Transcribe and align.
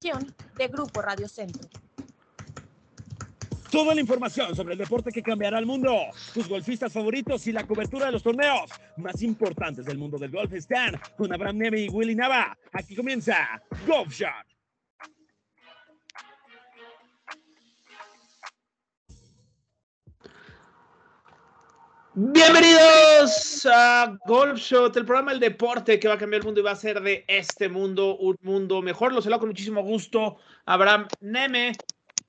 De 0.00 0.68
Grupo 0.68 1.02
Radio 1.02 1.28
Centro. 1.28 1.68
Toda 3.70 3.94
la 3.94 4.00
información 4.00 4.56
sobre 4.56 4.72
el 4.72 4.78
deporte 4.78 5.12
que 5.12 5.22
cambiará 5.22 5.58
el 5.58 5.66
mundo, 5.66 5.94
tus 6.32 6.48
golfistas 6.48 6.90
favoritos 6.90 7.46
y 7.46 7.52
la 7.52 7.66
cobertura 7.66 8.06
de 8.06 8.12
los 8.12 8.22
torneos 8.22 8.70
más 8.96 9.20
importantes 9.20 9.84
del 9.84 9.98
mundo 9.98 10.16
del 10.16 10.30
golf 10.30 10.54
están 10.54 10.98
con 11.18 11.30
Abraham 11.34 11.58
Neve 11.58 11.82
y 11.82 11.88
Willy 11.90 12.14
Nava. 12.14 12.56
Aquí 12.72 12.96
comienza 12.96 13.62
Golf 13.86 14.10
Shot. 14.10 14.49
Bienvenidos 22.22 23.66
a 23.72 24.14
Golf 24.26 24.58
Shot, 24.58 24.94
el 24.94 25.06
programa 25.06 25.30
del 25.30 25.40
deporte 25.40 25.98
que 25.98 26.06
va 26.06 26.14
a 26.14 26.18
cambiar 26.18 26.40
el 26.40 26.44
mundo 26.44 26.60
y 26.60 26.62
va 26.62 26.68
a 26.68 26.74
hacer 26.74 27.00
de 27.00 27.24
este 27.26 27.70
mundo 27.70 28.18
un 28.18 28.36
mundo 28.42 28.82
mejor. 28.82 29.14
Lo 29.14 29.22
saludo 29.22 29.38
con 29.38 29.48
muchísimo 29.48 29.82
gusto, 29.82 30.36
Abraham 30.66 31.08
Neme. 31.20 31.72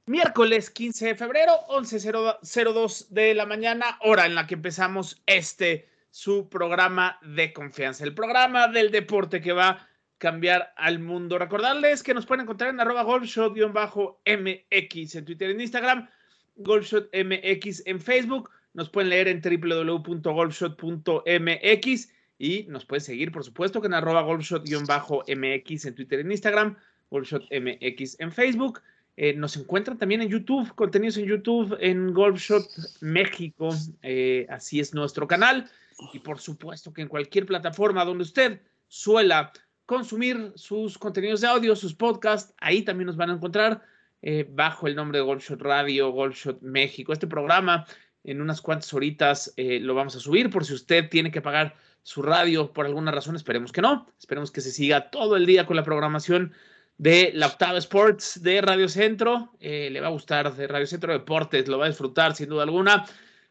Miércoles 0.06 0.70
15 0.70 1.08
de 1.08 1.16
febrero, 1.16 1.52
11.02 1.68 3.10
de 3.10 3.34
la 3.34 3.46
mañana, 3.46 3.98
hora 4.00 4.26
en 4.26 4.34
la 4.34 4.48
que 4.48 4.54
empezamos 4.54 5.22
este, 5.26 5.90
su 6.10 6.48
programa 6.48 7.20
de 7.22 7.52
confianza, 7.52 8.06
el 8.06 8.14
programa 8.14 8.70
del 8.70 8.92
deporte 8.92 9.42
que 9.42 9.52
va 9.52 9.68
a 9.68 9.90
cambiar 10.18 10.72
al 10.78 11.00
mundo. 11.00 11.38
Recordarles 11.38 12.02
que 12.02 12.14
nos 12.14 12.26
pueden 12.26 12.44
encontrar 12.44 12.70
en 12.70 12.80
arroba 12.80 13.04
golfshot-mx 13.04 15.16
en 15.16 15.26
Twitter 15.26 15.50
en 15.50 15.60
Instagram, 15.60 16.10
golfshotmx 16.56 17.84
en 17.86 18.00
Facebook 18.00 18.50
nos 18.74 18.90
pueden 18.90 19.10
leer 19.10 19.28
en 19.28 19.42
www.golfshot.mx 19.42 22.10
y 22.38 22.66
nos 22.70 22.86
pueden 22.86 23.04
seguir, 23.04 23.32
por 23.32 23.44
supuesto, 23.44 23.82
que 23.82 23.88
en 23.88 23.94
arroba 23.94 24.24
golfshot-mx 24.24 25.86
en 25.86 25.96
Twitter 25.96 26.20
en 26.20 26.32
Instagram, 26.32 26.78
golfshotmx 27.10 28.20
en 28.20 28.32
Facebook. 28.32 28.82
Eh, 29.18 29.34
nos 29.34 29.58
encuentran 29.58 29.98
también 29.98 30.22
en 30.22 30.30
YouTube, 30.30 30.74
contenidos 30.74 31.18
en 31.18 31.26
YouTube, 31.26 31.78
en 31.80 32.14
Golfshot 32.14 32.66
México. 33.02 33.70
Eh, 34.02 34.48
así 34.50 34.80
es 34.80 34.94
nuestro 34.94 35.28
canal. 35.28 35.70
Y 36.14 36.20
por 36.20 36.40
supuesto 36.40 36.94
que 36.94 37.02
en 37.02 37.08
cualquier 37.08 37.46
plataforma 37.46 38.06
donde 38.06 38.24
usted 38.24 38.62
suela 38.88 39.52
consumir 39.86 40.54
sus 40.56 40.98
contenidos 40.98 41.42
de 41.42 41.48
audio, 41.48 41.76
sus 41.76 41.94
podcasts, 41.94 42.54
ahí 42.58 42.82
también 42.82 43.08
nos 43.08 43.18
van 43.18 43.30
a 43.30 43.34
encontrar 43.34 43.84
eh, 44.22 44.48
bajo 44.50 44.88
el 44.88 44.96
nombre 44.96 45.20
de 45.20 45.26
Golfshot 45.26 45.62
Radio, 45.62 46.12
Golfshot 46.12 46.62
México. 46.62 47.14
Este 47.14 47.28
programa 47.28 47.86
en 48.24 48.42
unas 48.42 48.62
cuantas 48.62 48.94
horitas 48.94 49.54
eh, 49.58 49.80
lo 49.80 49.96
vamos 49.96 50.16
a 50.16 50.20
subir 50.20 50.50
por 50.50 50.66
si 50.66 50.74
usted 50.74 51.10
tiene 51.10 51.32
que 51.32 51.42
pagar 51.42 51.76
su 52.04 52.22
radio 52.22 52.74
por 52.74 52.86
alguna 52.86 53.12
razón, 53.12 53.36
esperemos 53.36 53.72
que 53.72 53.82
no, 53.82 54.08
esperemos 54.20 54.52
que 54.52 54.62
se 54.62 54.72
siga 54.72 55.10
todo 55.12 55.38
el 55.38 55.46
día 55.46 55.66
con 55.66 55.76
la 55.76 55.84
programación 55.84 56.54
de 56.98 57.32
la 57.34 57.48
Octava 57.48 57.78
Sports 57.78 58.42
de 58.44 58.62
Radio 58.62 58.88
Centro, 58.90 59.54
eh, 59.60 59.90
le 59.92 60.02
va 60.02 60.08
a 60.08 60.12
gustar 60.12 60.56
de 60.56 60.68
Radio 60.68 60.88
Centro 60.88 61.14
Deportes, 61.14 61.68
lo 61.68 61.78
va 61.78 61.86
a 61.86 61.90
disfrutar 61.90 62.36
sin 62.36 62.50
duda 62.50 62.64
alguna, 62.64 63.06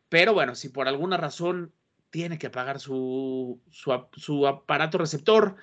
pero 0.08 0.34
bueno, 0.34 0.54
si 0.54 0.68
por 0.68 0.88
alguna 0.88 1.16
razón 1.16 1.72
tiene 2.10 2.38
que 2.38 2.50
pagar 2.50 2.80
su, 2.80 3.60
su, 3.70 4.46
aparato 4.46 4.98
receptor 4.98 5.56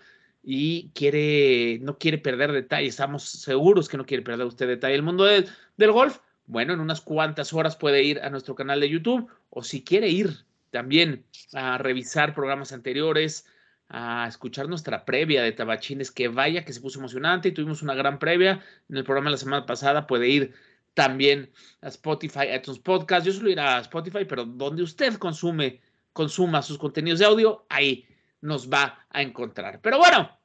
y 0.43 0.91
quiere, 0.91 1.79
no 1.81 1.97
quiere 1.97 2.17
perder 2.17 2.53
detalle, 2.53 2.87
estamos 2.87 3.23
seguros 3.23 3.89
que 3.89 3.97
no 3.97 4.05
quiere 4.05 4.23
perder 4.23 4.47
usted 4.47 4.67
detalle. 4.67 4.95
El 4.95 5.03
mundo 5.03 5.25
del 5.25 5.91
golf, 5.91 6.19
bueno, 6.47 6.73
en 6.73 6.79
unas 6.79 7.01
cuantas 7.01 7.53
horas 7.53 7.75
puede 7.75 8.03
ir 8.03 8.21
a 8.21 8.29
nuestro 8.29 8.55
canal 8.55 8.79
de 8.79 8.89
YouTube 8.89 9.29
o 9.49 9.63
si 9.63 9.83
quiere 9.83 10.07
ir 10.07 10.45
también 10.71 11.25
a 11.53 11.77
revisar 11.77 12.33
programas 12.33 12.71
anteriores, 12.71 13.45
a 13.89 14.25
escuchar 14.27 14.67
nuestra 14.67 15.05
previa 15.05 15.43
de 15.43 15.51
Tabachines, 15.51 16.11
que 16.11 16.29
vaya 16.29 16.65
que 16.65 16.73
se 16.73 16.81
puso 16.81 16.99
emocionante 16.99 17.49
y 17.49 17.51
tuvimos 17.51 17.81
una 17.81 17.95
gran 17.95 18.17
previa 18.17 18.63
en 18.89 18.97
el 18.97 19.03
programa 19.03 19.29
de 19.29 19.31
la 19.33 19.37
semana 19.37 19.65
pasada, 19.65 20.07
puede 20.07 20.29
ir 20.29 20.53
también 20.93 21.51
a 21.81 21.89
Spotify, 21.89 22.39
a 22.39 22.55
iTunes 22.55 22.79
Podcast. 22.79 23.25
Yo 23.25 23.33
suelo 23.33 23.49
ir 23.49 23.59
a 23.59 23.79
Spotify, 23.79 24.25
pero 24.25 24.45
donde 24.45 24.83
usted 24.83 25.15
consume, 25.15 25.81
consuma 26.13 26.61
sus 26.61 26.77
contenidos 26.77 27.19
de 27.19 27.25
audio, 27.25 27.65
ahí 27.69 28.07
nos 28.41 28.69
va 28.69 29.05
a 29.09 29.21
encontrar. 29.21 29.79
Pero 29.81 29.99
bueno, 29.99 30.37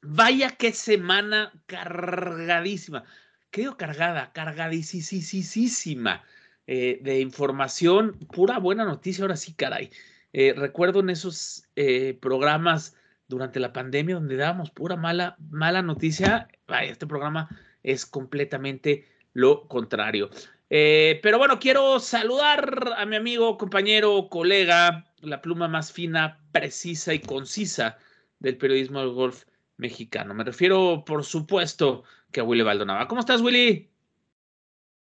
vaya 0.00 0.50
que 0.50 0.72
semana 0.72 1.52
cargadísima 1.66 3.04
creo 3.52 3.76
cargada, 3.76 4.32
cargadísima 4.32 6.24
eh, 6.66 6.98
de 7.02 7.20
información, 7.20 8.18
pura 8.32 8.58
buena 8.58 8.84
noticia, 8.84 9.22
ahora 9.22 9.36
sí, 9.36 9.52
caray. 9.54 9.90
Eh, 10.32 10.54
recuerdo 10.56 11.00
en 11.00 11.10
esos 11.10 11.68
eh, 11.76 12.18
programas 12.20 12.96
durante 13.28 13.60
la 13.60 13.72
pandemia 13.72 14.16
donde 14.16 14.36
dábamos 14.36 14.70
pura 14.70 14.96
mala, 14.96 15.36
mala 15.50 15.82
noticia, 15.82 16.48
este 16.82 17.06
programa 17.06 17.48
es 17.82 18.06
completamente 18.06 19.06
lo 19.34 19.68
contrario. 19.68 20.30
pero 20.68 21.38
bueno, 21.38 21.58
quiero 21.58 22.00
saludar 22.00 22.94
a 22.96 23.04
mi 23.04 23.16
amigo, 23.16 23.58
compañero, 23.58 24.28
colega, 24.30 25.04
la 25.20 25.42
pluma 25.42 25.68
más 25.68 25.92
fina, 25.92 26.40
precisa 26.52 27.12
y 27.12 27.20
concisa 27.20 27.98
del 28.38 28.56
periodismo 28.56 29.00
del 29.00 29.10
golf 29.10 29.44
mexicano. 29.76 30.32
Me 30.32 30.44
refiero, 30.44 31.04
por 31.04 31.24
supuesto, 31.24 32.04
que 32.32 32.42
Willy 32.42 32.62
Baldonaba. 32.62 33.06
¿Cómo 33.06 33.20
estás, 33.20 33.40
Willy? 33.40 33.90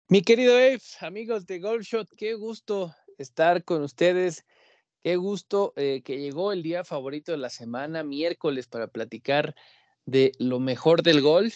Mi 0.09 0.21
querido 0.21 0.59
Eve, 0.59 0.81
amigos 0.99 1.45
de 1.45 1.59
Golfshot, 1.59 2.09
qué 2.17 2.33
gusto 2.33 2.93
estar 3.17 3.63
con 3.63 3.83
ustedes. 3.83 4.45
Qué 5.01 5.17
gusto 5.17 5.73
eh, 5.75 6.01
que 6.03 6.17
llegó 6.17 6.51
el 6.51 6.63
día 6.63 6.83
favorito 6.83 7.31
de 7.31 7.37
la 7.37 7.49
semana, 7.49 8.03
miércoles, 8.03 8.67
para 8.67 8.87
platicar 8.87 9.53
de 10.05 10.31
lo 10.39 10.59
mejor 10.59 11.03
del 11.03 11.21
golf. 11.21 11.55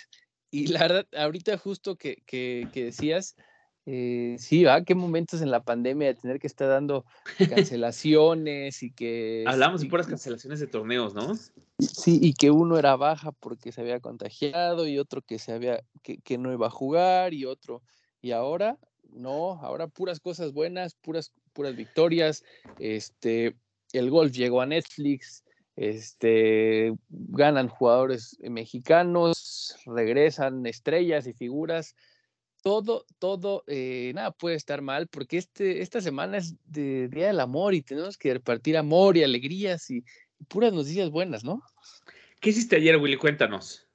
Y 0.52 0.68
la 0.68 0.80
verdad, 0.80 1.08
ahorita 1.16 1.58
justo 1.58 1.98
que, 1.98 2.24
que, 2.26 2.68
que 2.74 2.86
decías, 2.86 3.36
eh, 3.90 4.36
sí, 4.38 4.66
¿va? 4.66 4.84
Qué 4.84 4.96
momentos 4.96 5.42
en 5.42 5.50
la 5.50 5.64
pandemia 5.64 6.10
de 6.10 6.16
tener 6.16 6.40
que 6.40 6.48
estar 6.48 6.68
dando 6.68 7.06
cancelaciones 7.50 8.84
y 8.84 8.92
que... 8.92 9.46
Hablamos 9.48 9.80
de 9.80 9.88
puras 9.88 10.08
cancelaciones 10.08 10.60
de 10.60 10.68
torneos, 10.68 11.14
¿no? 11.14 11.34
Sí, 11.80 12.20
y 12.22 12.34
que 12.34 12.52
uno 12.52 12.78
era 12.78 12.98
baja 12.98 13.32
porque 13.32 13.72
se 13.72 13.80
había 13.80 14.02
contagiado 14.02 14.90
y 14.90 15.00
otro 15.00 15.22
que 15.22 15.40
se 15.40 15.54
había, 15.54 15.86
que, 16.04 16.18
que 16.18 16.38
no 16.38 16.52
iba 16.52 16.68
a 16.68 16.70
jugar 16.70 17.34
y 17.34 17.46
otro. 17.46 17.82
Y 18.22 18.32
ahora, 18.32 18.78
no, 19.10 19.54
ahora 19.62 19.88
puras 19.88 20.20
cosas 20.20 20.52
buenas, 20.52 20.96
puras, 20.96 21.32
puras 21.54 21.74
victorias. 21.74 22.44
Este, 22.80 23.56
el 23.94 24.10
golf 24.10 24.34
llegó 24.34 24.60
a 24.60 24.66
Netflix, 24.66 25.46
este, 25.78 26.94
ganan 27.08 27.70
jugadores 27.70 28.38
mexicanos, 28.42 29.78
regresan 29.86 30.66
estrellas 30.66 31.26
y 31.26 31.32
figuras 31.32 31.96
todo, 32.68 33.06
todo, 33.18 33.64
eh, 33.68 34.12
nada 34.14 34.32
puede 34.32 34.58
estar 34.58 34.82
mal 34.82 35.08
porque 35.08 35.38
este, 35.38 35.82
esta 35.82 36.02
semana 36.02 36.40
es 36.40 36.54
de 36.66 37.08
Día 37.08 37.28
del 37.28 37.40
Amor 37.40 37.74
y 37.74 37.82
tenemos 37.82 38.18
que 38.18 38.34
repartir 38.34 38.76
amor 38.76 39.16
y 39.16 39.24
alegrías 39.24 39.90
y, 39.90 40.04
puras 40.50 40.74
noticias 40.74 41.10
buenas, 41.10 41.46
¿no? 41.46 41.64
¿Qué 42.42 42.50
hiciste 42.50 42.76
ayer, 42.76 42.98
Willy? 42.98 43.16
Cuéntanos. 43.16 43.88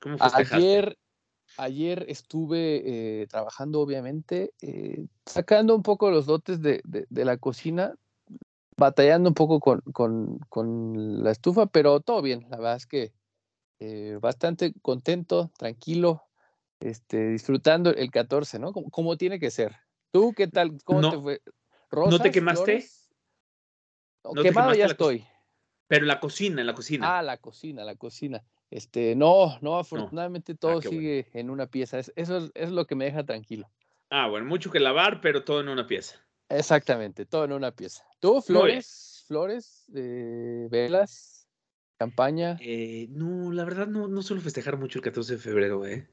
¿Cómo 0.00 0.18
festejaste? 0.18 0.56
Ayer, 0.56 0.98
ayer 1.56 2.04
estuve 2.08 2.82
eh, 3.22 3.26
trabajando, 3.28 3.80
obviamente, 3.80 4.54
eh, 4.60 5.06
sacando 5.24 5.76
un 5.76 5.84
poco 5.84 6.10
los 6.10 6.26
dotes 6.26 6.60
de, 6.60 6.82
de, 6.84 7.24
la 7.24 7.36
cocina, 7.36 7.94
batallando 8.76 9.30
un 9.30 9.34
poco 9.34 9.60
con, 9.60 9.82
con, 9.92 10.40
con, 10.48 11.22
la 11.22 11.30
estufa, 11.30 11.66
pero 11.66 12.00
todo 12.00 12.22
bien. 12.22 12.44
La 12.50 12.56
verdad 12.56 12.76
es 12.76 12.86
que 12.86 13.12
bastante 14.20 14.74
contento, 14.82 15.50
tranquilo, 15.56 16.29
este, 16.80 17.28
disfrutando 17.28 17.90
el 17.90 18.10
14, 18.10 18.58
¿no? 18.58 18.72
Como, 18.72 19.16
tiene 19.16 19.38
que 19.38 19.50
ser. 19.50 19.76
¿Tú 20.10 20.32
qué 20.34 20.48
tal? 20.48 20.78
¿Cómo 20.84 21.10
te 21.10 21.18
fue? 21.18 21.42
¿No 21.92 22.18
te 22.18 22.30
quemaste? 22.30 22.86
No, 24.24 24.42
quemado 24.42 24.74
ya 24.74 24.86
estoy. 24.86 25.24
Pero 25.86 26.06
la 26.06 26.20
cocina, 26.20 26.60
en 26.60 26.66
la 26.66 26.74
cocina. 26.74 27.18
Ah, 27.18 27.22
la 27.22 27.36
cocina, 27.36 27.84
la 27.84 27.96
cocina. 27.96 28.44
Este, 28.70 29.16
no, 29.16 29.58
no, 29.60 29.78
afortunadamente 29.78 30.52
ah, 30.52 30.56
todo 30.60 30.82
sigue 30.82 31.28
en 31.32 31.50
una 31.50 31.66
pieza. 31.66 31.98
eso 31.98 32.50
es, 32.54 32.70
lo 32.70 32.86
que 32.86 32.94
me 32.94 33.06
deja 33.06 33.24
tranquilo. 33.24 33.68
Ah, 34.08 34.28
bueno, 34.28 34.46
mucho 34.46 34.70
que 34.70 34.78
lavar, 34.78 35.20
pero 35.20 35.44
todo 35.44 35.60
en 35.60 35.68
una 35.68 35.86
pieza. 35.86 36.16
Exactamente, 36.48 37.26
todo 37.26 37.44
en 37.44 37.52
una 37.52 37.72
pieza. 37.72 38.04
¿Tú, 38.20 38.40
flores? 38.40 39.24
¿Flores? 39.26 39.84
velas? 39.88 41.40
campaña. 42.00 42.56
Eh, 42.62 43.08
no, 43.10 43.52
la 43.52 43.62
verdad 43.64 43.86
no, 43.86 44.08
no 44.08 44.22
suelo 44.22 44.40
festejar 44.40 44.78
mucho 44.78 44.98
el 44.98 45.02
14 45.02 45.34
de 45.34 45.38
febrero, 45.38 45.84
¿eh? 45.84 46.08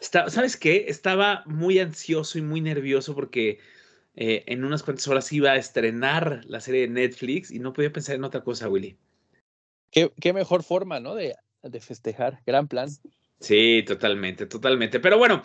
¿Sabes 0.00 0.56
qué? 0.56 0.86
Estaba 0.88 1.42
muy 1.46 1.78
ansioso 1.78 2.38
y 2.38 2.42
muy 2.42 2.60
nervioso 2.60 3.14
porque 3.14 3.58
eh, 4.14 4.44
en 4.46 4.64
unas 4.64 4.82
cuantas 4.82 5.06
horas 5.08 5.32
iba 5.32 5.52
a 5.52 5.56
estrenar 5.56 6.40
la 6.46 6.60
serie 6.60 6.82
de 6.82 6.88
Netflix 6.88 7.50
y 7.50 7.58
no 7.58 7.72
podía 7.72 7.92
pensar 7.92 8.14
en 8.14 8.24
otra 8.24 8.42
cosa, 8.42 8.68
Willy. 8.68 8.96
Qué, 9.90 10.12
qué 10.20 10.32
mejor 10.32 10.62
forma, 10.62 11.00
¿no? 11.00 11.14
De, 11.14 11.34
de 11.62 11.80
festejar. 11.80 12.40
Gran 12.46 12.68
plan. 12.68 12.88
Sí, 13.40 13.84
totalmente, 13.86 14.46
totalmente. 14.46 15.00
Pero 15.00 15.18
bueno, 15.18 15.42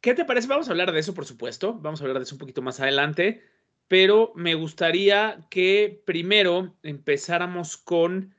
¿qué 0.00 0.14
te 0.14 0.24
parece? 0.24 0.48
Vamos 0.48 0.68
a 0.68 0.72
hablar 0.72 0.92
de 0.92 1.00
eso, 1.00 1.14
por 1.14 1.26
supuesto. 1.26 1.74
Vamos 1.74 2.00
a 2.00 2.04
hablar 2.04 2.18
de 2.18 2.24
eso 2.24 2.34
un 2.34 2.40
poquito 2.40 2.62
más 2.62 2.80
adelante. 2.80 3.42
Pero 3.88 4.32
me 4.34 4.54
gustaría 4.54 5.46
que 5.50 6.02
primero 6.04 6.74
empezáramos 6.82 7.76
con 7.76 8.34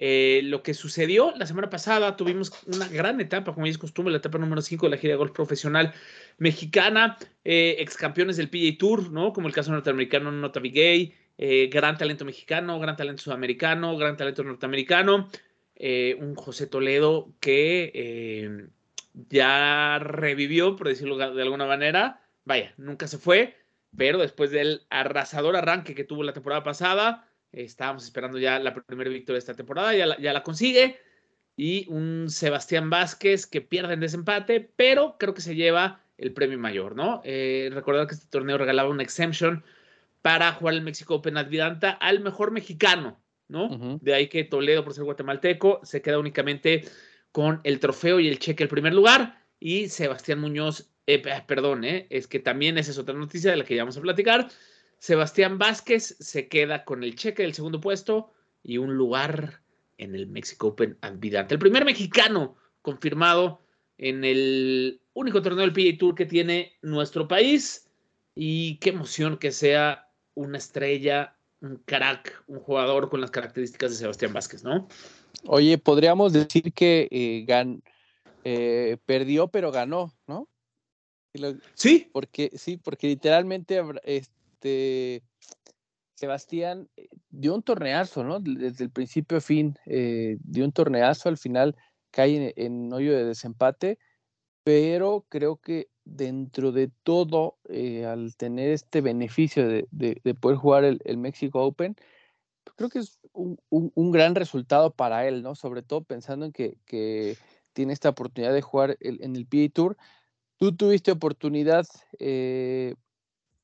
eh, 0.00 0.42
lo 0.44 0.62
que 0.62 0.74
sucedió 0.74 1.32
la 1.36 1.46
semana 1.46 1.70
pasada. 1.70 2.16
Tuvimos 2.16 2.52
una 2.66 2.88
gran 2.88 3.20
etapa, 3.20 3.52
como 3.52 3.66
ya 3.66 3.72
es 3.72 3.78
costumbre, 3.78 4.12
la 4.12 4.18
etapa 4.18 4.38
número 4.38 4.62
5 4.62 4.86
de 4.86 4.90
la 4.90 4.96
gira 4.96 5.12
de 5.12 5.18
golf 5.18 5.32
profesional 5.32 5.92
mexicana. 6.38 7.16
Eh, 7.44 7.76
ex 7.80 7.96
campeones 7.96 8.36
del 8.36 8.48
PGA 8.48 8.78
Tour, 8.78 9.10
¿no? 9.10 9.32
Como 9.32 9.48
el 9.48 9.54
caso 9.54 9.72
norteamericano 9.72 10.30
Nota 10.30 10.60
Gay. 10.60 11.14
Eh, 11.36 11.68
gran 11.72 11.96
talento 11.96 12.24
mexicano, 12.24 12.78
gran 12.80 12.96
talento 12.96 13.22
sudamericano, 13.22 13.96
gran 13.96 14.16
talento 14.16 14.42
norteamericano. 14.44 15.28
Eh, 15.74 16.16
un 16.20 16.34
José 16.34 16.66
Toledo 16.66 17.32
que 17.40 18.68
ya 19.30 19.98
revivió, 20.00 20.76
por 20.76 20.88
decirlo 20.88 21.16
de 21.16 21.42
alguna 21.42 21.66
manera. 21.66 22.20
Vaya, 22.44 22.72
nunca 22.76 23.06
se 23.06 23.18
fue, 23.18 23.56
pero 23.96 24.18
después 24.18 24.50
del 24.50 24.86
arrasador 24.90 25.56
arranque 25.56 25.94
que 25.94 26.04
tuvo 26.04 26.22
la 26.22 26.32
temporada 26.32 26.62
pasada, 26.62 27.27
estábamos 27.52 28.04
esperando 28.04 28.38
ya 28.38 28.58
la 28.58 28.74
primera 28.74 29.10
victoria 29.10 29.36
de 29.36 29.40
esta 29.40 29.54
temporada, 29.54 29.94
ya 29.94 30.06
la, 30.06 30.18
ya 30.18 30.32
la 30.32 30.42
consigue. 30.42 30.98
Y 31.56 31.86
un 31.88 32.26
Sebastián 32.30 32.88
Vázquez 32.88 33.46
que 33.46 33.60
pierde 33.60 33.94
en 33.94 34.00
desempate, 34.00 34.60
pero 34.76 35.16
creo 35.18 35.34
que 35.34 35.40
se 35.40 35.56
lleva 35.56 36.00
el 36.18 36.32
premio 36.32 36.58
mayor, 36.58 36.94
¿no? 36.96 37.20
Eh, 37.24 37.70
recordar 37.72 38.06
que 38.06 38.14
este 38.14 38.26
torneo 38.28 38.58
regalaba 38.58 38.90
una 38.90 39.02
exemption 39.02 39.64
para 40.22 40.52
jugar 40.52 40.74
el 40.74 40.82
México 40.82 41.14
Open 41.14 41.36
Advidanta 41.36 41.92
al 41.92 42.20
mejor 42.20 42.50
mexicano, 42.50 43.20
¿no? 43.46 43.98
De 44.00 44.14
ahí 44.14 44.28
que 44.28 44.44
Toledo, 44.44 44.84
por 44.84 44.94
ser 44.94 45.04
guatemalteco, 45.04 45.80
se 45.84 46.02
queda 46.02 46.18
únicamente 46.18 46.84
con 47.32 47.60
el 47.64 47.78
trofeo 47.78 48.20
y 48.20 48.28
el 48.28 48.38
cheque 48.38 48.64
el 48.64 48.68
primer 48.68 48.94
lugar. 48.94 49.44
Y 49.60 49.88
Sebastián 49.88 50.40
Muñoz, 50.40 50.90
eh, 51.06 51.22
perdón, 51.46 51.84
eh, 51.84 52.06
es 52.10 52.26
que 52.26 52.40
también 52.40 52.78
esa 52.78 52.90
es 52.90 52.98
otra 52.98 53.14
noticia 53.14 53.50
de 53.50 53.56
la 53.56 53.64
que 53.64 53.76
ya 53.76 53.82
vamos 53.82 53.96
a 53.96 54.02
platicar. 54.02 54.48
Sebastián 54.98 55.58
Vázquez 55.58 56.16
se 56.18 56.48
queda 56.48 56.84
con 56.84 57.04
el 57.04 57.14
cheque 57.14 57.42
del 57.42 57.54
segundo 57.54 57.80
puesto 57.80 58.32
y 58.62 58.78
un 58.78 58.94
lugar 58.94 59.62
en 59.96 60.14
el 60.14 60.26
Mexico 60.26 60.68
Open 60.68 60.98
Advidante. 61.00 61.54
El 61.54 61.60
primer 61.60 61.84
mexicano 61.84 62.56
confirmado 62.82 63.60
en 63.96 64.24
el 64.24 65.00
único 65.14 65.42
torneo 65.42 65.66
del 65.66 65.72
PGA 65.72 65.98
Tour 65.98 66.14
que 66.14 66.26
tiene 66.26 66.76
nuestro 66.82 67.28
país. 67.28 67.88
Y 68.34 68.76
qué 68.76 68.90
emoción 68.90 69.36
que 69.36 69.50
sea 69.50 70.08
una 70.34 70.58
estrella 70.58 71.34
un 71.60 71.76
crack, 71.84 72.44
un 72.46 72.60
jugador 72.60 73.10
con 73.10 73.20
las 73.20 73.30
características 73.30 73.90
de 73.90 73.96
Sebastián 73.96 74.32
Vázquez, 74.32 74.62
¿no? 74.62 74.88
Oye, 75.44 75.78
podríamos 75.78 76.32
decir 76.32 76.72
que 76.72 77.08
eh, 77.10 77.46
eh, 78.44 78.96
perdió, 79.04 79.48
pero 79.48 79.72
ganó, 79.72 80.14
¿no? 80.26 80.48
Sí. 81.74 82.08
Porque, 82.12 82.50
sí, 82.56 82.76
porque 82.76 83.08
literalmente 83.08 83.80
este, 84.58 85.22
Sebastián 86.14 86.88
eh, 86.96 87.08
dio 87.30 87.54
un 87.54 87.62
torneazo, 87.62 88.24
¿no? 88.24 88.40
Desde 88.40 88.84
el 88.84 88.90
principio 88.90 89.38
a 89.38 89.40
fin, 89.40 89.76
dio 89.86 90.64
un 90.64 90.72
torneazo, 90.72 91.28
al 91.28 91.38
final 91.38 91.76
cae 92.10 92.36
en, 92.36 92.52
en 92.56 92.92
hoyo 92.92 93.16
de 93.16 93.24
desempate, 93.24 93.98
pero 94.64 95.24
creo 95.28 95.56
que 95.56 95.88
dentro 96.04 96.72
de 96.72 96.90
todo, 97.04 97.58
eh, 97.68 98.04
al 98.06 98.36
tener 98.36 98.70
este 98.70 99.00
beneficio 99.00 99.66
de, 99.66 100.36
poder 100.40 100.58
jugar 100.58 100.84
el, 100.84 101.00
el, 101.04 101.18
Mexico 101.18 101.64
Open, 101.64 101.94
pues, 102.64 102.76
creo 102.76 102.88
que 102.88 102.98
es 103.00 103.18
un, 103.32 104.10
gran 104.10 104.34
resultado 104.34 104.90
para 104.90 105.26
él, 105.28 105.42
¿no? 105.42 105.54
Sobre 105.54 105.82
todo 105.82 106.02
pensando 106.02 106.46
en 106.46 106.52
que, 106.52 107.36
tiene 107.72 107.92
esta 107.92 108.08
oportunidad 108.08 108.52
de 108.52 108.62
jugar 108.62 108.96
en 109.00 109.36
el 109.36 109.46
PA 109.46 109.72
Tour. 109.72 109.96
Tú 110.56 110.74
tuviste 110.74 111.12
oportunidad 111.12 111.86
eh, 112.18 112.96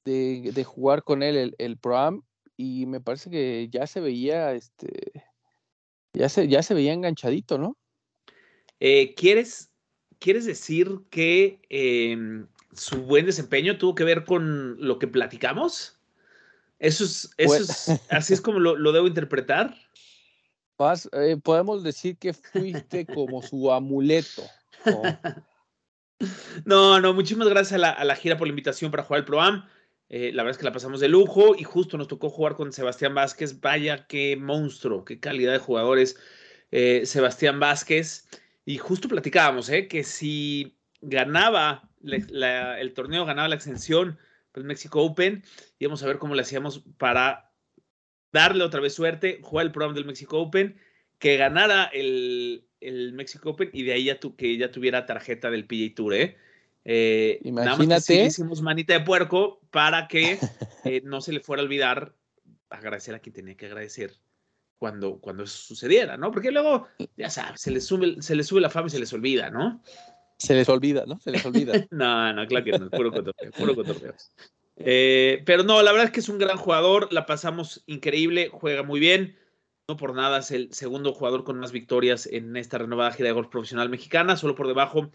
de, 0.05 0.65
jugar 0.65 1.03
con 1.03 1.23
él 1.23 1.37
el, 1.37 1.55
el 1.59 1.77
Pro-Am 1.79 2.23
y 2.57 2.87
me 2.87 3.01
parece 3.01 3.31
que 3.31 3.69
ya 3.71 3.87
se 3.87 4.01
veía, 4.01 4.53
este, 4.53 5.13
ya 6.13 6.29
se, 6.29 6.49
ya 6.49 6.63
se 6.63 6.75
veía 6.75 6.93
enganchadito, 6.93 7.59
¿no? 7.59 7.77
Eh, 8.81 9.15
¿Quieres 9.15 9.71
¿quieres 10.25 10.47
decir 10.47 11.01
que 11.11 11.61
em, 11.69 12.47
su 12.73 13.03
buen 13.03 13.27
desempeño 13.27 13.77
tuvo 13.77 13.95
que 13.95 14.05
ver 14.05 14.25
con 14.25 14.77
lo 14.81 14.99
que 14.99 15.07
platicamos? 15.07 15.99
Eso 16.79 17.05
es, 17.05 17.31
eso 17.37 17.93
así 18.09 18.33
es 18.33 18.41
como 18.41 18.59
lo, 18.59 18.93
debo 18.93 19.07
interpretar. 19.07 19.75
Eh, 21.13 21.37
podemos 21.43 21.83
decir 21.83 22.17
que 22.17 22.33
fuiste 22.33 23.05
como 23.05 23.43
su 23.43 23.71
amuleto. 23.71 24.43
¿no? 26.65 27.01
no, 27.01 27.15
muchísimas 27.15 27.49
gracias 27.49 27.81
a 27.83 28.05
la, 28.05 28.17
gira 28.17 28.39
por 28.39 28.47
la 28.47 28.53
invitación 28.53 28.91
para 28.91 29.03
jugar 29.03 29.21
el 29.21 29.27
ProAm. 29.27 29.69
Eh, 30.09 30.33
la 30.33 30.43
verdad 30.43 30.53
es 30.53 30.59
que 30.59 30.65
la 30.65 30.73
pasamos 30.73 31.01
de 31.01 31.09
lujo 31.09 31.55
y 31.57 31.65
justo 31.65 31.97
nos 31.97 32.09
tocó 32.09 32.31
jugar 32.31 32.55
con 32.55 32.73
Sebastián 32.73 33.15
Vázquez. 33.15 33.61
Vaya, 33.61 34.07
qué 34.07 34.37
monstruo, 34.37 35.05
qué 35.05 35.19
calidad 35.19 35.53
de 35.53 35.59
jugadores. 35.59 36.17
Eh, 36.71 37.07
Sebastián 37.07 37.61
Vázquez. 37.61 38.29
Y 38.65 38.79
justo 38.79 39.09
platicábamos, 39.09 39.69
¿eh? 39.69 39.89
que 39.89 40.05
si 40.05 40.79
ganaba 41.01 41.91
el 42.03 42.93
torneo, 42.95 43.25
ganaba 43.25 43.49
la 43.49 43.55
extensión, 43.55 44.19
pues 44.53 44.65
México 44.65 45.03
Open, 45.03 45.43
íbamos 45.79 46.03
a 46.03 46.07
ver 46.07 46.19
cómo 46.19 46.35
le 46.35 46.43
hacíamos 46.43 46.85
para 46.99 47.53
darle 48.33 48.65
otra 48.65 48.81
vez 48.81 48.95
suerte, 48.95 49.41
jugar 49.43 49.67
el 49.67 49.73
programa 49.73 49.95
del 49.95 50.07
México 50.07 50.41
Open, 50.41 50.79
que 51.19 51.37
ganara 51.37 51.85
el, 51.93 52.67
el 52.81 53.13
México 53.13 53.51
Open 53.51 53.71
y 53.73 53.83
de 53.83 53.93
ahí 53.93 54.05
ya 54.05 54.19
que 54.19 54.57
ya 54.57 54.71
tuviera 54.71 55.07
tarjeta 55.07 55.51
del 55.51 55.67
PGA 55.67 55.95
Tour, 55.95 56.15
¿eh? 56.15 56.37
Eh 56.85 57.41
Imagínate. 57.45 58.25
hicimos 58.25 58.63
manita 58.63 58.93
de 58.95 59.01
puerco 59.01 59.61
para 59.71 60.09
que 60.09 60.39
eh, 60.85 61.03
no 61.05 61.21
se 61.21 61.33
le 61.33 61.41
fuera 61.41 61.63
a 61.63 61.65
olvidar 61.65 62.15
agradecer 62.71 63.15
a 63.15 63.19
quien 63.21 63.35
tenía 63.35 63.57
que 63.57 63.67
agradecer 63.67 64.15
cuando, 64.79 65.19
cuando 65.19 65.45
eso 65.45 65.57
sucediera, 65.57 66.17
¿no? 66.17 66.31
Porque 66.31 66.51
luego, 66.51 66.89
ya 67.17 67.31
sabes, 67.31 67.61
se 67.61 67.71
les 67.71 67.87
sube, 67.87 68.21
se 68.21 68.35
les 68.35 68.47
sube 68.47 68.61
la 68.61 68.71
fama 68.71 68.89
y 68.89 68.91
se 68.91 68.99
les 68.99 69.13
olvida, 69.13 69.51
¿no? 69.51 69.83
Se 70.37 70.55
les 70.55 70.69
olvida, 70.69 71.05
¿no? 71.07 71.19
Se 71.21 71.31
les 71.31 71.45
olvida. 71.47 71.73
no, 71.91 72.33
no, 72.33 72.47
claro 72.47 72.65
que 72.65 72.79
no, 72.79 72.91
puro 72.91 73.11
cotorreo, 73.11 73.53
puro 73.53 73.75
cotorreo. 73.75 74.15
Eh, 74.77 75.43
pero 75.47 75.63
no, 75.63 75.83
la 75.83 75.93
verdad 75.93 76.07
es 76.07 76.13
que 76.13 76.21
es 76.21 76.29
un 76.29 76.39
gran 76.39 76.57
jugador, 76.57 77.13
la 77.13 77.27
pasamos 77.27 77.83
increíble, 77.87 78.51
juega 78.53 78.83
muy 78.83 79.01
bien. 79.01 79.37
No 79.89 79.97
por 79.97 80.15
nada 80.15 80.39
es 80.39 80.51
el 80.51 80.73
segundo 80.73 81.13
jugador 81.13 81.45
con 81.45 81.59
más 81.59 81.71
victorias 81.71 82.27
en 82.27 82.57
esta 82.57 82.79
renovada 82.79 83.13
gira 83.13 83.29
de 83.29 83.35
golf 83.35 83.49
profesional 83.49 83.91
mexicana, 83.91 84.37
solo 84.37 84.55
por 84.55 84.67
debajo 84.67 85.11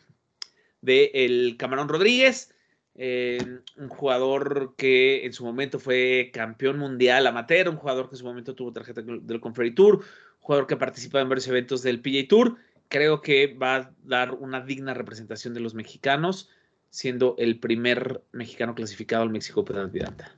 de 0.82 1.12
el 1.14 1.56
Camarón 1.58 1.90
Rodríguez. 1.90 2.54
Eh, 2.96 3.62
un 3.78 3.88
jugador 3.88 4.76
que 4.76 5.26
en 5.26 5.32
su 5.32 5.46
momento 5.46 5.80
fue 5.80 6.32
campeón 6.34 6.78
mundial 6.78 7.28
amateur, 7.28 7.70
un 7.70 7.78
jugador 7.78 8.10
que 8.10 8.16
en 8.16 8.20
su 8.20 8.26
momento 8.26 8.56
tuvo 8.56 8.74
tarjeta 8.74 9.02
del 9.02 9.40
Conferi 9.40 9.74
Tour, 9.74 10.00
un 10.00 10.04
jugador 10.42 10.68
que 10.68 10.76
participa 10.76 11.22
en 11.22 11.30
varios 11.30 11.48
eventos 11.48 11.82
del 11.82 12.02
PJ 12.02 12.28
Tour. 12.28 12.58
Creo 12.90 13.22
que 13.22 13.54
va 13.54 13.76
a 13.76 13.94
dar 14.04 14.34
una 14.34 14.62
digna 14.62 14.94
representación 14.94 15.54
de 15.54 15.62
los 15.62 15.76
mexicanos, 15.76 16.50
siendo 16.90 17.36
el 17.38 17.60
primer 17.60 18.24
mexicano 18.32 18.76
clasificado 18.76 19.24
al 19.24 19.30
México 19.30 19.62
Open 19.62 19.78
Advidanta. 19.78 20.36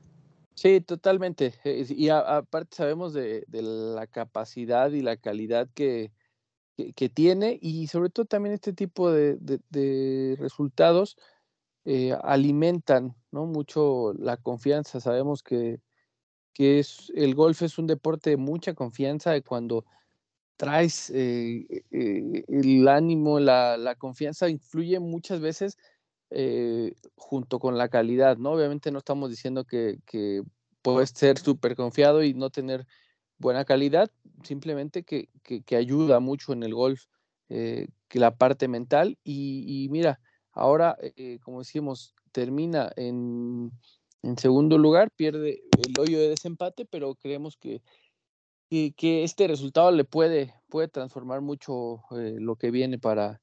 Sí, 0.53 0.81
totalmente. 0.81 1.55
Y 1.63 2.09
aparte 2.09 2.75
sabemos 2.75 3.13
de, 3.13 3.45
la 3.49 4.05
capacidad 4.05 4.91
y 4.91 5.01
la 5.01 5.17
calidad 5.17 5.67
que, 5.73 6.11
que, 6.75 7.09
tiene 7.09 7.57
y 7.61 7.87
sobre 7.87 8.09
todo 8.09 8.25
también 8.25 8.53
este 8.53 8.73
tipo 8.73 9.11
de, 9.11 10.35
resultados 10.39 11.17
eh, 11.85 12.15
alimentan 12.23 13.15
¿no? 13.31 13.45
mucho 13.45 14.13
la 14.13 14.37
confianza. 14.37 14.99
Sabemos 14.99 15.43
que, 15.43 15.79
que 16.53 16.79
es, 16.79 17.11
el 17.15 17.35
golf 17.35 17.61
es 17.61 17.77
un 17.77 17.87
deporte 17.87 18.31
de 18.31 18.37
mucha 18.37 18.73
confianza 18.73 19.35
y 19.35 19.41
cuando 19.41 19.85
traes 20.57 21.09
eh, 21.09 21.65
eh, 21.91 22.43
el 22.47 22.87
ánimo, 22.87 23.39
la, 23.39 23.77
la, 23.77 23.95
confianza 23.95 24.49
influye 24.49 24.99
muchas 24.99 25.39
veces 25.41 25.77
junto 27.15 27.59
con 27.59 27.77
la 27.77 27.89
calidad, 27.89 28.37
¿no? 28.37 28.51
Obviamente 28.51 28.89
no 28.89 28.99
estamos 28.99 29.29
diciendo 29.29 29.65
que, 29.65 29.99
que 30.05 30.43
puedes 30.81 31.09
ser 31.09 31.37
súper 31.37 31.75
confiado 31.75 32.23
y 32.23 32.33
no 32.33 32.49
tener 32.49 32.87
buena 33.41 33.65
calidad, 33.65 34.09
simplemente 34.43 35.03
que, 35.03 35.29
que, 35.43 35.75
ayuda 35.75 36.19
mucho 36.19 36.53
en 36.53 36.63
el 36.63 36.73
golf, 36.73 37.05
que 37.49 37.87
la 38.13 38.35
parte 38.37 38.69
mental 38.69 39.17
y, 39.23 39.87
mira, 39.91 40.19
Ahora, 40.53 40.97
eh, 41.15 41.39
como 41.43 41.59
decimos, 41.59 42.13
termina 42.31 42.91
en, 42.95 43.71
segundo 44.37 44.77
lugar, 44.77 45.11
pierde 45.11 45.63
el 45.85 45.99
hoyo 45.99 46.19
de 46.19 46.29
desempate, 46.29 46.85
pero 46.85 47.15
creemos 47.15 47.57
que, 47.57 47.81
que, 48.69 49.23
este 49.23 49.47
resultado 49.47 49.91
le 49.91 50.03
puede, 50.03 50.53
puede 50.69 50.87
transformar 50.87 51.41
mucho 51.41 52.03
eh, 52.11 52.35
lo 52.39 52.55
que 52.57 52.71
viene 52.71 52.99
para, 52.99 53.41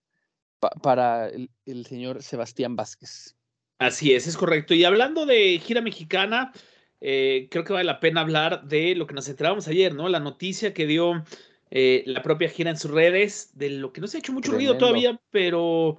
para 0.83 1.29
el, 1.29 1.87
señor 1.87 2.23
Sebastián 2.23 2.77
Vázquez. 2.77 3.37
Así 3.79 4.13
es, 4.13 4.27
es 4.27 4.37
correcto. 4.37 4.75
Y 4.75 4.85
hablando 4.85 5.25
de 5.25 5.59
gira 5.61 5.81
mexicana, 5.81 6.53
eh, 7.01 7.49
creo 7.51 7.65
que 7.65 7.73
vale 7.73 7.85
la 7.85 8.01
pena 8.01 8.21
hablar 8.21 8.65
de 8.65 8.95
lo 8.95 9.07
que 9.07 9.15
nos 9.15 9.29
enterábamos 9.29 9.69
ayer, 9.69 9.95
¿no? 9.95 10.09
La 10.09 10.21
noticia 10.21 10.75
que 10.75 10.87
dio 10.87 11.25
eh, 11.71 12.03
la 12.07 12.23
propia 12.23 12.49
gira 12.49 12.71
en 12.71 12.79
sus 12.79 12.91
redes, 12.91 13.51
de 13.55 13.71
lo 13.71 13.93
que 13.93 14.01
no 14.01 14.07
se 14.07 14.17
ha 14.17 14.21
hecho 14.21 14.33
mucho 14.33 14.53
ruido 14.53 14.77
todavía, 14.77 15.21
pero 15.31 15.99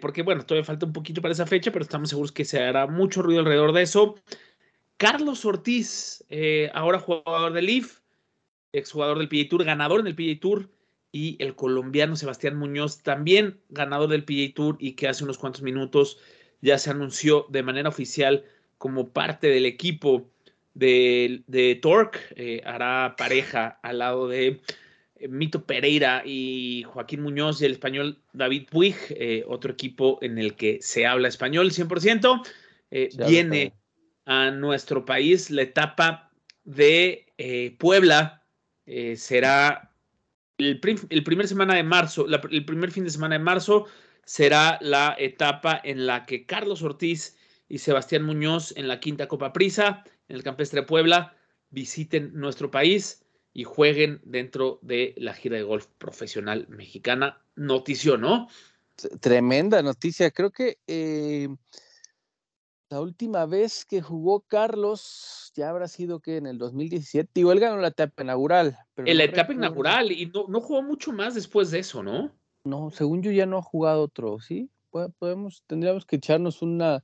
porque 0.00 0.22
bueno, 0.22 0.46
todavía 0.46 0.64
falta 0.64 0.86
un 0.86 0.94
poquito 0.94 1.20
para 1.20 1.32
esa 1.32 1.46
fecha, 1.46 1.70
pero 1.72 1.82
estamos 1.82 2.08
seguros 2.08 2.32
que 2.32 2.44
se 2.44 2.58
hará 2.58 2.86
mucho 2.86 3.20
ruido 3.20 3.40
alrededor 3.40 3.72
de 3.72 3.82
eso. 3.82 4.14
Carlos 4.96 5.44
Ortiz, 5.44 6.24
ahora 6.72 6.98
jugador 6.98 7.52
del 7.52 7.68
IF, 7.68 8.00
exjugador 8.72 9.18
del 9.18 9.28
PGA 9.28 9.48
Tour, 9.50 9.64
ganador 9.64 10.00
en 10.00 10.06
el 10.06 10.14
PGA 10.14 10.40
Tour, 10.40 10.70
y 11.12 11.36
el 11.40 11.54
colombiano 11.54 12.16
Sebastián 12.16 12.56
Muñoz, 12.56 13.02
también 13.02 13.60
ganador 13.68 14.08
del 14.08 14.24
PGA 14.24 14.54
Tour 14.54 14.76
y 14.80 14.92
que 14.92 15.08
hace 15.08 15.24
unos 15.24 15.36
cuantos 15.36 15.60
minutos 15.60 16.18
ya 16.62 16.78
se 16.78 16.90
anunció 16.90 17.46
de 17.50 17.62
manera 17.62 17.90
oficial 17.90 18.44
como 18.82 19.10
parte 19.10 19.46
del 19.46 19.64
equipo 19.64 20.28
de, 20.74 21.44
de 21.46 21.76
Torque, 21.76 22.18
eh, 22.34 22.62
hará 22.64 23.14
pareja 23.16 23.78
al 23.80 24.00
lado 24.00 24.26
de 24.26 24.60
eh, 25.14 25.28
Mito 25.28 25.64
Pereira 25.64 26.24
y 26.26 26.82
Joaquín 26.88 27.22
Muñoz 27.22 27.62
y 27.62 27.66
el 27.66 27.72
español 27.72 28.18
David 28.32 28.66
Puig, 28.68 28.96
eh, 29.10 29.44
otro 29.46 29.70
equipo 29.70 30.18
en 30.20 30.36
el 30.36 30.56
que 30.56 30.80
se 30.82 31.06
habla 31.06 31.28
español 31.28 31.70
100%. 31.70 32.42
viene 33.28 33.72
a 34.24 34.50
nuestro 34.50 35.04
país 35.04 35.48
la 35.48 35.62
etapa 35.62 36.32
de 36.64 37.26
Puebla, 37.78 38.42
eh, 38.86 39.14
será 39.16 39.94
el, 40.58 40.80
primer 40.80 41.46
semana 41.46 41.76
de 41.76 41.84
marzo, 41.84 42.26
el 42.50 42.64
primer 42.64 42.90
fin 42.90 43.04
de 43.04 43.10
semana 43.10 43.38
de 43.38 43.44
marzo 43.44 43.86
será 44.24 44.78
la 44.80 45.14
etapa 45.20 45.80
en 45.84 46.04
la 46.06 46.26
que 46.26 46.46
Carlos 46.46 46.82
Ortiz 46.82 47.36
y 47.72 47.78
Sebastián 47.78 48.24
Muñoz 48.24 48.76
en 48.76 48.86
la 48.86 49.00
quinta 49.00 49.28
Copa 49.28 49.54
Prisa, 49.54 50.04
en 50.28 50.36
el 50.36 50.42
Campestre 50.42 50.82
Puebla, 50.82 51.34
visiten 51.70 52.34
nuestro 52.34 52.70
país 52.70 53.24
y 53.54 53.64
jueguen 53.64 54.20
dentro 54.24 54.78
de 54.82 55.14
la 55.16 55.32
gira 55.32 55.56
de 55.56 55.62
golf 55.62 55.86
profesional 55.96 56.66
mexicana. 56.68 57.42
Noticio, 57.56 58.18
¿no? 58.18 58.48
Tremenda 59.22 59.80
noticia. 59.80 60.30
Creo 60.30 60.50
que 60.50 60.80
eh, 60.86 61.48
la 62.90 63.00
última 63.00 63.46
vez 63.46 63.86
que 63.86 64.02
jugó 64.02 64.42
Carlos 64.42 65.50
ya 65.56 65.70
habrá 65.70 65.88
sido 65.88 66.20
que 66.20 66.36
en 66.36 66.44
el 66.44 66.58
2017. 66.58 67.30
Digo, 67.34 67.52
él 67.52 67.60
ganó 67.60 67.78
la 67.78 67.88
etapa 67.88 68.22
inaugural. 68.22 68.76
en 68.98 69.16
la 69.16 69.24
etapa 69.24 69.54
inaugural 69.54 70.12
y 70.12 70.26
no, 70.26 70.60
jugó 70.60 70.82
mucho 70.82 71.10
más 71.10 71.34
después 71.34 71.70
de 71.70 71.78
eso, 71.78 72.02
¿no? 72.02 72.36
No, 72.64 72.90
según 72.90 73.22
yo 73.22 73.30
ya 73.30 73.46
no 73.46 73.56
ha 73.56 73.62
jugado 73.62 74.02
otro, 74.02 74.40
¿sí? 74.40 74.68
Podemos, 75.18 75.64
tendríamos 75.66 76.04
que 76.04 76.16
echarnos 76.16 76.60
una, 76.60 77.02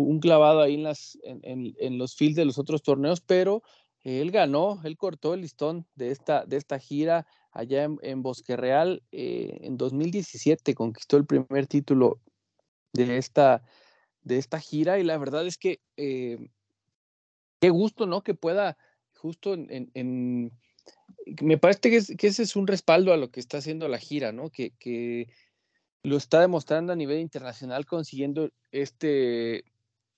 un 0.00 0.20
clavado 0.20 0.60
ahí 0.60 0.74
en, 0.74 0.82
las, 0.82 1.18
en, 1.22 1.98
los 1.98 2.16
fields 2.16 2.36
de 2.36 2.44
los 2.44 2.58
otros 2.58 2.82
torneos, 2.82 3.20
pero 3.20 3.62
él 4.02 4.30
ganó, 4.30 4.80
él 4.84 4.96
cortó 4.96 5.34
el 5.34 5.40
listón 5.40 5.86
de 5.94 6.10
esta, 6.10 6.44
de 6.44 6.56
esta 6.56 6.78
gira 6.78 7.26
allá 7.50 7.88
en, 8.02 8.22
Bosque 8.22 8.56
Real 8.56 9.02
eh, 9.10 9.58
en 9.62 9.76
2017, 9.76 10.74
conquistó 10.74 11.16
el 11.16 11.26
primer 11.26 11.66
título 11.66 12.20
de 12.92 13.16
esta, 13.16 13.62
de 14.22 14.38
esta 14.38 14.60
gira 14.60 14.98
y 14.98 15.04
la 15.04 15.18
verdad 15.18 15.46
es 15.46 15.58
que 15.58 15.80
eh, 15.96 16.50
qué 17.60 17.70
gusto, 17.70 18.06
¿no? 18.06 18.22
Que 18.22 18.34
pueda 18.34 18.76
justo 19.14 19.54
en... 19.54 20.52
me 21.40 21.58
parece 21.58 21.80
que, 21.80 22.26
ese 22.28 22.42
es 22.42 22.56
un 22.56 22.66
respaldo 22.66 23.12
a 23.12 23.16
lo 23.16 23.30
que 23.30 23.40
está 23.40 23.58
haciendo 23.58 23.88
la 23.88 23.98
gira, 23.98 24.32
¿no? 24.32 24.50
Que, 24.50 24.72
que 24.78 25.28
lo 26.02 26.16
está 26.16 26.40
demostrando 26.40 26.92
a 26.92 26.96
nivel 26.96 27.20
internacional 27.20 27.86
consiguiendo 27.86 28.50
este... 28.70 29.64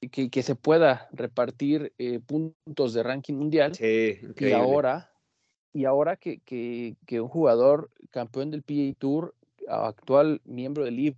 Que, 0.00 0.30
que 0.30 0.42
se 0.44 0.54
pueda 0.54 1.08
repartir 1.12 1.92
eh, 1.98 2.20
puntos 2.20 2.94
de 2.94 3.02
ranking 3.02 3.34
mundial. 3.34 3.74
Sí, 3.74 4.20
y 4.36 4.52
ahora, 4.52 5.10
y 5.72 5.86
ahora 5.86 6.16
que, 6.16 6.38
que, 6.40 6.96
que, 7.04 7.20
un 7.20 7.28
jugador 7.28 7.90
campeón 8.10 8.52
del 8.52 8.62
PA 8.62 8.96
Tour, 8.96 9.34
actual 9.66 10.40
miembro 10.44 10.84
del 10.84 10.94
LIV, 10.94 11.16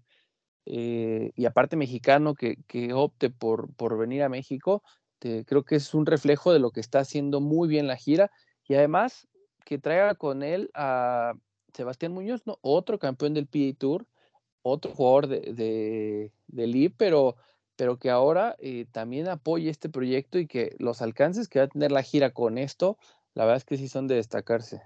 eh, 0.67 1.33
y 1.37 1.47
aparte 1.47 1.77
mexicano 1.77 2.35
que, 2.35 2.57
opte 2.95 3.31
por, 3.31 3.75
por, 3.75 3.99
venir 3.99 4.23
a 4.23 4.29
México, 4.29 4.83
creo 5.19 5.65
que 5.65 5.77
es 5.77 5.95
un 5.95 6.07
reflejo 6.07 6.53
de 6.53 6.59
lo 6.59 6.71
que 6.71 6.81
está 6.81 7.01
haciendo 7.01 7.41
muy 7.41 7.69
bien 7.69 7.87
la 7.87 7.97
gira 7.97 8.31
y 8.67 8.75
además 8.75 9.29
que 9.65 9.79
traiga 9.79 10.15
con 10.15 10.43
él 10.43 10.71
a 10.75 11.35
Sebastián 11.75 12.13
Muñoz, 12.13 12.47
¿no? 12.47 12.59
otro 12.61 12.99
campeón 12.99 13.35
del 13.35 13.47
PA 13.47 13.77
Tour, 13.79 14.07
otro 14.63 14.93
jugador 14.93 15.27
de, 15.27 15.41
de, 15.53 16.33
del 16.47 16.95
pero, 16.97 17.37
pero 17.81 17.99
que 17.99 18.11
ahora 18.11 18.57
eh, 18.59 18.85
también 18.93 19.27
apoye 19.27 19.71
este 19.71 19.89
proyecto 19.89 20.39
y 20.39 20.47
que 20.47 20.77
los 20.79 21.01
alcances 21.01 21.49
que 21.49 21.61
va 21.61 21.65
a 21.65 21.69
tener 21.69 21.91
la 21.91 22.03
gira 22.03 22.29
con 22.29 22.59
esto, 22.59 22.99
la 23.33 23.47
verdad 23.47 23.57
es 23.57 23.65
que 23.65 23.79
sí 23.79 23.89
son 23.89 24.07
de 24.07 24.17
destacarse. 24.17 24.83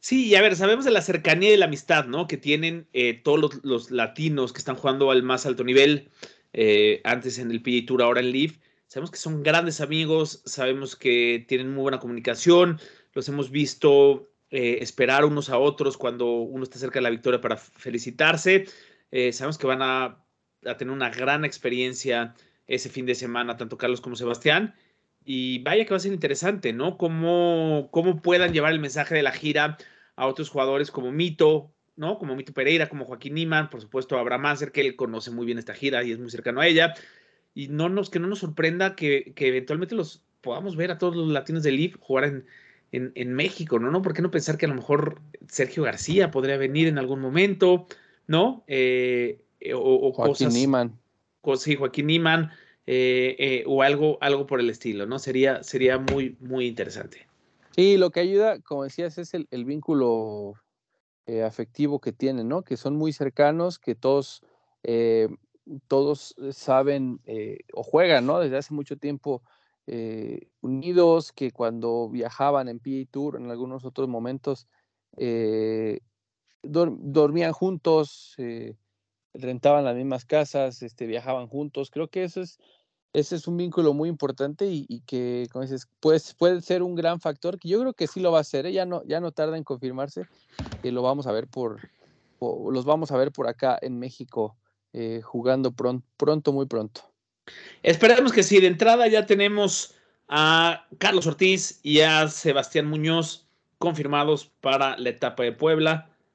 Sí, 0.00 0.26
y 0.26 0.34
a 0.34 0.42
ver, 0.42 0.56
sabemos 0.56 0.84
de 0.84 0.90
la 0.90 1.02
cercanía 1.02 1.50
y 1.50 1.52
de 1.52 1.58
la 1.58 1.66
amistad, 1.66 2.06
¿no? 2.06 2.26
Que 2.26 2.36
tienen 2.36 2.88
eh, 2.92 3.14
todos 3.14 3.62
los, 3.62 3.92
latinos 3.92 4.52
que 4.52 4.58
están 4.58 4.74
jugando 4.74 5.12
al 5.12 5.22
más 5.22 5.46
alto 5.46 5.62
nivel, 5.62 6.10
eh, 6.52 7.00
antes 7.04 7.38
en 7.38 7.52
el 7.52 7.62
PGA 7.62 7.86
Tour, 7.86 8.02
ahora 8.02 8.18
en 8.18 8.32
Leaf. 8.32 8.58
Sabemos 8.88 9.12
que 9.12 9.18
son 9.18 9.44
grandes 9.44 9.80
amigos, 9.80 10.42
sabemos 10.44 10.96
que 10.96 11.44
tienen 11.46 11.72
muy 11.72 11.82
buena 11.82 12.00
comunicación, 12.00 12.80
los 13.14 13.28
hemos 13.28 13.52
visto 13.52 14.32
esperar 14.50 15.24
unos 15.24 15.48
a 15.48 15.58
otros 15.58 15.96
cuando 15.96 16.26
uno 16.40 16.64
está 16.64 16.76
cerca 16.80 16.98
de 16.98 17.04
la 17.04 17.10
victoria 17.10 17.40
para 17.40 17.56
felicitarse. 17.56 18.66
sabemos 19.30 19.58
que 19.58 19.68
van 19.68 19.80
a, 19.80 20.24
a 20.64 20.76
tener 20.76 20.92
una 20.92 21.10
gran 21.10 21.44
experiencia 21.44 22.34
ese 22.66 22.88
fin 22.88 23.06
de 23.06 23.14
semana, 23.14 23.56
tanto 23.56 23.78
Carlos 23.78 24.00
como 24.00 24.16
Sebastián. 24.16 24.74
Y 25.24 25.62
vaya 25.62 25.84
que 25.84 25.90
va 25.90 25.96
a 25.96 26.00
ser 26.00 26.12
interesante, 26.12 26.72
¿no? 26.72 26.96
Cómo, 26.96 27.88
cómo 27.90 28.22
puedan 28.22 28.52
llevar 28.52 28.72
el 28.72 28.80
mensaje 28.80 29.14
de 29.14 29.22
la 29.22 29.32
gira 29.32 29.76
a 30.16 30.26
otros 30.26 30.50
jugadores 30.50 30.90
como 30.90 31.12
Mito, 31.12 31.72
¿no? 31.96 32.18
Como 32.18 32.36
Mito 32.36 32.52
Pereira, 32.52 32.88
como 32.88 33.04
Joaquín 33.04 33.34
Niman, 33.34 33.70
por 33.70 33.80
supuesto 33.80 34.18
Abraham 34.18 34.42
Manser, 34.42 34.72
que 34.72 34.80
él 34.80 34.96
conoce 34.96 35.30
muy 35.30 35.46
bien 35.46 35.58
esta 35.58 35.74
gira 35.74 36.02
y 36.02 36.12
es 36.12 36.18
muy 36.18 36.30
cercano 36.30 36.60
a 36.60 36.66
ella. 36.66 36.94
Y 37.54 37.68
no 37.68 37.88
nos, 37.88 38.08
que 38.08 38.18
no 38.18 38.28
nos 38.28 38.38
sorprenda 38.38 38.96
que, 38.96 39.32
que 39.34 39.48
eventualmente 39.48 39.94
los 39.94 40.24
podamos 40.40 40.76
ver 40.76 40.90
a 40.90 40.98
todos 40.98 41.16
los 41.16 41.28
latinos 41.28 41.62
del 41.62 41.76
LIV 41.76 41.98
jugar 42.00 42.24
en, 42.24 42.46
en, 42.92 43.12
en, 43.14 43.34
México, 43.34 43.78
¿no? 43.78 43.90
¿no? 43.90 44.02
¿Por 44.02 44.14
qué 44.14 44.22
no 44.22 44.30
pensar 44.30 44.56
que 44.56 44.66
a 44.66 44.68
lo 44.68 44.74
mejor 44.74 45.20
Sergio 45.48 45.82
García 45.82 46.30
podría 46.30 46.56
venir 46.56 46.88
en 46.88 46.98
algún 46.98 47.20
momento, 47.20 47.86
¿no? 48.26 48.64
Eh, 48.66 49.40
eh, 49.60 49.74
o, 49.74 50.12
Joaquín 50.12 50.48
Niman. 50.48 50.98
Sí, 51.56 51.76
Joaquín 51.76 52.06
Niman. 52.06 52.50
Eh, 52.92 53.36
eh, 53.38 53.64
o 53.68 53.82
algo, 53.82 54.18
algo 54.20 54.46
por 54.46 54.58
el 54.58 54.68
estilo, 54.68 55.06
¿no? 55.06 55.20
Sería, 55.20 55.62
sería 55.62 55.98
muy, 55.98 56.36
muy 56.40 56.66
interesante. 56.66 57.28
Sí, 57.76 57.96
lo 57.96 58.10
que 58.10 58.18
ayuda, 58.18 58.58
como 58.62 58.82
decías, 58.82 59.16
es 59.16 59.32
el, 59.32 59.64
vínculo 59.64 60.54
eh, 61.26 61.44
afectivo 61.44 62.00
que 62.00 62.10
tienen, 62.12 62.48
¿no? 62.48 62.62
Que 62.62 62.76
son 62.76 62.96
muy 62.96 63.12
cercanos, 63.12 63.78
que 63.78 63.94
todos, 63.94 64.42
todos 65.86 66.34
saben 66.50 67.20
o 67.72 67.84
juegan, 67.84 68.26
¿no? 68.26 68.40
Desde 68.40 68.56
hace 68.56 68.74
mucho 68.74 68.96
tiempo 68.96 69.42
unidos, 70.60 71.30
que 71.30 71.52
cuando 71.52 72.08
viajaban 72.08 72.68
en 72.68 72.80
PA 72.80 73.08
Tour, 73.08 73.36
en 73.36 73.52
algunos 73.52 73.84
otros 73.84 74.08
momentos, 74.08 74.66
dormían 76.62 77.52
juntos, 77.52 78.34
rentaban 79.34 79.84
las 79.84 79.96
mismas 79.96 80.24
casas, 80.24 80.82
este, 80.82 81.06
viajaban 81.06 81.46
juntos. 81.46 81.90
Creo 81.90 82.08
que 82.08 82.24
eso 82.24 82.40
es, 82.40 82.58
ese 83.12 83.36
es 83.36 83.46
un 83.48 83.56
vínculo 83.56 83.94
muy 83.94 84.08
importante 84.08 84.66
y, 84.66 85.02
que, 85.06 85.48
como 85.52 85.62
dices, 85.62 85.88
pues, 86.00 86.34
puede 86.34 86.60
ser 86.60 86.82
un 86.82 86.94
gran 86.94 87.20
factor, 87.20 87.58
que 87.58 87.68
yo 87.68 87.80
creo 87.80 87.94
que 87.94 88.06
sí 88.06 88.20
lo 88.20 88.32
va 88.32 88.40
a 88.40 88.44
ser, 88.44 88.66
¿eh? 88.66 88.72
ya, 88.72 88.86
no, 88.86 89.02
ya 89.04 89.20
no 89.20 89.32
tarda 89.32 89.56
en 89.56 89.64
confirmarse, 89.64 90.26
que 90.82 90.92
lo 90.92 91.02
vamos 91.02 91.26
a 91.26 91.32
ver 91.32 91.48
por, 91.48 91.80
los 92.40 92.84
vamos 92.84 93.10
a 93.10 93.16
ver 93.16 93.32
por 93.32 93.48
acá 93.48 93.78
en 93.82 93.98
México 93.98 94.56
eh, 94.92 95.20
jugando 95.22 95.72
pronto, 95.72 96.06
pronto, 96.16 96.52
muy 96.52 96.66
pronto. 96.66 97.02
Esperemos 97.82 98.32
que 98.32 98.42
sí, 98.42 98.60
de 98.60 98.68
entrada 98.68 99.08
ya 99.08 99.26
tenemos 99.26 99.94
a 100.28 100.86
Carlos 100.98 101.26
Ortiz 101.26 101.80
y 101.82 102.00
a 102.00 102.28
Sebastián 102.28 102.86
Muñoz 102.86 103.48
confirmados 103.78 104.50
para 104.60 104.96
la 104.98 105.10
etapa 105.10 105.42
de 105.42 105.52
Puebla. 105.52 106.09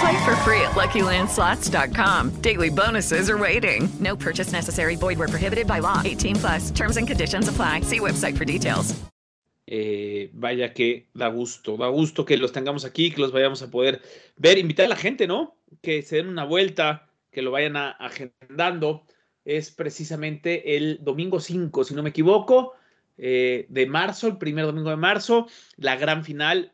Play 0.00 0.24
for 0.24 0.36
free 0.36 0.60
at 0.60 0.72
LuckyLandSlots.com. 0.72 2.40
Daily 2.42 2.68
bonuses 2.70 3.30
are 3.30 3.38
waiting. 3.38 3.88
No 3.98 4.16
purchase 4.16 4.52
necessary. 4.52 4.96
Void 4.96 5.18
where 5.18 5.28
prohibited 5.28 5.66
by 5.66 5.78
law. 5.80 6.02
18 6.04 6.36
plus. 6.36 6.70
Terms 6.70 6.96
and 6.96 7.06
conditions 7.08 7.48
apply. 7.48 7.80
See 7.82 8.00
website 8.00 8.36
for 8.36 8.44
details. 8.44 8.94
Eh, 9.68 10.30
vaya 10.32 10.72
que 10.72 11.08
da 11.12 11.26
gusto, 11.28 11.76
da 11.76 11.88
gusto 11.88 12.24
que 12.24 12.36
los 12.36 12.52
tengamos 12.52 12.84
aquí, 12.84 13.10
que 13.10 13.20
los 13.20 13.32
vayamos 13.32 13.62
a 13.62 13.70
poder 13.70 14.00
ver, 14.36 14.58
invitar 14.58 14.86
a 14.86 14.90
la 14.90 14.96
gente, 14.96 15.26
¿no? 15.26 15.56
Que 15.82 16.02
se 16.02 16.16
den 16.16 16.28
una 16.28 16.44
vuelta, 16.44 17.08
que 17.32 17.42
lo 17.42 17.50
vayan 17.50 17.76
a, 17.76 17.90
agendando. 17.90 19.02
Es 19.44 19.70
precisamente 19.72 20.76
el 20.76 20.98
domingo 21.02 21.40
5, 21.40 21.84
si 21.84 21.94
no 21.94 22.02
me 22.02 22.10
equivoco, 22.10 22.74
eh, 23.18 23.66
de 23.68 23.86
marzo, 23.86 24.28
el 24.28 24.38
primer 24.38 24.66
domingo 24.66 24.90
de 24.90 24.96
marzo, 24.96 25.48
la 25.76 25.96
gran 25.96 26.24
final. 26.24 26.72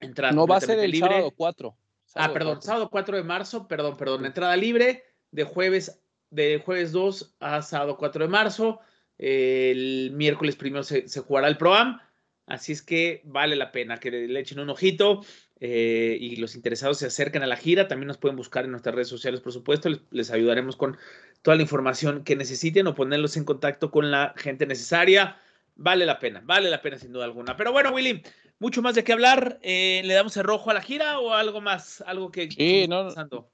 Entrada 0.00 0.32
No 0.32 0.46
va 0.46 0.56
a 0.56 0.60
ser 0.60 0.78
el 0.78 0.90
libre. 0.90 1.10
sábado 1.10 1.32
4. 1.36 1.76
Ah, 2.14 2.32
perdón, 2.32 2.62
sábado 2.62 2.90
4 2.90 3.16
de 3.16 3.24
marzo, 3.24 3.66
perdón, 3.66 3.96
perdón, 3.96 4.24
entrada 4.24 4.56
libre 4.56 5.04
de 5.32 5.44
jueves, 5.44 6.00
de 6.30 6.62
jueves 6.64 6.92
2 6.92 7.36
a 7.40 7.62
sábado 7.62 7.96
4 7.96 8.24
de 8.24 8.30
marzo. 8.30 8.80
El 9.18 10.12
miércoles 10.12 10.56
primero 10.56 10.82
se, 10.84 11.08
se 11.08 11.20
jugará 11.20 11.48
el 11.48 11.56
ProAm, 11.56 12.00
así 12.46 12.72
es 12.72 12.82
que 12.82 13.22
vale 13.24 13.56
la 13.56 13.72
pena 13.72 13.98
que 13.98 14.10
le 14.10 14.40
echen 14.40 14.60
un 14.60 14.70
ojito 14.70 15.22
eh, 15.60 16.18
y 16.20 16.36
los 16.36 16.56
interesados 16.56 16.98
se 16.98 17.06
acerquen 17.06 17.42
a 17.42 17.46
la 17.46 17.56
gira. 17.56 17.88
También 17.88 18.08
nos 18.08 18.18
pueden 18.18 18.36
buscar 18.36 18.64
en 18.64 18.70
nuestras 18.72 18.94
redes 18.94 19.08
sociales, 19.08 19.40
por 19.40 19.52
supuesto. 19.52 19.88
Les, 19.88 20.00
les 20.10 20.30
ayudaremos 20.30 20.76
con 20.76 20.96
toda 21.42 21.56
la 21.56 21.62
información 21.62 22.24
que 22.24 22.36
necesiten 22.36 22.86
o 22.86 22.94
ponerlos 22.94 23.36
en 23.36 23.44
contacto 23.44 23.90
con 23.90 24.10
la 24.10 24.34
gente 24.36 24.66
necesaria. 24.66 25.36
Vale 25.76 26.06
la 26.06 26.18
pena, 26.18 26.40
vale 26.44 26.70
la 26.70 26.82
pena 26.82 26.98
sin 26.98 27.12
duda 27.12 27.24
alguna. 27.24 27.56
Pero 27.56 27.72
bueno, 27.72 27.92
Willy, 27.92 28.22
mucho 28.64 28.80
más 28.80 28.94
de 28.94 29.04
qué 29.04 29.12
hablar. 29.12 29.58
Eh, 29.62 30.00
¿Le 30.04 30.14
damos 30.14 30.36
el 30.38 30.44
rojo 30.44 30.70
a 30.70 30.74
la 30.74 30.80
gira 30.80 31.18
o 31.18 31.34
algo 31.34 31.60
más? 31.60 32.02
Algo 32.06 32.30
que 32.30 32.50
Sí, 32.50 32.56
que 32.56 32.88
no, 32.88 33.04
pasando? 33.04 33.50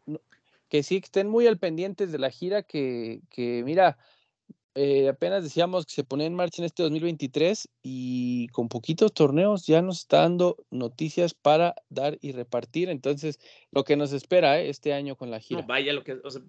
que 0.68 0.84
sí 0.84 1.00
estén 1.02 1.28
muy 1.28 1.48
al 1.48 1.58
pendientes 1.58 2.12
de 2.12 2.18
la 2.18 2.30
gira 2.30 2.62
que, 2.62 3.20
que 3.28 3.62
mira, 3.64 3.98
eh, 4.76 5.08
apenas 5.08 5.42
decíamos 5.42 5.84
que 5.84 5.94
se 5.94 6.04
ponía 6.04 6.28
en 6.28 6.34
marcha 6.34 6.62
en 6.62 6.66
este 6.66 6.84
2023 6.84 7.68
y 7.82 8.46
con 8.48 8.68
poquitos 8.68 9.12
torneos 9.12 9.66
ya 9.66 9.82
nos 9.82 9.98
está 9.98 10.18
dando 10.18 10.64
noticias 10.70 11.34
para 11.34 11.74
dar 11.88 12.16
y 12.20 12.30
repartir. 12.30 12.88
Entonces, 12.88 13.40
lo 13.72 13.82
que 13.82 13.96
nos 13.96 14.12
espera 14.12 14.60
eh, 14.60 14.70
este 14.70 14.92
año 14.92 15.16
con 15.16 15.28
la 15.28 15.40
gira. 15.40 15.62
No, 15.62 15.66
vaya 15.66 15.92
lo 15.92 16.04
que. 16.04 16.20
O 16.22 16.30
sea, 16.30 16.42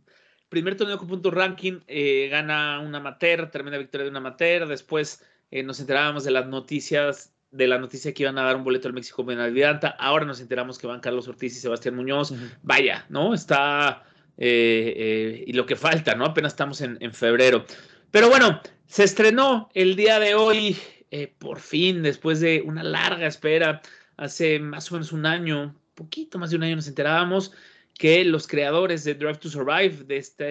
primer 0.49 0.77
torneo 0.77 0.99
con 0.99 1.07
punto 1.07 1.31
ranking, 1.31 1.79
eh, 1.87 2.27
gana 2.29 2.79
un 2.79 2.93
amateur, 2.93 3.49
tremenda 3.49 3.79
victoria 3.79 4.03
de 4.03 4.11
un 4.11 4.17
amateur. 4.17 4.67
Después 4.67 5.25
nos 5.65 5.81
enterábamos 5.81 6.23
de 6.23 6.31
las 6.31 6.47
noticias, 6.47 7.30
de 7.51 7.67
la 7.67 7.77
noticia 7.77 8.13
que 8.13 8.24
iban 8.24 8.38
a 8.38 8.43
dar 8.43 8.55
un 8.55 8.63
boleto 8.63 8.88
al 8.88 8.93
México 8.93 9.24
Benalvidanta. 9.24 9.89
Ahora 9.89 10.25
nos 10.25 10.39
enteramos 10.39 10.77
que 10.77 10.88
van 10.88 11.01
Carlos 11.01 11.27
Ortiz 11.27 11.55
y 11.55 11.60
Sebastián 11.60 11.96
Muñoz. 11.96 12.34
Vaya, 12.63 13.05
¿no? 13.10 13.34
Está. 13.34 14.03
eh, 14.38 14.93
eh, 14.98 15.43
y 15.48 15.53
lo 15.53 15.65
que 15.65 15.75
falta, 15.75 16.15
¿no? 16.15 16.25
Apenas 16.25 16.53
estamos 16.53 16.81
en, 16.81 16.98
en 17.00 17.13
febrero. 17.13 17.65
Pero 18.10 18.29
bueno, 18.29 18.60
se 18.88 19.03
estrenó 19.03 19.70
el 19.74 19.96
día 19.96 20.20
de 20.20 20.34
hoy, 20.36 20.77
eh, 21.12 21.31
por 21.38 21.60
fin, 21.60 22.01
después 22.01 22.39
de 22.39 22.63
una 22.65 22.81
larga 22.84 23.27
espera, 23.27 23.81
hace 24.17 24.60
más 24.60 24.91
o 24.91 24.96
menos 24.96 25.12
un 25.12 25.25
año, 25.25 25.75
poquito 25.93 26.39
más 26.39 26.50
de 26.50 26.55
un 26.58 26.63
año 26.63 26.75
nos 26.77 26.88
enterábamos 26.88 27.51
que 27.98 28.25
los 28.25 28.48
creadores 28.48 29.03
de 29.03 29.14
Drive 29.14 29.37
to 29.37 29.50
Survive, 29.50 30.05
de 30.05 30.18
esta 30.18 30.46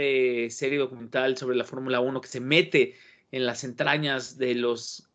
serie 0.55 0.79
documental 0.79 1.37
sobre 1.37 1.57
la 1.57 1.65
Fórmula 1.65 1.99
1 1.99 2.21
que 2.21 2.29
se 2.29 2.41
mete 2.41 2.95
en 3.33 3.45
las 3.45 3.65
entrañas 3.65 4.39
de 4.39 4.55
los 4.55 5.10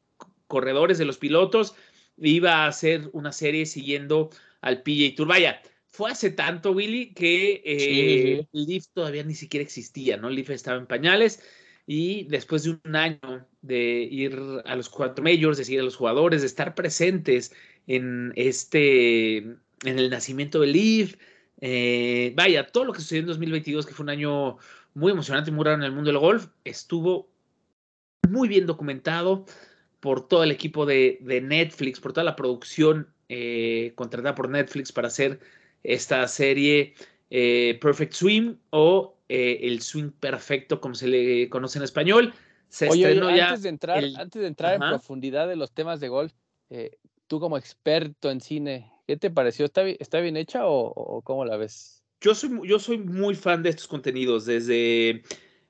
corredores, 0.48 0.98
de 0.98 1.06
los 1.06 1.18
pilotos, 1.18 1.76
iba 2.18 2.64
a 2.64 2.68
hacer 2.68 3.10
una 3.14 3.32
serie 3.32 3.66
siguiendo 3.66 4.30
al 4.62 4.82
PJ 4.84 5.16
Tour. 5.16 5.28
Vaya, 5.28 5.62
fue 5.88 6.12
hace 6.12 6.32
tanto, 6.32 6.72
Willy, 6.72 7.14
que 7.14 7.62
eh, 7.66 8.46
Sí, 8.52 8.66
Leaf 8.66 8.88
todavía 8.94 9.24
ni 9.24 9.36
siquiera 9.36 9.64
existía, 9.64 10.18
¿no? 10.18 10.30
Leaf 10.30 10.50
estaba 10.50 10.78
en 10.78 10.88
pañales 10.88 11.42
y 11.88 12.24
después 12.26 12.64
de 12.64 12.78
un 12.84 12.96
año 12.96 13.48
de 13.62 14.08
ir 14.10 14.38
a 14.66 14.76
los 14.76 14.90
cuatro 14.90 15.24
majors, 15.24 15.58
de 15.58 15.66
seguir 15.66 15.82
a 15.82 15.84
los 15.84 15.96
jugadores, 15.96 16.42
de 16.42 16.48
estar 16.48 16.76
presentes 16.76 17.54
en 17.88 18.34
este, 18.36 19.38
en 19.38 19.60
el 19.84 20.10
nacimiento 20.10 20.60
del 20.60 20.74
Leaf, 20.74 21.16
eh, 21.62 22.34
vaya, 22.36 22.68
todo 22.68 22.86
lo 22.86 22.94
que 22.94 23.02
sucedió 23.02 23.22
en 23.22 23.28
2022, 23.28 23.86
que 23.86 23.94
fue 23.94 24.04
un 24.04 24.10
año 24.10 24.58
muy 24.94 25.12
emocionante 25.12 25.52
y 25.52 25.54
muy 25.54 25.64
raro 25.64 25.78
en 25.78 25.84
el 25.84 25.92
mundo 25.92 26.10
del 26.10 26.20
golf, 26.20 26.48
estuvo 26.64 27.30
muy 28.30 28.48
bien 28.48 28.66
documentado 28.66 29.46
por 30.06 30.28
todo 30.28 30.44
el 30.44 30.52
equipo 30.52 30.86
de, 30.86 31.18
de 31.22 31.42
Netflix, 31.42 32.00
por 32.00 32.14
toda 32.14 32.24
la 32.24 32.36
producción 32.36 33.08
eh, 33.28 33.92
contratada 33.96 34.36
por 34.36 34.50
Netflix 34.50 34.92
para 34.92 35.08
hacer 35.08 35.40
esta 35.82 36.28
serie 36.28 36.94
eh, 37.32 37.80
Perfect 37.82 38.14
Swim 38.14 38.56
o 38.70 39.18
eh, 39.30 39.62
el 39.64 39.82
swing 39.82 40.12
perfecto, 40.12 40.80
como 40.80 40.94
se 40.94 41.08
le 41.08 41.50
conoce 41.50 41.80
en 41.80 41.84
español. 41.86 42.36
Se 42.70 42.88
Oye, 42.88 43.04
oye, 43.06 43.14
estrenó 43.14 43.36
ya 43.36 43.48
antes 43.50 43.64
de 43.64 43.70
entrar, 43.70 44.04
el- 44.04 44.16
antes 44.16 44.40
de 44.44 44.48
entrar 44.48 44.76
en 44.76 44.90
profundidad 44.90 45.48
de 45.48 45.56
los 45.56 45.72
temas 45.72 46.00
de 46.00 46.10
golf, 46.10 46.34
tú 47.26 47.40
como 47.40 47.58
experto 47.58 48.30
en 48.30 48.42
cine, 48.42 48.92
¿qué 49.08 49.18
te 49.18 49.32
pareció? 49.32 49.66
¿Está, 49.66 49.82
bi- 49.82 49.98
está 50.00 50.20
bien 50.20 50.38
hecha 50.38 50.68
o, 50.68 50.94
o 50.96 51.24
cómo 51.24 51.46
la 51.46 51.58
ves? 51.58 52.04
Yo 52.22 52.36
soy, 52.36 52.52
yo 52.68 52.78
soy 52.78 53.00
muy 53.00 53.34
fan 53.34 53.64
de 53.64 53.70
estos 53.72 53.88
contenidos. 53.88 54.46
Desde. 54.46 55.24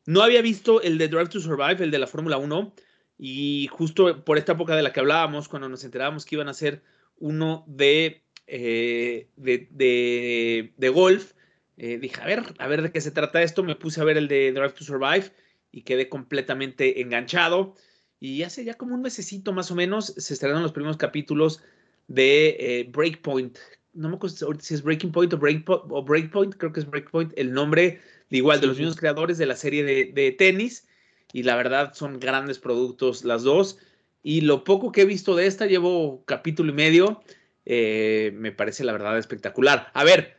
No 0.05 0.21
había 0.21 0.41
visto 0.41 0.81
el 0.81 0.97
de 0.97 1.07
Drive 1.07 1.29
to 1.29 1.39
Survive, 1.39 1.81
el 1.85 1.91
de 1.91 1.99
la 1.99 2.07
Fórmula 2.07 2.37
1. 2.37 2.73
Y 3.17 3.67
justo 3.71 4.23
por 4.25 4.37
esta 4.37 4.53
época 4.53 4.75
de 4.75 4.83
la 4.83 4.91
que 4.91 4.99
hablábamos, 4.99 5.47
cuando 5.47 5.69
nos 5.69 5.83
enterábamos 5.83 6.25
que 6.25 6.35
iban 6.35 6.47
a 6.47 6.51
hacer 6.51 6.81
uno 7.17 7.63
de, 7.67 8.23
eh, 8.47 9.27
de, 9.37 9.67
de- 9.71 10.73
de 10.75 10.89
golf, 10.89 11.31
eh, 11.77 11.97
dije, 11.97 12.21
a 12.21 12.25
ver, 12.25 12.43
a 12.57 12.67
ver 12.67 12.81
de 12.81 12.91
qué 12.91 13.01
se 13.01 13.11
trata 13.11 13.41
esto. 13.41 13.63
Me 13.63 13.75
puse 13.75 14.01
a 14.01 14.03
ver 14.03 14.17
el 14.17 14.27
de 14.27 14.51
Drive 14.51 14.73
to 14.73 14.83
Survive 14.83 15.31
y 15.71 15.81
quedé 15.83 16.09
completamente 16.09 17.01
enganchado. 17.01 17.75
Y 18.19 18.43
hace 18.43 18.63
ya 18.65 18.73
como 18.75 18.95
un 18.95 19.01
mesecito 19.01 19.53
más 19.53 19.71
o 19.71 19.75
menos 19.75 20.07
se 20.17 20.33
estrenaron 20.33 20.63
los 20.63 20.71
primeros 20.71 20.97
capítulos 20.97 21.61
de 22.07 22.55
eh, 22.59 22.89
Breakpoint. 22.91 23.57
No 23.93 24.09
me 24.09 24.15
acuerdo 24.15 24.45
ahorita 24.45 24.63
si 24.63 24.73
es 24.73 24.81
Breaking 24.83 25.11
Point 25.11 25.33
o, 25.33 25.39
Breakpo- 25.39 25.85
o 25.89 26.03
Breakpoint, 26.03 26.55
creo 26.55 26.71
que 26.73 26.81
es 26.81 26.85
Breakpoint, 26.89 27.31
el 27.37 27.53
nombre 27.53 28.01
de 28.29 28.37
igual 28.37 28.59
de 28.59 28.67
los 28.67 28.77
mismos 28.77 28.97
creadores 28.97 29.37
de 29.37 29.45
la 29.45 29.55
serie 29.55 29.83
de, 29.83 30.11
de 30.13 30.31
tenis. 30.31 30.87
Y 31.33 31.43
la 31.43 31.55
verdad 31.55 31.93
son 31.93 32.19
grandes 32.19 32.59
productos 32.59 33.23
las 33.23 33.43
dos. 33.43 33.77
Y 34.23 34.41
lo 34.41 34.63
poco 34.63 34.91
que 34.91 35.01
he 35.01 35.05
visto 35.05 35.35
de 35.35 35.45
esta, 35.47 35.65
llevo 35.65 36.23
capítulo 36.25 36.71
y 36.71 36.75
medio, 36.75 37.21
eh, 37.65 38.31
me 38.35 38.51
parece 38.51 38.83
la 38.83 38.93
verdad 38.93 39.17
espectacular. 39.17 39.91
A 39.93 40.03
ver, 40.03 40.37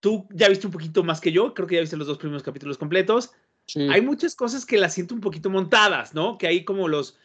tú 0.00 0.28
ya 0.32 0.48
viste 0.48 0.66
un 0.66 0.72
poquito 0.72 1.02
más 1.02 1.20
que 1.20 1.32
yo, 1.32 1.54
creo 1.54 1.66
que 1.66 1.76
ya 1.76 1.80
viste 1.80 1.96
los 1.96 2.06
dos 2.06 2.18
primeros 2.18 2.42
capítulos 2.42 2.78
completos. 2.78 3.32
Sí. 3.66 3.88
Hay 3.90 4.00
muchas 4.02 4.36
cosas 4.36 4.66
que 4.66 4.76
las 4.78 4.94
siento 4.94 5.14
un 5.14 5.20
poquito 5.20 5.48
montadas, 5.50 6.14
¿no? 6.14 6.36
Que 6.38 6.46
hay 6.46 6.64
como 6.64 6.86
los, 6.86 7.18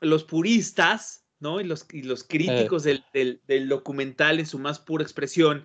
los 0.00 0.24
puristas, 0.24 1.26
¿no? 1.40 1.60
Y 1.60 1.64
los, 1.64 1.86
y 1.92 2.02
los 2.02 2.24
críticos 2.24 2.82
del, 2.84 3.04
del- 3.12 3.40
del 3.46 3.68
documental 3.68 4.40
en 4.40 4.46
su 4.46 4.58
más 4.58 4.78
pura 4.80 5.04
expresión 5.04 5.64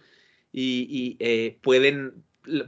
y, 0.52 0.86
y, 0.90 1.18
eh, 1.20 1.58
pueden, 1.64 2.24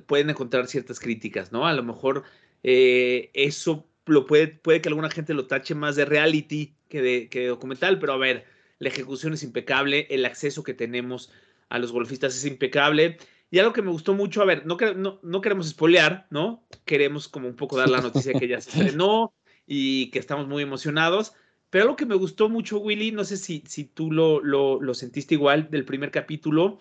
pueden 0.08 0.30
encontrar 0.30 0.68
ciertas 0.68 1.00
críticas, 1.00 1.52
¿no? 1.52 1.68
A 1.68 1.74
lo 1.74 1.84
mejor 1.84 2.24
eh, 2.68 3.30
eso 3.36 3.88
lo 4.08 4.26
puede, 4.26 4.48
puede 4.48 4.82
que 4.82 4.90
alguna 4.90 5.12
gente 5.12 5.36
lo 5.36 5.46
tache 5.46 5.76
más 5.76 5.96
de 5.96 6.04
reality 6.04 6.76
que 6.90 7.00
de, 7.00 7.30
que 7.30 7.42
de 7.42 7.48
documental, 7.48 8.00
pero 8.00 8.14
a 8.14 8.18
ver, 8.18 8.46
la 8.80 8.90
ejecución 8.90 9.34
es 9.34 9.44
impecable, 9.44 10.08
el 10.10 10.26
acceso 10.26 10.64
que 10.64 10.74
tenemos 10.74 11.32
a 11.70 11.78
los 11.78 11.92
golfistas 11.92 12.36
es 12.36 12.44
impecable. 12.44 13.18
Y 13.52 13.60
algo 13.60 13.72
que 13.72 13.84
me 13.84 13.92
gustó 13.92 14.16
mucho, 14.16 14.42
a 14.42 14.46
ver, 14.46 14.66
no, 14.66 14.78
no, 14.96 15.20
no 15.22 15.42
queremos 15.42 15.70
spoilear, 15.70 16.26
¿no? 16.32 16.66
Queremos 16.86 17.28
como 17.28 17.48
un 17.48 17.56
poco 17.56 17.78
dar 17.78 17.88
la 17.88 18.02
noticia 18.02 18.34
que 18.34 18.48
ya 18.48 18.60
se 18.60 18.70
estrenó 18.80 19.32
y 19.68 20.10
que 20.10 20.18
estamos 20.18 20.48
muy 20.48 20.64
emocionados. 20.64 21.34
Pero 21.70 21.84
algo 21.84 21.96
que 21.96 22.08
me 22.08 22.16
gustó 22.16 22.50
mucho, 22.50 22.80
Willy, 22.80 23.12
no 23.12 23.26
sé 23.26 23.38
si, 23.38 23.64
si 23.68 23.84
tú 23.84 24.12
lo, 24.12 24.42
lo, 24.42 24.82
lo 24.82 24.96
sentiste 24.96 25.36
igual 25.36 25.70
del 25.70 25.86
primer 25.86 26.10
capítulo, 26.10 26.80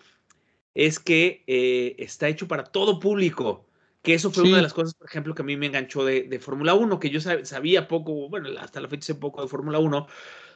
es 0.73 0.97
que 0.97 1.43
eh, 1.45 1.95
está 1.99 2.27
hecho 2.27 2.47
para 2.47 2.63
todo 2.63 2.99
público. 2.99 3.67
Que 4.05 4.13
eso 4.13 4.31
fue 4.31 4.43
Sí. 4.43 4.49
una 4.49 4.57
de 4.57 4.63
las 4.63 4.73
cosas, 4.73 4.93
por 4.93 5.07
ejemplo, 5.07 5.33
que 5.33 5.41
a 5.41 5.45
mí 5.45 5.57
me 5.57 5.65
enganchó 5.65 6.05
de, 6.05 6.23
de 6.23 6.39
Fórmula 6.39 6.75
1, 6.75 6.99
que 6.99 7.09
yo 7.09 7.19
sab- 7.19 7.43
sabía 7.43 7.87
poco, 7.87 8.29
bueno, 8.29 8.49
hasta 8.59 8.79
la 8.79 8.87
fecha 8.87 9.07
sé 9.07 9.15
poco 9.15 9.41
de 9.41 9.47
Fórmula 9.47 9.79
1, 9.79 10.07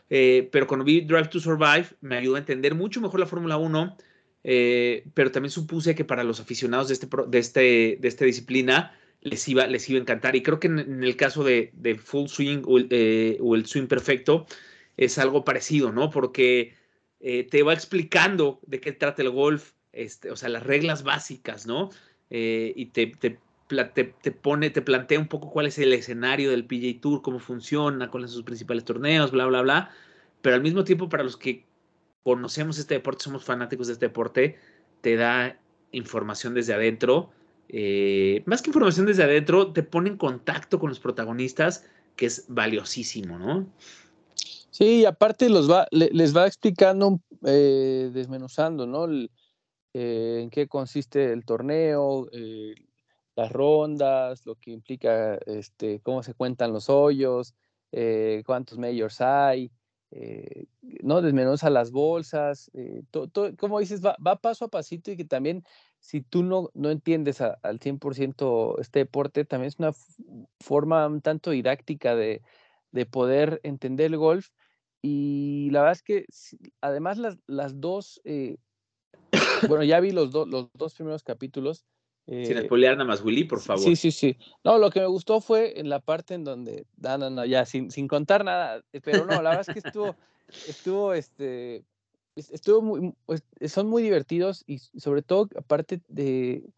eh, 0.09 0.47
pero 0.51 0.67
cuando 0.67 0.85
vi 0.85 1.01
Drive 1.01 1.27
to 1.27 1.39
Survive 1.39 1.87
me 2.01 2.17
ayudó 2.17 2.35
a 2.35 2.39
entender 2.39 2.75
mucho 2.75 3.01
mejor 3.01 3.19
la 3.19 3.25
Fórmula 3.25 3.57
1, 3.57 3.97
eh, 4.43 5.05
pero 5.13 5.31
también 5.31 5.51
supuse 5.51 5.95
que 5.95 6.05
para 6.05 6.23
los 6.23 6.39
aficionados 6.39 6.87
de, 6.87 6.93
este, 6.93 7.07
de, 7.27 7.39
este, 7.39 7.97
de 7.99 8.07
esta 8.07 8.25
disciplina 8.25 8.95
les 9.21 9.47
iba, 9.47 9.67
les 9.67 9.89
iba 9.89 9.99
a 9.99 10.01
encantar. 10.01 10.35
Y 10.35 10.43
creo 10.43 10.59
que 10.59 10.67
en, 10.67 11.03
el 11.03 11.15
caso 11.15 11.43
de, 11.43 11.71
Full 12.01 12.27
Swing 12.27 12.63
eh, 12.89 13.37
o 13.41 13.55
el, 13.55 13.65
Swing 13.65 13.87
Perfecto 13.87 14.45
es 14.95 15.17
algo 15.17 15.43
parecido, 15.43 15.91
¿no? 15.91 16.09
Porque 16.09 16.73
eh, 17.19 17.43
te 17.43 17.63
va 17.63 17.73
explicando 17.73 18.59
de 18.65 18.79
qué 18.79 18.91
trata 18.91 19.21
el 19.21 19.29
golf, 19.29 19.73
este, 19.91 20.31
o 20.31 20.35
sea, 20.35 20.49
las 20.49 20.63
reglas 20.63 21.03
básicas, 21.03 21.65
¿no? 21.65 21.89
Eh, 22.29 22.73
y 22.75 22.87
te, 22.87 23.07
te, 23.07 23.39
te, 23.67 24.31
pone, 24.31 24.69
te 24.69 24.81
plantea 24.81 25.19
un 25.19 25.27
poco 25.27 25.49
cuál 25.49 25.67
es 25.67 25.77
el 25.79 25.93
escenario 25.93 26.51
del 26.51 26.65
PJ 26.65 27.01
Tour, 27.01 27.21
cómo 27.21 27.39
funciona, 27.39 28.09
cuáles 28.09 28.31
son 28.31 28.37
sus 28.37 28.45
principales 28.45 28.85
torneos, 28.85 29.31
bla, 29.31 29.45
bla, 29.45 29.61
bla. 29.61 29.91
Pero 30.41 30.55
al 30.55 30.61
mismo 30.61 30.83
tiempo, 30.83 31.09
para 31.09 31.23
los 31.23 31.37
que 31.37 31.65
conocemos 32.23 32.77
este 32.77 32.95
deporte, 32.95 33.23
somos 33.23 33.43
fanáticos 33.43 33.87
de 33.87 33.93
este 33.93 34.07
deporte, 34.07 34.57
te 35.01 35.15
da 35.15 35.59
información 35.91 36.53
desde 36.53 36.73
adentro 36.73 37.31
eh, 37.69 38.41
más 38.45 38.63
que 38.63 38.71
información 38.71 39.05
desde 39.05 39.23
adentro, 39.23 39.71
te 39.71 39.83
pone 39.83 40.09
en 40.09 40.17
contacto 40.17 40.79
con 40.79 40.89
los 40.89 40.99
protagonistas, 40.99 41.85
que 42.15 42.25
es 42.25 42.45
valiosísimo, 42.47 43.37
¿no? 43.37 43.67
Sí, 44.71 45.05
aparte 45.05 45.49
los 45.49 45.69
va, 45.69 45.87
les 45.91 46.35
va 46.35 46.47
explicando, 46.47 47.21
eh, 47.45 48.09
desmenuzando, 48.11 48.87
¿no? 48.87 49.07
Eh, 50.01 50.39
en 50.43 50.49
qué 50.49 50.67
consiste 50.69 51.33
el 51.33 51.43
torneo, 51.43 52.29
las 53.35 53.51
rondas, 53.51 54.45
lo 54.45 54.55
que 54.55 54.71
implica, 54.71 55.35
este, 55.45 55.99
cómo 55.99 56.23
se 56.23 56.33
cuentan 56.33 56.71
los 56.71 56.89
hoyos, 56.89 57.53
cuántos 58.45 58.77
majors 58.77 59.19
hay, 59.19 59.71
¿no? 61.03 61.21
Desmenuza 61.21 61.69
las 61.69 61.91
bolsas, 61.91 62.71
como 63.57 63.79
dices, 63.79 64.01
va, 64.01 64.35
paso 64.37 64.65
a 64.65 64.69
pasito 64.69 65.11
y 65.11 65.17
que 65.17 65.25
también 65.25 65.63
si 65.99 66.21
tú 66.21 66.43
no, 66.43 66.69
no 66.73 66.91
entiendes 66.91 67.41
al 67.41 67.79
100% 67.79 68.79
este 68.79 68.99
deporte, 68.99 69.45
también 69.45 69.67
es 69.67 69.79
una 69.79 69.91
forma 70.59 71.05
un 71.07 71.21
tanto 71.21 71.51
didáctica 71.51 72.15
de, 72.15 72.41
poder 73.11 73.59
entender 73.63 74.07
el 74.07 74.17
golf. 74.17 74.49
Y 75.01 75.69
la 75.71 75.81
verdad 75.81 75.93
es 75.93 76.03
que 76.03 76.25
además 76.81 77.17
las, 77.17 77.37
las 77.47 77.79
dos, 77.79 78.21
eh, 78.23 78.57
bueno, 79.67 79.83
ya 79.83 79.99
vi 79.99 80.11
los, 80.11 80.33
los 80.33 80.69
dos 80.73 80.93
primeros 80.93 81.23
capítulos. 81.23 81.85
Sin 82.27 82.57
eh, 82.57 82.65
spoilear 82.65 82.95
nada 82.95 83.07
más, 83.07 83.23
Willy, 83.23 83.43
por 83.45 83.59
favor. 83.59 83.83
Sí, 83.83 83.95
sí, 83.95 84.11
sí. 84.11 84.37
No, 84.63 84.77
lo 84.77 84.91
que 84.91 84.99
me 84.99 85.07
gustó 85.07 85.41
fue 85.41 85.79
en 85.79 85.89
la 85.89 85.99
parte 85.99 86.35
en 86.35 86.43
donde, 86.43 86.85
no, 86.97 87.17
no, 87.17 87.29
no, 87.29 87.45
ya, 87.45 87.65
sin, 87.65 87.89
sin 87.89 88.07
contar 88.07 88.45
nada, 88.45 88.83
eh, 88.93 89.01
pero 89.01 89.25
no, 89.25 89.41
la 89.41 89.49
verdad 89.49 89.65
es 89.67 89.73
que 89.73 89.87
estuvo, 89.87 90.15
estuvo, 90.67 91.13
este, 91.13 91.83
estuvo 92.35 92.81
muy, 92.81 93.13
pues, 93.25 93.43
son 93.67 93.87
muy 93.87 94.03
divertidos 94.03 94.63
y 94.67 94.77
sobre 94.77 95.23
todo, 95.23 95.49
aparte 95.57 96.01
de, 96.07 96.69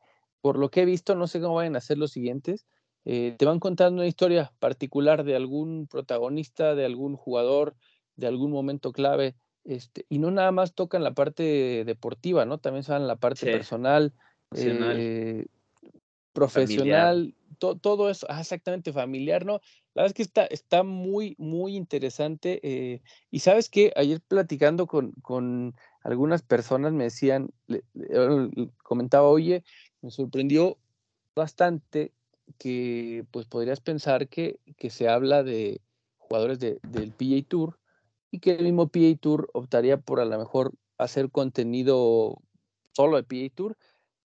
por 0.41 0.57
lo 0.57 0.69
que 0.71 0.83
he 0.83 0.85
visto, 0.85 1.15
no 1.15 1.27
sé 1.27 1.41
cómo 1.41 1.55
vayan 1.55 1.75
a 1.75 1.81
ser 1.81 1.97
los 1.97 2.11
siguientes, 2.11 2.65
eh, 3.03 3.35
te 3.37 3.45
van 3.45 3.59
contando 3.59 4.01
una 4.01 4.07
historia 4.07 4.53
particular 4.59 5.23
de 5.25 5.35
algún 5.35 5.87
protagonista, 5.87 6.75
de 6.75 6.85
algún 6.85 7.17
jugador, 7.17 7.75
de 8.15 8.27
algún 8.27 8.51
momento 8.51 8.93
clave, 8.93 9.35
este, 9.63 10.05
y 10.09 10.17
no 10.17 10.31
nada 10.31 10.51
más 10.51 10.73
tocan 10.73 11.03
la 11.03 11.13
parte 11.13 11.83
deportiva, 11.85 12.45
¿no? 12.45 12.57
También 12.57 12.85
van 12.87 13.07
la 13.07 13.15
parte 13.15 13.45
personal, 13.45 14.13
eh, 14.55 15.45
profesional, 16.33 17.35
todo 17.57 18.09
eso, 18.09 18.25
ah, 18.29 18.41
exactamente, 18.41 18.91
familiar, 18.91 19.45
¿no? 19.45 19.61
La 19.93 20.03
verdad 20.03 20.07
es 20.07 20.13
que 20.13 20.23
está, 20.23 20.45
está 20.45 20.83
muy, 20.83 21.35
muy 21.37 21.75
interesante. 21.75 22.59
Eh, 22.63 23.01
y 23.29 23.39
sabes 23.39 23.69
que 23.69 23.93
ayer 23.95 24.19
platicando 24.21 24.87
con, 24.87 25.11
con, 25.21 25.75
algunas 26.03 26.41
personas 26.41 26.93
me 26.93 27.03
decían, 27.03 27.51
comentaba, 28.81 29.27
oye, 29.27 29.63
me 30.01 30.09
sorprendió 30.09 30.77
bastante 31.35 32.11
que 32.57 33.25
pues 33.29 33.45
podrías 33.45 33.79
pensar 33.79 34.27
que, 34.27 34.59
que 34.77 34.89
se 34.89 35.07
habla 35.07 35.43
de 35.43 35.81
jugadores 36.17 36.59
de, 36.59 36.79
del 36.81 37.11
PA 37.11 37.47
Tour 37.47 37.80
y 38.31 38.39
que 38.39 38.51
el 38.51 38.63
mismo 38.63 38.87
PA 38.87 39.15
Tour 39.19 39.49
optaría 39.53 39.97
por 39.97 40.19
a 40.21 40.25
lo 40.25 40.39
mejor 40.39 40.73
hacer 40.97 41.29
contenido 41.29 42.41
solo 42.93 43.21
de 43.21 43.23
PA 43.23 43.53
Tour, 43.53 43.77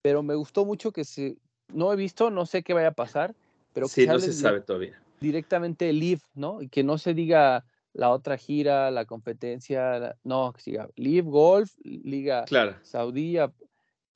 pero 0.02 0.22
me 0.22 0.36
gustó 0.36 0.66
mucho 0.66 0.92
que 0.92 1.06
se, 1.06 1.38
no 1.74 1.92
he 1.92 1.96
visto, 1.96 2.30
no 2.30 2.46
sé 2.46 2.62
qué 2.62 2.74
vaya 2.74 2.90
a 2.90 2.94
pasar, 2.94 3.36
pero 3.74 3.88
que 3.88 3.94
sí, 3.94 4.08
no 4.08 4.20
se 4.20 4.34
sabe 4.34 4.62
todavía. 4.62 5.02
Directamente 5.20 5.92
Live, 5.94 6.22
¿no? 6.34 6.62
Y 6.62 6.70
que 6.70 6.84
no 6.84 6.98
se 6.98 7.14
diga 7.14 7.66
la 7.94 8.12
otra 8.12 8.38
gira, 8.38 8.92
la 8.92 9.06
competencia, 9.06 10.18
no, 10.24 10.52
que 10.54 10.62
siga 10.62 10.90
Live 10.96 11.30
Golf, 11.30 11.74
Liga 11.84 12.44
claro. 12.44 12.76
Saudí. 12.84 13.38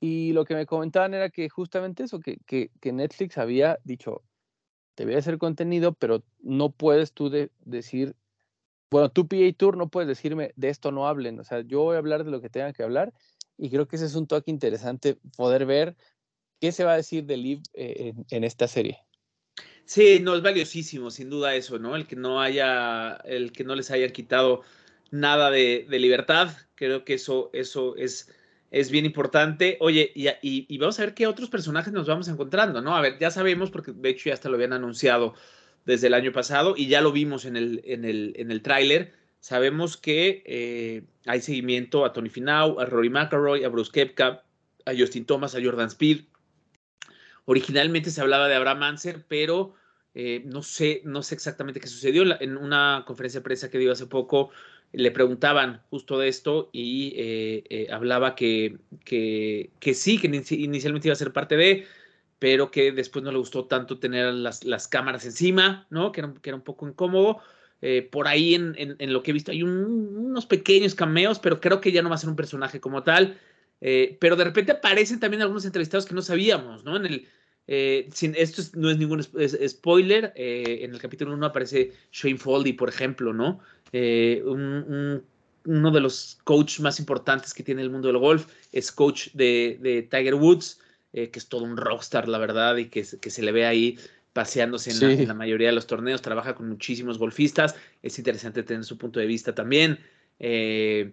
Y 0.00 0.32
lo 0.32 0.44
que 0.44 0.54
me 0.54 0.66
comentaban 0.66 1.14
era 1.14 1.30
que 1.30 1.48
justamente 1.48 2.04
eso, 2.04 2.20
que, 2.20 2.38
que, 2.46 2.70
que 2.80 2.92
Netflix 2.92 3.38
había 3.38 3.78
dicho, 3.84 4.22
te 4.94 5.04
voy 5.04 5.14
a 5.14 5.18
hacer 5.18 5.38
contenido, 5.38 5.92
pero 5.94 6.22
no 6.40 6.70
puedes 6.70 7.12
tú 7.12 7.30
decir, 7.64 8.14
bueno, 8.90 9.10
tu 9.10 9.28
PA 9.28 9.36
Tour 9.56 9.76
no 9.76 9.88
puedes 9.88 10.08
decirme 10.08 10.52
de 10.56 10.68
esto 10.68 10.92
no 10.92 11.06
hablen, 11.06 11.38
o 11.40 11.44
sea, 11.44 11.60
yo 11.60 11.80
voy 11.82 11.96
a 11.96 11.98
hablar 11.98 12.24
de 12.24 12.30
lo 12.30 12.40
que 12.40 12.50
tengan 12.50 12.72
que 12.72 12.82
hablar 12.82 13.12
y 13.56 13.70
creo 13.70 13.86
que 13.86 13.96
ese 13.96 14.06
es 14.06 14.14
un 14.14 14.26
toque 14.26 14.50
interesante 14.50 15.18
poder 15.36 15.66
ver 15.66 15.96
¿Qué 16.60 16.72
se 16.72 16.84
va 16.84 16.92
a 16.92 16.96
decir 16.96 17.24
de 17.24 17.38
Liv 17.38 17.62
eh, 17.72 18.12
en, 18.30 18.44
esta 18.44 18.68
serie? 18.68 18.98
Sí, 19.86 20.20
no 20.20 20.36
es 20.36 20.42
valiosísimo, 20.42 21.10
sin 21.10 21.30
duda 21.30 21.54
eso, 21.54 21.78
¿no? 21.78 21.96
El 21.96 22.06
que 22.06 22.16
no 22.16 22.40
haya, 22.40 23.14
el 23.24 23.50
que 23.50 23.64
no 23.64 23.74
les 23.74 23.90
haya 23.90 24.12
quitado 24.12 24.62
nada 25.10 25.50
de, 25.50 25.86
libertad, 25.90 26.50
creo 26.74 27.04
que 27.04 27.14
eso, 27.14 27.50
eso 27.54 27.96
es, 27.96 28.30
es 28.70 28.90
bien 28.90 29.06
importante. 29.06 29.78
Oye, 29.80 30.12
y, 30.14 30.28
y, 30.42 30.78
vamos 30.78 31.00
a 31.00 31.04
ver 31.06 31.14
qué 31.14 31.26
otros 31.26 31.48
personajes 31.48 31.94
nos 31.94 32.06
vamos 32.06 32.28
encontrando, 32.28 32.82
¿no? 32.82 32.94
A 32.94 33.00
ver, 33.00 33.18
ya 33.18 33.30
sabemos, 33.30 33.70
porque 33.70 33.92
de 33.92 34.10
hecho 34.10 34.28
ya 34.28 34.34
hasta 34.34 34.50
lo 34.50 34.56
habían 34.56 34.74
anunciado 34.74 35.34
desde 35.84 36.08
el 36.08 36.14
año 36.14 36.32
pasado 36.32 36.74
y 36.76 36.88
ya 36.88 37.00
lo 37.00 37.12
vimos 37.12 37.44
en 37.44 37.56
el, 37.56 37.82
en 37.84 38.04
el, 38.04 38.34
en 38.36 38.50
el 38.50 38.62
tráiler. 38.62 39.12
Sabemos 39.40 39.96
que 39.96 40.42
eh, 40.46 41.02
hay 41.26 41.40
seguimiento 41.40 42.04
a 42.04 42.12
Tony 42.12 42.28
Finau, 42.28 42.78
a 42.78 42.84
Rory 42.84 43.08
McIlroy, 43.08 43.64
a 43.64 43.68
Bruce 43.68 43.90
Kepka, 43.90 44.44
a 44.84 44.92
Justin 44.96 45.24
Thomas, 45.24 45.54
a 45.54 45.62
Jordan 45.62 45.88
Speed, 45.88 46.24
Originalmente 47.46 48.12
se 48.12 48.20
hablaba 48.20 48.46
de 48.46 48.54
Abraham 48.54 48.84
Anser, 48.84 49.24
pero 49.26 49.74
eh, 50.14 50.42
no, 50.46 50.62
sé, 50.62 51.02
no 51.04 51.22
sé 51.24 51.34
exactamente 51.34 51.80
qué 51.80 51.88
sucedió. 51.88 52.22
En 52.40 52.56
una 52.56 53.02
conferencia 53.08 53.40
de 53.40 53.44
prensa 53.44 53.70
que 53.70 53.78
dio 53.78 53.90
hace 53.90 54.06
poco, 54.06 54.50
le 54.92 55.10
preguntaban 55.10 55.82
justo 55.90 56.16
de 56.16 56.28
esto 56.28 56.70
y 56.72 57.12
eh, 57.16 57.88
hablaba 57.90 58.36
que, 58.36 58.78
que, 59.04 59.94
sí, 59.94 60.18
que 60.18 60.28
inicialmente 60.28 61.08
iba 61.08 61.12
a 61.12 61.16
ser 61.16 61.32
parte 61.32 61.56
de, 61.56 61.86
pero 62.40 62.72
que 62.72 62.90
después 62.90 63.24
no 63.24 63.30
le 63.30 63.38
gustó 63.38 63.66
tanto 63.66 64.00
tener 64.00 64.34
las, 64.34 64.64
las 64.64 64.88
cámaras 64.88 65.24
encima, 65.24 65.86
¿no? 65.90 66.10
Que 66.10 66.22
era, 66.22 66.34
que 66.42 66.50
era 66.50 66.56
un 66.56 66.64
poco 66.64 66.88
incómodo. 66.88 67.38
por 68.10 68.26
ahí 68.26 68.56
en, 68.56 68.74
en, 68.76 69.12
lo 69.12 69.22
que 69.22 69.30
he 69.30 69.34
visto 69.34 69.52
hay 69.52 69.62
unos 69.62 70.46
pequeños 70.46 70.96
cameos, 70.96 71.38
pero 71.38 71.60
creo 71.60 71.80
que 71.80 71.92
ya 71.92 72.02
no 72.02 72.08
va 72.08 72.16
a 72.16 72.18
ser 72.18 72.28
un 72.28 72.36
personaje 72.36 72.80
como 72.80 73.04
tal. 73.04 73.38
Eh, 73.80 74.18
pero 74.20 74.36
de 74.36 74.44
repente 74.44 74.72
aparecen 74.72 75.20
también 75.20 75.42
algunos 75.42 75.64
entrevistados 75.64 76.06
que 76.06 76.14
no 76.14 76.22
sabíamos, 76.22 76.84
¿no? 76.84 76.96
En 76.96 77.06
el, 77.06 77.28
eh, 77.66 78.08
esto 78.36 78.62
no 78.74 78.90
es 78.90 78.98
ningún 78.98 79.22
spoiler, 79.22 80.32
eh, 80.36 80.80
en 80.82 80.92
el 80.92 81.00
capítulo 81.00 81.32
1 81.34 81.46
aparece 81.46 81.92
Shane 82.12 82.38
Foldy, 82.38 82.74
por 82.74 82.88
ejemplo, 82.88 83.32
¿no? 83.32 83.60
uno 85.66 85.90
de 85.90 86.00
los 86.00 86.38
coaches 86.44 86.80
más 86.80 86.98
importantes 87.00 87.52
que 87.52 87.62
tiene 87.62 87.82
el 87.82 87.90
mundo 87.90 88.08
del 88.08 88.16
golf, 88.16 88.46
es 88.72 88.90
coach 88.90 89.28
de, 89.34 90.06
Tiger 90.10 90.34
Woods, 90.34 90.80
que 91.12 91.30
es 91.34 91.48
todo 91.48 91.64
un 91.64 91.76
rockstar, 91.76 92.28
la 92.28 92.38
verdad, 92.38 92.76
y 92.76 92.86
que, 92.86 93.04
que 93.20 93.30
se 93.30 93.42
le 93.42 93.52
ve 93.52 93.66
ahí 93.66 93.98
paseándose 94.32 94.90
en, 94.92 95.00
la, 95.00 95.12
en, 95.12 95.28
la, 95.28 95.34
mayoría 95.34 95.68
de 95.68 95.74
los 95.74 95.86
torneos, 95.86 96.22
trabaja 96.22 96.54
con 96.54 96.68
muchísimos 96.68 97.18
golfistas, 97.18 97.74
es 98.02 98.16
interesante 98.18 98.62
tener 98.62 98.84
su 98.84 98.96
punto 98.96 99.18
de 99.18 99.26
vista 99.26 99.54
también. 99.54 99.98
Eh, 100.38 101.12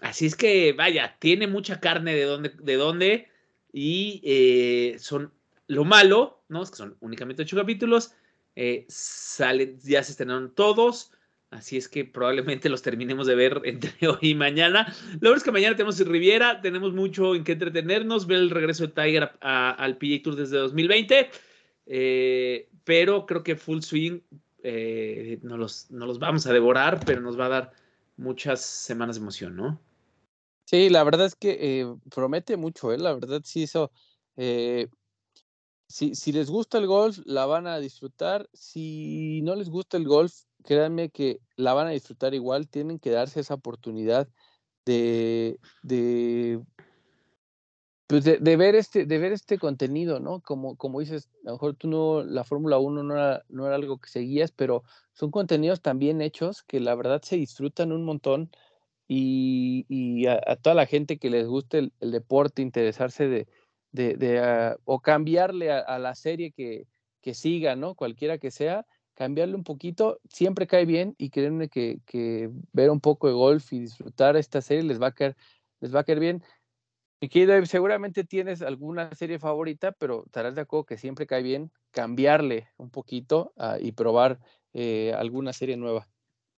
Así 0.00 0.26
es 0.26 0.36
que, 0.36 0.72
vaya, 0.72 1.16
tiene 1.18 1.46
mucha 1.46 1.80
carne 1.80 2.14
de 2.14 2.24
dónde, 2.24 2.52
de 2.60 2.74
dónde 2.76 3.28
y 3.72 4.20
eh, 4.24 4.96
son 4.98 5.32
lo 5.68 5.84
malo, 5.84 6.42
¿no? 6.48 6.62
Es 6.62 6.70
que 6.70 6.76
son 6.76 6.96
únicamente 7.00 7.42
ocho 7.42 7.56
capítulos, 7.56 8.12
eh, 8.54 8.84
salen, 8.88 9.78
ya 9.82 10.02
se 10.02 10.12
estrenaron 10.12 10.54
todos, 10.54 11.12
así 11.50 11.76
es 11.76 11.88
que 11.88 12.04
probablemente 12.04 12.68
los 12.68 12.82
terminemos 12.82 13.26
de 13.26 13.34
ver 13.34 13.60
entre 13.64 13.90
hoy 14.08 14.30
y 14.30 14.34
mañana. 14.34 14.92
Lo 15.14 15.30
bueno 15.30 15.36
es 15.36 15.42
que 15.42 15.52
mañana 15.52 15.76
tenemos 15.76 15.98
Riviera, 16.00 16.60
tenemos 16.60 16.92
mucho 16.92 17.34
en 17.34 17.44
qué 17.44 17.52
entretenernos, 17.52 18.26
ver 18.26 18.38
el 18.38 18.50
regreso 18.50 18.86
de 18.86 18.92
Tiger 18.92 19.30
al 19.40 19.98
PGA 19.98 20.22
Tour 20.22 20.36
desde 20.36 20.58
2020, 20.58 21.30
eh, 21.86 22.68
pero 22.84 23.26
creo 23.26 23.42
que 23.42 23.56
Full 23.56 23.80
Swing 23.80 24.20
no, 25.42 25.56
los, 25.56 25.90
no 25.90 26.06
los 26.06 26.18
vamos 26.18 26.46
a 26.46 26.52
devorar, 26.52 27.00
pero 27.06 27.20
nos 27.20 27.38
va 27.38 27.46
a 27.46 27.50
dar 27.50 27.72
muchas 28.16 28.60
semanas 28.60 29.16
de 29.16 29.22
emoción, 29.22 29.56
¿no? 29.56 29.80
Sí, 30.64 30.88
la 30.90 31.04
verdad 31.04 31.26
es 31.26 31.36
que 31.36 31.80
eh, 31.80 31.96
promete 32.10 32.56
mucho, 32.56 32.92
¿eh? 32.92 32.98
La 32.98 33.14
verdad 33.14 33.40
sí 33.44 33.62
eso. 33.62 33.92
Eh, 34.36 34.88
si, 35.88 36.16
si, 36.16 36.32
les 36.32 36.50
gusta 36.50 36.78
el 36.78 36.88
golf, 36.88 37.20
la 37.24 37.46
van 37.46 37.68
a 37.68 37.78
disfrutar. 37.78 38.48
Si 38.52 39.42
no 39.42 39.54
les 39.54 39.70
gusta 39.70 39.96
el 39.96 40.08
golf, 40.08 40.34
créanme 40.66 41.08
que 41.10 41.40
la 41.56 41.72
van 41.72 41.86
a 41.86 41.90
disfrutar 41.90 42.34
igual. 42.34 42.68
Tienen 42.68 42.98
que 42.98 43.10
darse 43.10 43.40
esa 43.40 43.54
oportunidad 43.54 44.28
de, 44.84 45.58
de 45.82 46.60
pues 48.06 48.22
de, 48.24 48.56
ver 48.56 48.76
este, 48.76 49.04
de 49.04 49.18
ver 49.18 49.32
este 49.32 49.58
contenido, 49.58 50.20
¿no? 50.20 50.40
Como, 50.40 50.76
como 50.76 51.00
dices, 51.00 51.28
a 51.44 51.48
lo 51.48 51.52
mejor 51.54 51.74
tú 51.74 51.88
no, 51.88 52.22
la 52.22 52.44
Fórmula 52.44 52.78
1 52.78 53.02
no 53.02 53.14
era, 53.14 53.44
no 53.48 53.66
era 53.66 53.74
algo 53.74 53.98
que 53.98 54.08
seguías, 54.08 54.52
pero 54.52 54.84
son 55.12 55.32
contenidos 55.32 55.82
también 55.82 56.20
hechos 56.20 56.62
que 56.62 56.78
la 56.78 56.94
verdad 56.94 57.22
se 57.22 57.36
disfrutan 57.36 57.90
un 57.90 58.04
montón 58.04 58.50
y, 59.08 59.86
y 59.88 60.26
a, 60.26 60.40
toda 60.56 60.74
la 60.74 60.86
gente 60.86 61.18
que 61.18 61.30
les 61.30 61.48
guste 61.48 61.90
el, 61.98 62.10
deporte, 62.12 62.62
interesarse 62.62 63.26
de, 63.28 63.48
de, 63.90 64.14
de 64.14 64.40
uh, 64.40 64.80
o 64.84 65.00
cambiarle 65.00 65.72
a, 65.72 65.80
a, 65.80 65.98
la 65.98 66.14
serie 66.14 66.52
que, 66.52 66.86
que 67.22 67.34
siga, 67.34 67.74
¿no? 67.74 67.96
Cualquiera 67.96 68.38
que 68.38 68.52
sea, 68.52 68.86
cambiarle 69.16 69.56
un 69.56 69.64
poquito, 69.64 70.20
siempre 70.28 70.66
cae 70.66 70.84
bien 70.84 71.14
y 71.18 71.30
créanme 71.30 71.68
que, 71.68 72.00
que 72.06 72.50
ver 72.72 72.90
un 72.90 73.00
poco 73.00 73.26
de 73.26 73.32
golf 73.32 73.72
y 73.72 73.80
disfrutar 73.80 74.36
esta 74.36 74.60
serie 74.60 74.84
les 74.84 75.00
va 75.00 75.08
a 75.08 75.12
caer, 75.12 75.36
les 75.80 75.94
va 75.94 76.00
a 76.00 76.04
caer 76.04 76.20
bien. 76.20 76.42
Mi 77.20 77.30
querido 77.30 77.64
seguramente 77.64 78.24
tienes 78.24 78.60
alguna 78.60 79.12
serie 79.14 79.38
favorita, 79.38 79.92
pero 79.92 80.24
estarás 80.26 80.54
de 80.54 80.60
acuerdo 80.60 80.84
que 80.84 80.98
siempre 80.98 81.26
cae 81.26 81.42
bien 81.42 81.72
cambiarle 81.90 82.68
un 82.76 82.90
poquito 82.90 83.54
uh, 83.56 83.80
y 83.80 83.92
probar 83.92 84.38
eh, 84.74 85.14
alguna 85.16 85.54
serie 85.54 85.78
nueva. 85.78 86.06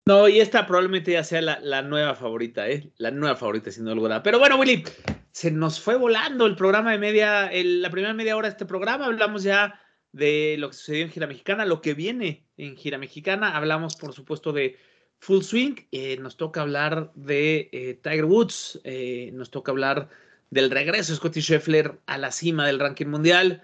No, 0.06 0.26
y 0.26 0.40
esta 0.40 0.66
probablemente 0.66 1.12
ya 1.12 1.22
sea 1.22 1.40
la, 1.40 1.60
la, 1.60 1.82
nueva 1.82 2.16
favorita, 2.16 2.68
¿eh? 2.68 2.90
La 2.96 3.12
nueva 3.12 3.36
favorita, 3.36 3.70
sin 3.70 3.84
duda 3.84 4.22
Pero 4.22 4.38
bueno, 4.40 4.56
Willy, 4.58 4.82
se 5.30 5.52
nos 5.52 5.80
fue 5.80 5.96
volando 5.96 6.46
el 6.46 6.56
programa 6.56 6.90
de 6.90 6.98
media, 6.98 7.46
el, 7.46 7.82
la 7.82 7.90
primera 7.90 8.14
media 8.14 8.36
hora 8.36 8.48
de 8.48 8.52
este 8.52 8.66
programa. 8.66 9.04
Hablamos 9.04 9.44
ya 9.44 9.78
de 10.18 10.56
lo 10.58 10.68
que 10.68 10.76
sucedió 10.76 11.04
en 11.04 11.10
Gira 11.10 11.26
Mexicana, 11.26 11.64
lo 11.64 11.80
que 11.80 11.94
viene 11.94 12.44
en 12.56 12.76
Gira 12.76 12.98
Mexicana. 12.98 13.56
Hablamos, 13.56 13.96
por 13.96 14.12
supuesto, 14.12 14.52
de 14.52 14.76
Full 15.20 15.42
Swing. 15.42 15.74
Eh, 15.92 16.16
nos 16.18 16.36
toca 16.36 16.60
hablar 16.60 17.12
de 17.14 17.70
eh, 17.72 17.98
Tiger 18.02 18.24
Woods. 18.24 18.80
Eh, 18.84 19.30
nos 19.32 19.50
toca 19.50 19.70
hablar 19.72 20.08
del 20.50 20.70
regreso 20.70 21.12
de 21.12 21.16
Scottie 21.16 21.42
Scheffler 21.42 22.00
a 22.06 22.18
la 22.18 22.32
cima 22.32 22.66
del 22.66 22.80
ranking 22.80 23.06
mundial 23.06 23.62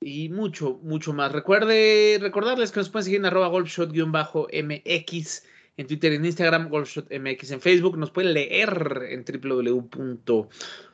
y 0.00 0.28
mucho, 0.28 0.78
mucho 0.82 1.12
más. 1.12 1.32
Recuerde, 1.32 2.18
recordarles 2.20 2.72
que 2.72 2.80
nos 2.80 2.90
pueden 2.90 3.04
seguir 3.04 3.20
en 3.20 3.26
arroba 3.26 3.48
golfshot-mx 3.48 5.42
en 5.78 5.86
Twitter 5.86 6.12
en 6.12 6.24
Instagram, 6.24 6.68
golfshotmx 6.68 7.50
en 7.50 7.60
Facebook. 7.60 7.96
Nos 7.96 8.10
pueden 8.10 8.34
leer 8.34 9.02
en 9.08 9.24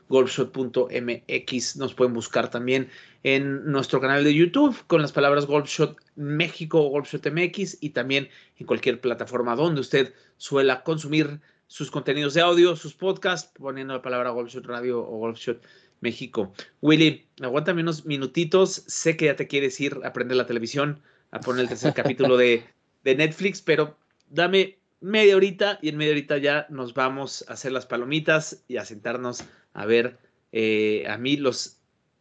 www.golfshot.mx. 0.09 1.77
Nos 1.77 1.95
pueden 1.95 2.15
buscar 2.15 2.51
también 2.51 2.89
en 3.23 3.65
nuestro 3.71 4.01
canal 4.01 4.25
de 4.25 4.35
YouTube 4.35 4.77
con 4.87 5.01
las 5.03 5.13
palabras 5.13 5.47
Golfshot 5.47 5.97
México 6.17 6.85
o 6.85 6.91
Golfshot 6.91 7.27
MX 7.31 7.79
y 7.81 7.91
también 7.91 8.29
en 8.59 8.67
cualquier 8.67 9.01
plataforma 9.01 9.55
donde 9.57 9.81
usted 9.81 10.13
suela 10.37 10.83
consumir 10.83 11.41
sus 11.67 11.91
contenidos 11.91 12.35
de 12.35 12.43
audio, 12.43 12.77
sus 12.77 12.95
podcasts, 12.95 13.51
poniendo 13.59 13.95
la 13.95 14.03
palabra 14.03 14.31
Golfshot 14.31 14.67
Radio 14.67 15.01
o 15.01 15.19
Golfshot 15.19 15.65
México. 16.01 16.53
Willy, 16.83 17.27
aguántame 17.41 17.81
unos 17.81 18.05
minutitos. 18.05 18.83
Sé 18.87 19.17
que 19.17 19.27
ya 19.27 19.37
te 19.37 19.47
quieres 19.47 19.81
ir 19.81 19.99
a 20.05 20.13
prender 20.13 20.37
la 20.37 20.47
televisión, 20.47 21.01
a 21.31 21.41
poner 21.41 21.63
el 21.63 21.69
tercer 21.69 21.95
capítulo 21.95 22.37
de, 22.37 22.65
de, 23.05 23.15
Netflix, 23.15 23.63
pero 23.63 23.97
dame 24.29 24.79
media 25.01 25.37
horita 25.37 25.79
y 25.81 25.89
en 25.89 25.97
media 25.97 26.13
horita 26.13 26.39
ya 26.39 26.67
nos 26.69 26.93
vamos 26.93 27.45
a 27.49 27.55
hacer 27.55 27.73
las 27.73 27.87
palomitas 27.87 28.65
y 28.69 28.77
a 28.77 28.85
sentarnos 28.85 29.45
a 29.75 29.87
ver 29.87 30.19
eh, 30.53 31.05
a 31.09 31.17
mí 31.19 31.37
los 31.37 31.79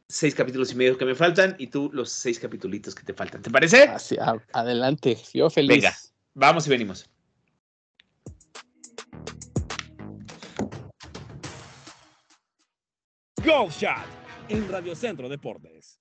seis 0.08 0.36
capítulos 0.36 0.72
y 0.72 0.76
medio 0.76 0.98
que 0.98 1.06
me 1.06 1.16
faltan 1.16 1.56
y 1.58 1.68
tú 1.68 1.90
los 1.94 2.12
seis 2.12 2.40
capítulos 2.40 2.94
que 2.94 3.04
te 3.04 3.14
faltan. 3.14 3.42
¿Te 3.42 3.50
parece? 3.50 3.84
Así, 3.84 4.18
adelante, 4.54 5.18
yo 5.34 5.50
feliz. 5.50 5.70
Venga, 5.70 5.96
vamos 6.34 6.68
y 6.68 6.70
venimos. 6.70 7.10
Golf 13.44 13.76
Shot 13.80 14.06
en 14.50 14.70
Radio 14.70 14.96
Centro 14.96 15.30
Deportes. 15.30 16.01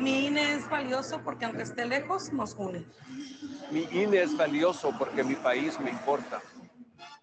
Mi 0.00 0.26
INE 0.26 0.54
es 0.54 0.70
valioso 0.70 1.20
porque 1.24 1.44
aunque 1.44 1.62
esté 1.62 1.86
lejos, 1.86 2.32
nos 2.32 2.54
une. 2.54 2.84
Mi 3.70 3.86
INE 3.90 4.22
es 4.22 4.36
valioso 4.36 4.94
porque 4.98 5.24
mi 5.24 5.34
país 5.34 5.78
me 5.80 5.90
importa. 5.90 6.40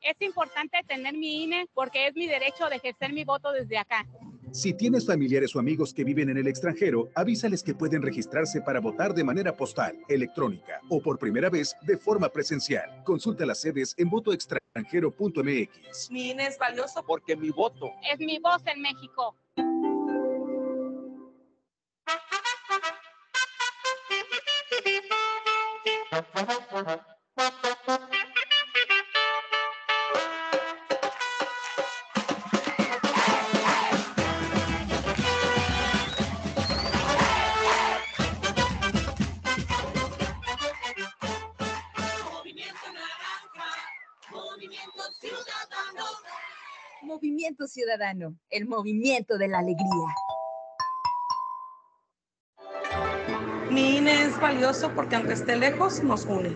Es 0.02 0.22
importante 0.22 0.80
tener 0.88 1.14
mi 1.14 1.44
INE 1.44 1.68
porque 1.74 2.08
es 2.08 2.16
mi 2.16 2.28
derecho 2.28 2.68
de 2.70 2.76
ejercer 2.76 3.14
mi 3.14 3.24
voto 3.24 3.52
desde 3.52 3.78
acá. 3.78 4.06
Si 4.52 4.74
tienes 4.74 5.06
familiares 5.06 5.56
o 5.56 5.60
amigos 5.60 5.94
que 5.94 6.06
viven 6.06 6.30
en 6.30 6.38
el 6.38 6.48
extranjero, 6.48 7.10
avísales 7.14 7.62
que 7.62 7.76
pueden 7.76 8.02
registrarse 8.02 8.62
para 8.62 8.80
votar 8.80 9.14
de 9.14 9.24
manera 9.24 9.54
postal, 9.54 9.98
electrónica 10.08 10.80
o 10.90 11.02
por 11.02 11.20
primera 11.20 11.50
vez 11.50 11.76
de 11.82 11.98
forma 11.98 12.30
presencial. 12.30 13.04
Consulta 13.04 13.46
las 13.46 13.60
sedes 13.60 13.94
en 13.98 14.10
votoextranjero.mx. 14.10 16.12
Mi 16.12 16.30
INE 16.30 16.48
es 16.48 16.58
valioso 16.58 17.04
porque 17.06 17.36
mi 17.36 17.50
voto 17.50 17.92
es 18.10 18.20
mi 18.20 18.40
voz 18.40 18.62
en 18.66 18.82
México. 18.82 19.36
Movimiento 47.02 47.68
Ciudadano, 47.68 48.38
el 48.50 48.68
movimiento 48.68 49.38
de 49.38 49.48
la 49.50 49.60
alegría. 49.60 50.35
Mi 53.76 53.98
INE 53.98 54.24
es 54.24 54.40
valioso 54.40 54.90
porque 54.96 55.18
aunque 55.18 55.34
esté 55.34 55.58
lejos, 55.58 56.02
nos 56.02 56.24
une. 56.24 56.54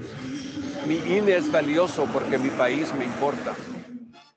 Mi 0.88 0.96
INE 0.96 1.36
es 1.36 1.52
valioso 1.52 2.08
porque 2.14 2.38
mi 2.38 2.48
país 2.52 2.94
me 2.96 3.04
importa. 3.04 3.54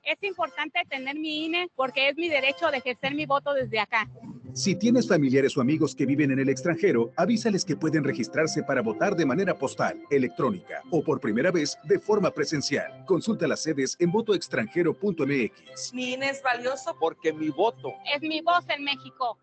Es 0.03 0.21
importante 0.21 0.81
tener 0.89 1.15
mi 1.15 1.45
INE 1.45 1.69
porque 1.77 2.09
es 2.09 2.17
mi 2.17 2.27
derecho 2.27 2.69
de 2.71 2.79
ejercer 2.79 3.15
mi 3.15 3.25
voto 3.25 3.53
desde 3.53 3.79
acá. 3.79 4.09
Si 4.51 4.75
tienes 4.75 5.07
familiares 5.07 5.55
o 5.55 5.61
amigos 5.61 5.95
que 5.95 6.05
viven 6.05 6.31
en 6.31 6.39
el 6.39 6.49
extranjero, 6.49 7.13
avísales 7.15 7.63
que 7.63 7.77
pueden 7.77 8.03
registrarse 8.03 8.63
para 8.63 8.81
votar 8.81 9.15
de 9.15 9.25
manera 9.25 9.57
postal, 9.57 10.03
electrónica 10.11 10.83
o 10.91 11.01
por 11.01 11.21
primera 11.21 11.51
vez 11.51 11.77
de 11.85 11.99
forma 11.99 12.31
presencial. 12.31 13.05
Consulta 13.05 13.47
las 13.47 13.63
sedes 13.63 13.95
en 13.99 14.11
votoextranjero.mx. 14.11 15.93
Mi 15.93 16.15
INE 16.15 16.31
es 16.31 16.43
valioso 16.43 16.97
porque 16.99 17.31
mi 17.31 17.47
voto 17.47 17.93
es 18.13 18.21
mi 18.21 18.41
voz 18.41 18.65
en 18.67 18.83
México. 18.83 19.37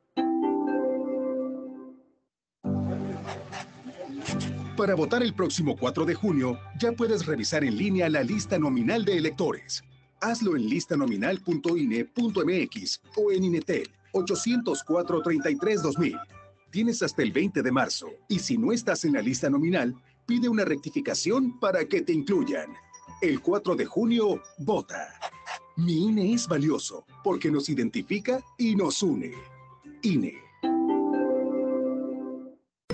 Para 4.76 4.94
votar 4.94 5.22
el 5.22 5.32
próximo 5.34 5.76
4 5.76 6.06
de 6.06 6.14
junio, 6.14 6.58
ya 6.78 6.92
puedes 6.92 7.26
revisar 7.26 7.64
en 7.64 7.76
línea 7.76 8.08
la 8.08 8.22
lista 8.22 8.58
nominal 8.58 9.04
de 9.04 9.18
electores. 9.18 9.82
Hazlo 10.20 10.56
en 10.56 10.68
listanominal.ine.mx 10.68 13.00
o 13.16 13.32
en 13.32 13.44
Inetel 13.44 13.90
804-33-2000. 14.12 16.20
Tienes 16.70 17.02
hasta 17.02 17.22
el 17.22 17.32
20 17.32 17.62
de 17.62 17.72
marzo 17.72 18.08
y 18.28 18.38
si 18.38 18.56
no 18.56 18.72
estás 18.72 19.04
en 19.04 19.14
la 19.14 19.22
lista 19.22 19.50
nominal, 19.50 19.94
pide 20.26 20.48
una 20.48 20.64
rectificación 20.64 21.58
para 21.58 21.84
que 21.84 22.02
te 22.02 22.12
incluyan. 22.12 22.72
El 23.20 23.40
4 23.40 23.74
de 23.76 23.86
junio, 23.86 24.40
vota. 24.58 25.08
Mi 25.76 26.08
INE 26.08 26.34
es 26.34 26.46
valioso 26.46 27.04
porque 27.24 27.50
nos 27.50 27.68
identifica 27.68 28.40
y 28.56 28.76
nos 28.76 29.02
une. 29.02 29.32
INE. 30.02 30.49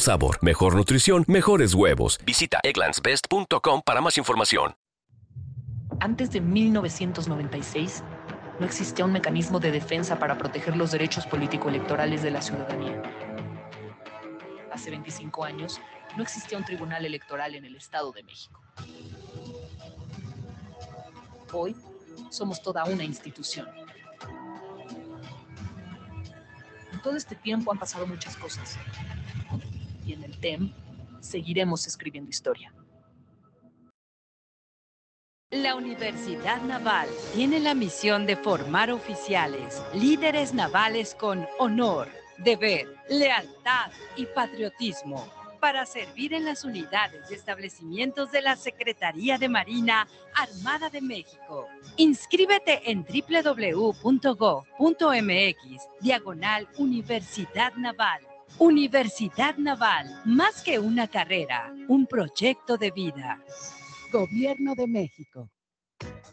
sabor, 0.00 0.38
mejor 0.42 0.76
nutrición, 0.76 1.24
mejores 1.26 1.74
huevos. 1.74 2.18
Visita 2.24 2.60
egglandsbest.com 2.62 3.82
para 3.84 4.00
más 4.00 4.18
información. 4.18 4.74
Antes 6.00 6.30
de 6.32 6.40
1996, 6.40 8.02
no 8.58 8.66
existía 8.66 9.04
un 9.04 9.12
mecanismo 9.12 9.60
de 9.60 9.70
defensa 9.70 10.18
para 10.18 10.36
proteger 10.38 10.76
los 10.76 10.90
derechos 10.90 11.26
político-electorales 11.26 12.22
de 12.22 12.30
la 12.30 12.42
ciudadanía. 12.42 13.02
Hace 14.72 14.90
25 14.90 15.44
años, 15.44 15.80
no 16.16 16.22
existía 16.22 16.58
un 16.58 16.64
tribunal 16.64 17.04
electoral 17.04 17.54
en 17.54 17.64
el 17.64 17.76
Estado 17.76 18.12
de 18.12 18.22
México. 18.22 18.60
Hoy, 21.52 21.76
somos 22.30 22.60
toda 22.62 22.84
una 22.84 23.04
institución. 23.04 23.68
En 26.92 27.00
todo 27.02 27.16
este 27.16 27.36
tiempo 27.36 27.72
han 27.72 27.78
pasado 27.78 28.06
muchas 28.06 28.36
cosas. 28.36 28.78
Y 30.06 30.12
en 30.12 30.24
el 30.24 30.38
TEM 30.38 30.72
seguiremos 31.20 31.86
escribiendo 31.86 32.30
historia. 32.30 32.72
La 35.50 35.76
Universidad 35.76 36.60
Naval 36.62 37.08
tiene 37.32 37.60
la 37.60 37.74
misión 37.74 38.26
de 38.26 38.36
formar 38.36 38.90
oficiales, 38.90 39.80
líderes 39.94 40.52
navales 40.52 41.14
con 41.14 41.46
honor, 41.58 42.08
deber, 42.38 42.88
lealtad 43.08 43.92
y 44.16 44.26
patriotismo 44.26 45.24
para 45.60 45.86
servir 45.86 46.34
en 46.34 46.44
las 46.44 46.64
unidades 46.64 47.30
y 47.30 47.34
establecimientos 47.34 48.30
de 48.32 48.42
la 48.42 48.56
Secretaría 48.56 49.38
de 49.38 49.48
Marina 49.48 50.06
Armada 50.34 50.90
de 50.90 51.00
México. 51.00 51.68
Inscríbete 51.96 52.90
en 52.90 53.02
www.gov.mx, 53.04 54.02
diagonal 56.00 56.68
Universidad 56.76 57.72
Naval. 57.76 58.33
Universidad 58.58 59.56
Naval, 59.56 60.22
más 60.24 60.62
que 60.62 60.78
una 60.78 61.08
carrera, 61.08 61.72
un 61.88 62.06
proyecto 62.06 62.76
de 62.76 62.90
vida. 62.90 63.42
Gobierno 64.12 64.74
de 64.74 64.86
México. 64.86 65.50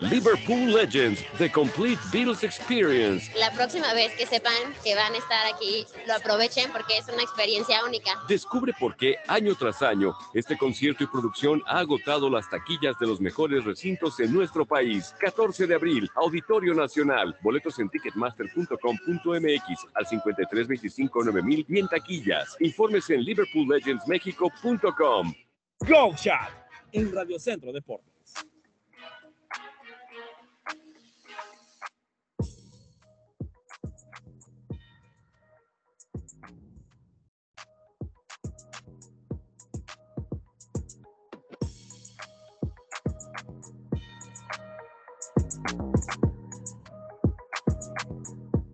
Liverpool 0.00 0.72
Legends, 0.72 1.24
The 1.38 1.50
Complete 1.50 1.98
Beatles 2.12 2.44
Experience. 2.44 3.32
La 3.36 3.50
próxima 3.50 3.92
vez 3.94 4.14
que 4.14 4.26
sepan 4.26 4.52
que 4.84 4.94
van 4.94 5.12
a 5.12 5.18
estar 5.18 5.44
aquí, 5.52 5.84
lo 6.06 6.14
aprovechen 6.14 6.70
porque 6.70 6.98
es 6.98 7.08
una 7.08 7.24
experiencia 7.24 7.84
única. 7.84 8.12
Descubre 8.28 8.72
por 8.78 8.96
qué 8.96 9.16
año 9.26 9.56
tras 9.56 9.82
año 9.82 10.14
este 10.34 10.56
concierto 10.56 11.02
y 11.02 11.08
producción 11.08 11.64
ha 11.66 11.80
agotado 11.80 12.30
las 12.30 12.48
taquillas 12.48 12.96
de 13.00 13.08
los 13.08 13.20
mejores 13.20 13.64
recintos 13.64 14.20
en 14.20 14.32
nuestro 14.32 14.64
país. 14.64 15.12
14 15.18 15.66
de 15.66 15.74
abril, 15.74 16.08
Auditorio 16.14 16.74
Nacional. 16.74 17.36
Boletos 17.42 17.76
en 17.80 17.88
ticketmaster.com.mx 17.88 19.86
al 19.94 20.06
5325 20.06 21.24
9000 21.24 21.66
y 21.68 21.78
en 21.80 21.88
taquillas. 21.88 22.56
Informes 22.60 23.10
en 23.10 23.24
liverpoollegendsmexico.com. 23.24 25.34
Go 25.80 26.14
Shot 26.16 26.52
en 26.92 27.12
Radio 27.12 27.40
Centro 27.40 27.72
Deportes. 27.72 28.17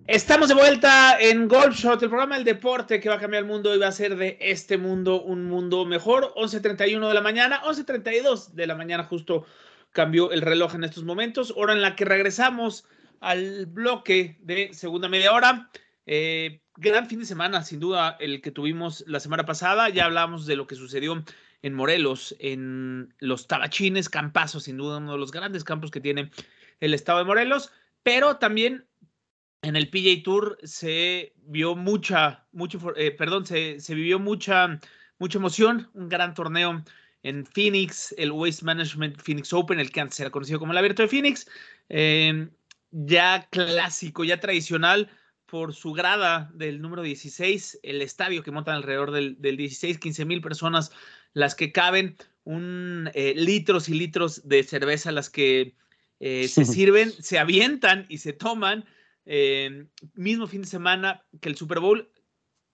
Estamos 0.06 0.48
de 0.48 0.54
vuelta 0.54 1.18
en 1.18 1.48
Golf 1.48 1.78
Shot, 1.78 2.02
el 2.02 2.10
programa 2.10 2.34
del 2.34 2.44
deporte 2.44 3.00
que 3.00 3.08
va 3.08 3.14
a 3.14 3.18
cambiar 3.18 3.42
el 3.42 3.48
mundo 3.48 3.74
y 3.74 3.78
va 3.78 3.86
a 3.86 3.88
hacer 3.88 4.16
de 4.16 4.36
este 4.38 4.76
mundo 4.76 5.22
un 5.22 5.44
mundo 5.44 5.86
mejor. 5.86 6.34
11.31 6.36 7.08
de 7.08 7.14
la 7.14 7.22
mañana, 7.22 7.62
11.32 7.62 8.50
de 8.50 8.66
la 8.66 8.74
mañana 8.74 9.04
justo 9.04 9.46
cambió 9.92 10.30
el 10.30 10.42
reloj 10.42 10.74
en 10.74 10.84
estos 10.84 11.04
momentos, 11.04 11.54
hora 11.56 11.72
en 11.72 11.80
la 11.80 11.96
que 11.96 12.04
regresamos 12.04 12.84
al 13.20 13.64
bloque 13.64 14.36
de 14.42 14.74
segunda 14.74 15.08
media 15.08 15.32
hora. 15.32 15.70
Eh, 16.04 16.60
gran 16.76 17.08
fin 17.08 17.20
de 17.20 17.24
semana, 17.24 17.64
sin 17.64 17.80
duda, 17.80 18.18
el 18.20 18.42
que 18.42 18.50
tuvimos 18.50 19.04
la 19.06 19.20
semana 19.20 19.46
pasada. 19.46 19.88
Ya 19.88 20.04
hablamos 20.04 20.44
de 20.44 20.56
lo 20.56 20.66
que 20.66 20.74
sucedió 20.74 21.24
en 21.62 21.72
Morelos, 21.72 22.36
en 22.40 23.14
los 23.20 23.46
Tabachines, 23.46 24.10
campazo, 24.10 24.60
sin 24.60 24.76
duda, 24.76 24.98
uno 24.98 25.12
de 25.12 25.18
los 25.18 25.32
grandes 25.32 25.64
campos 25.64 25.90
que 25.90 26.02
tiene 26.02 26.30
el 26.80 26.92
estado 26.92 27.20
de 27.20 27.24
Morelos, 27.24 27.72
pero 28.02 28.36
también 28.36 28.84
en 29.64 29.76
el 29.76 29.88
PJ 29.88 30.22
Tour 30.22 30.58
se 30.62 31.32
vio 31.46 31.74
mucha, 31.74 32.46
mucho, 32.52 32.78
eh, 32.96 33.10
perdón, 33.10 33.46
se, 33.46 33.80
se, 33.80 33.94
vivió 33.94 34.18
mucha, 34.18 34.78
mucha 35.18 35.38
emoción, 35.38 35.88
un 35.94 36.08
gran 36.08 36.34
torneo 36.34 36.84
en 37.22 37.46
Phoenix, 37.46 38.14
el 38.18 38.30
Waste 38.30 38.64
Management 38.64 39.20
Phoenix 39.20 39.52
Open, 39.52 39.80
el 39.80 39.90
que 39.90 40.00
antes 40.00 40.20
era 40.20 40.30
conocido 40.30 40.58
como 40.58 40.72
el 40.72 40.78
Abierto 40.78 41.02
de 41.02 41.08
Phoenix, 41.08 41.46
eh, 41.88 42.48
ya 42.90 43.48
clásico, 43.50 44.24
ya 44.24 44.38
tradicional 44.38 45.10
por 45.46 45.74
su 45.74 45.92
grada 45.92 46.50
del 46.54 46.82
número 46.82 47.02
16, 47.02 47.80
el 47.82 48.02
estadio 48.02 48.42
que 48.42 48.50
montan 48.50 48.76
alrededor 48.76 49.12
del, 49.12 49.40
del 49.40 49.56
16, 49.56 49.98
15 49.98 50.24
mil 50.26 50.42
personas 50.42 50.92
las 51.32 51.54
que 51.54 51.72
caben, 51.72 52.16
un 52.44 53.10
eh, 53.14 53.32
litros 53.34 53.88
y 53.88 53.94
litros 53.94 54.46
de 54.46 54.62
cerveza 54.62 55.10
las 55.10 55.30
que 55.30 55.74
se 56.20 56.48
sirven, 56.64 57.10
se 57.10 57.38
avientan 57.38 58.04
y 58.08 58.18
se 58.18 58.34
toman. 58.34 58.84
Eh, 59.26 59.86
mismo 60.14 60.46
fin 60.46 60.62
de 60.62 60.68
semana 60.68 61.24
que 61.40 61.48
el 61.48 61.56
Super 61.56 61.80
Bowl, 61.80 62.10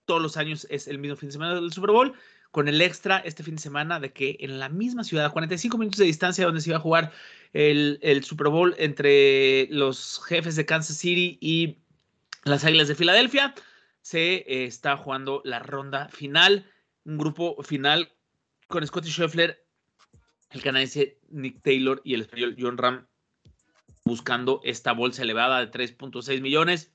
todos 0.05 0.21
los 0.21 0.37
años 0.37 0.67
es 0.69 0.87
el 0.87 0.99
mismo 0.99 1.15
fin 1.15 1.29
de 1.29 1.33
semana 1.33 1.55
del 1.55 1.71
Super 1.71 1.91
Bowl, 1.91 2.13
con 2.51 2.67
el 2.67 2.81
extra 2.81 3.19
este 3.19 3.43
fin 3.43 3.55
de 3.55 3.61
semana 3.61 3.99
de 3.99 4.11
que 4.11 4.37
en 4.41 4.59
la 4.59 4.69
misma 4.69 5.03
ciudad, 5.03 5.25
a 5.25 5.29
45 5.29 5.77
minutos 5.77 5.99
de 5.99 6.05
distancia 6.05 6.45
donde 6.45 6.61
se 6.61 6.69
iba 6.69 6.77
a 6.77 6.81
jugar 6.81 7.11
el, 7.53 7.97
el 8.01 8.23
Super 8.23 8.49
Bowl 8.49 8.75
entre 8.77 9.67
los 9.71 10.21
jefes 10.25 10.55
de 10.55 10.65
Kansas 10.65 10.97
City 10.97 11.37
y 11.39 11.77
las 12.43 12.65
Águilas 12.65 12.87
de 12.87 12.95
Filadelfia, 12.95 13.53
se 14.01 14.37
eh, 14.37 14.65
está 14.65 14.97
jugando 14.97 15.41
la 15.45 15.59
ronda 15.59 16.09
final, 16.09 16.69
un 17.05 17.17
grupo 17.17 17.61
final 17.63 18.11
con 18.67 18.85
Scotty 18.85 19.09
Scheffler, 19.09 19.63
el 20.49 20.61
canadiense 20.61 21.19
Nick 21.29 21.61
Taylor 21.61 22.01
y 22.03 22.15
el 22.15 22.21
español 22.21 22.55
John 22.59 22.77
Ram 22.77 23.07
buscando 24.11 24.59
esta 24.65 24.91
bolsa 24.91 25.23
elevada 25.23 25.65
de 25.65 25.71
3.6 25.71 26.41
millones. 26.41 26.91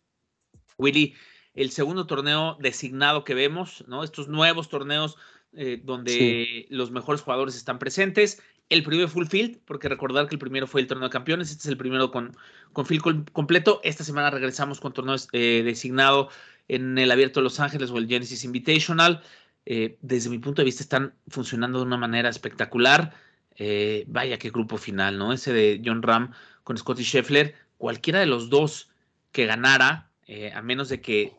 Willy, 0.76 1.14
el 1.54 1.70
segundo 1.70 2.06
torneo 2.06 2.58
designado 2.60 3.24
que 3.24 3.32
vemos, 3.32 3.84
¿no? 3.88 4.04
Estos 4.04 4.28
nuevos 4.28 4.68
torneos 4.68 5.16
eh, 5.54 5.80
donde 5.82 6.12
sí. 6.12 6.66
los 6.68 6.90
mejores 6.90 7.22
jugadores 7.22 7.56
están 7.56 7.78
presentes. 7.78 8.42
El 8.68 8.82
primero 8.82 9.08
full 9.08 9.24
field, 9.24 9.60
porque 9.64 9.88
recordar 9.88 10.28
que 10.28 10.34
el 10.34 10.38
primero 10.38 10.66
fue 10.66 10.82
el 10.82 10.86
torneo 10.86 11.08
de 11.08 11.12
campeones, 11.12 11.50
este 11.50 11.62
es 11.62 11.68
el 11.68 11.78
primero 11.78 12.10
con, 12.10 12.36
con 12.74 12.84
field 12.84 13.30
completo. 13.32 13.80
Esta 13.82 14.04
semana 14.04 14.28
regresamos 14.28 14.78
con 14.78 14.92
torneos 14.92 15.28
eh, 15.32 15.62
designado 15.64 16.28
en 16.68 16.98
el 16.98 17.10
Abierto 17.10 17.40
de 17.40 17.44
Los 17.44 17.60
Ángeles 17.60 17.90
o 17.90 17.96
el 17.96 18.08
Genesis 18.08 18.44
Invitational. 18.44 19.22
Eh, 19.64 19.96
desde 20.02 20.28
mi 20.28 20.38
punto 20.38 20.60
de 20.60 20.66
vista 20.66 20.82
están 20.82 21.14
funcionando 21.28 21.78
de 21.78 21.86
una 21.86 21.96
manera 21.96 22.28
espectacular. 22.28 23.14
Eh, 23.58 24.04
vaya 24.06 24.38
qué 24.38 24.50
grupo 24.50 24.76
final, 24.76 25.18
¿no? 25.18 25.32
Ese 25.32 25.52
de 25.52 25.80
John 25.82 26.02
Ram 26.02 26.32
con 26.66 26.76
Scotty 26.76 27.04
Scheffler, 27.04 27.54
cualquiera 27.78 28.18
de 28.18 28.26
los 28.26 28.50
dos 28.50 28.90
que 29.30 29.46
ganara, 29.46 30.10
eh, 30.26 30.50
a 30.52 30.62
menos 30.62 30.88
de 30.88 31.00
que 31.00 31.32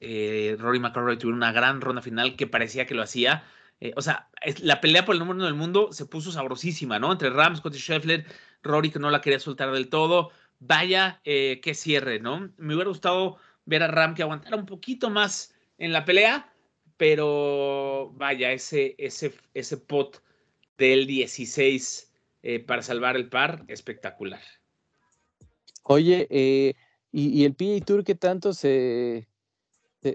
eh, 0.00 0.54
Rory 0.58 0.78
McIlroy 0.78 1.16
tuvieron 1.16 1.38
una 1.38 1.50
gran 1.50 1.80
ronda 1.80 2.02
final 2.02 2.36
que 2.36 2.46
parecía 2.46 2.84
que 2.84 2.94
lo 2.94 3.02
hacía. 3.02 3.42
Eh, 3.80 3.94
o 3.96 4.02
sea, 4.02 4.28
la 4.60 4.82
pelea 4.82 5.06
por 5.06 5.14
el 5.14 5.20
número 5.20 5.36
uno 5.36 5.46
del 5.46 5.54
mundo 5.54 5.94
se 5.94 6.04
puso 6.04 6.30
sabrosísima, 6.30 6.98
¿no? 6.98 7.10
Entre 7.10 7.30
Rams, 7.30 7.60
Scotty 7.60 7.78
Scheffler, 7.78 8.26
Rory 8.62 8.90
que 8.90 8.98
no 8.98 9.10
la 9.10 9.22
quería 9.22 9.40
soltar 9.40 9.72
del 9.72 9.88
todo. 9.88 10.30
Vaya, 10.58 11.22
qué 11.24 11.72
cierre, 11.74 12.20
¿no? 12.20 12.52
Me 12.58 12.74
hubiera 12.74 12.90
gustado 12.90 13.38
ver 13.64 13.82
a 13.82 13.86
Ram 13.86 14.14
que 14.14 14.24
aguantara 14.24 14.56
un 14.56 14.66
poquito 14.66 15.08
más 15.08 15.54
en 15.78 15.94
la 15.94 16.04
pelea, 16.04 16.52
pero 16.98 18.12
vaya, 18.14 18.52
ese, 18.52 18.94
ese, 18.98 19.34
ese 19.54 19.78
pot 19.78 20.22
del 20.76 21.06
16 21.06 22.12
para 22.66 22.82
salvar 22.82 23.16
el 23.16 23.30
par, 23.30 23.64
espectacular. 23.68 24.42
Oye, 25.88 26.26
y, 27.12 27.40
y, 27.40 27.44
el 27.44 27.54
PGA 27.54 27.84
Tour 27.84 28.04
que 28.04 28.14
tanto 28.16 28.52
se, 28.52 29.28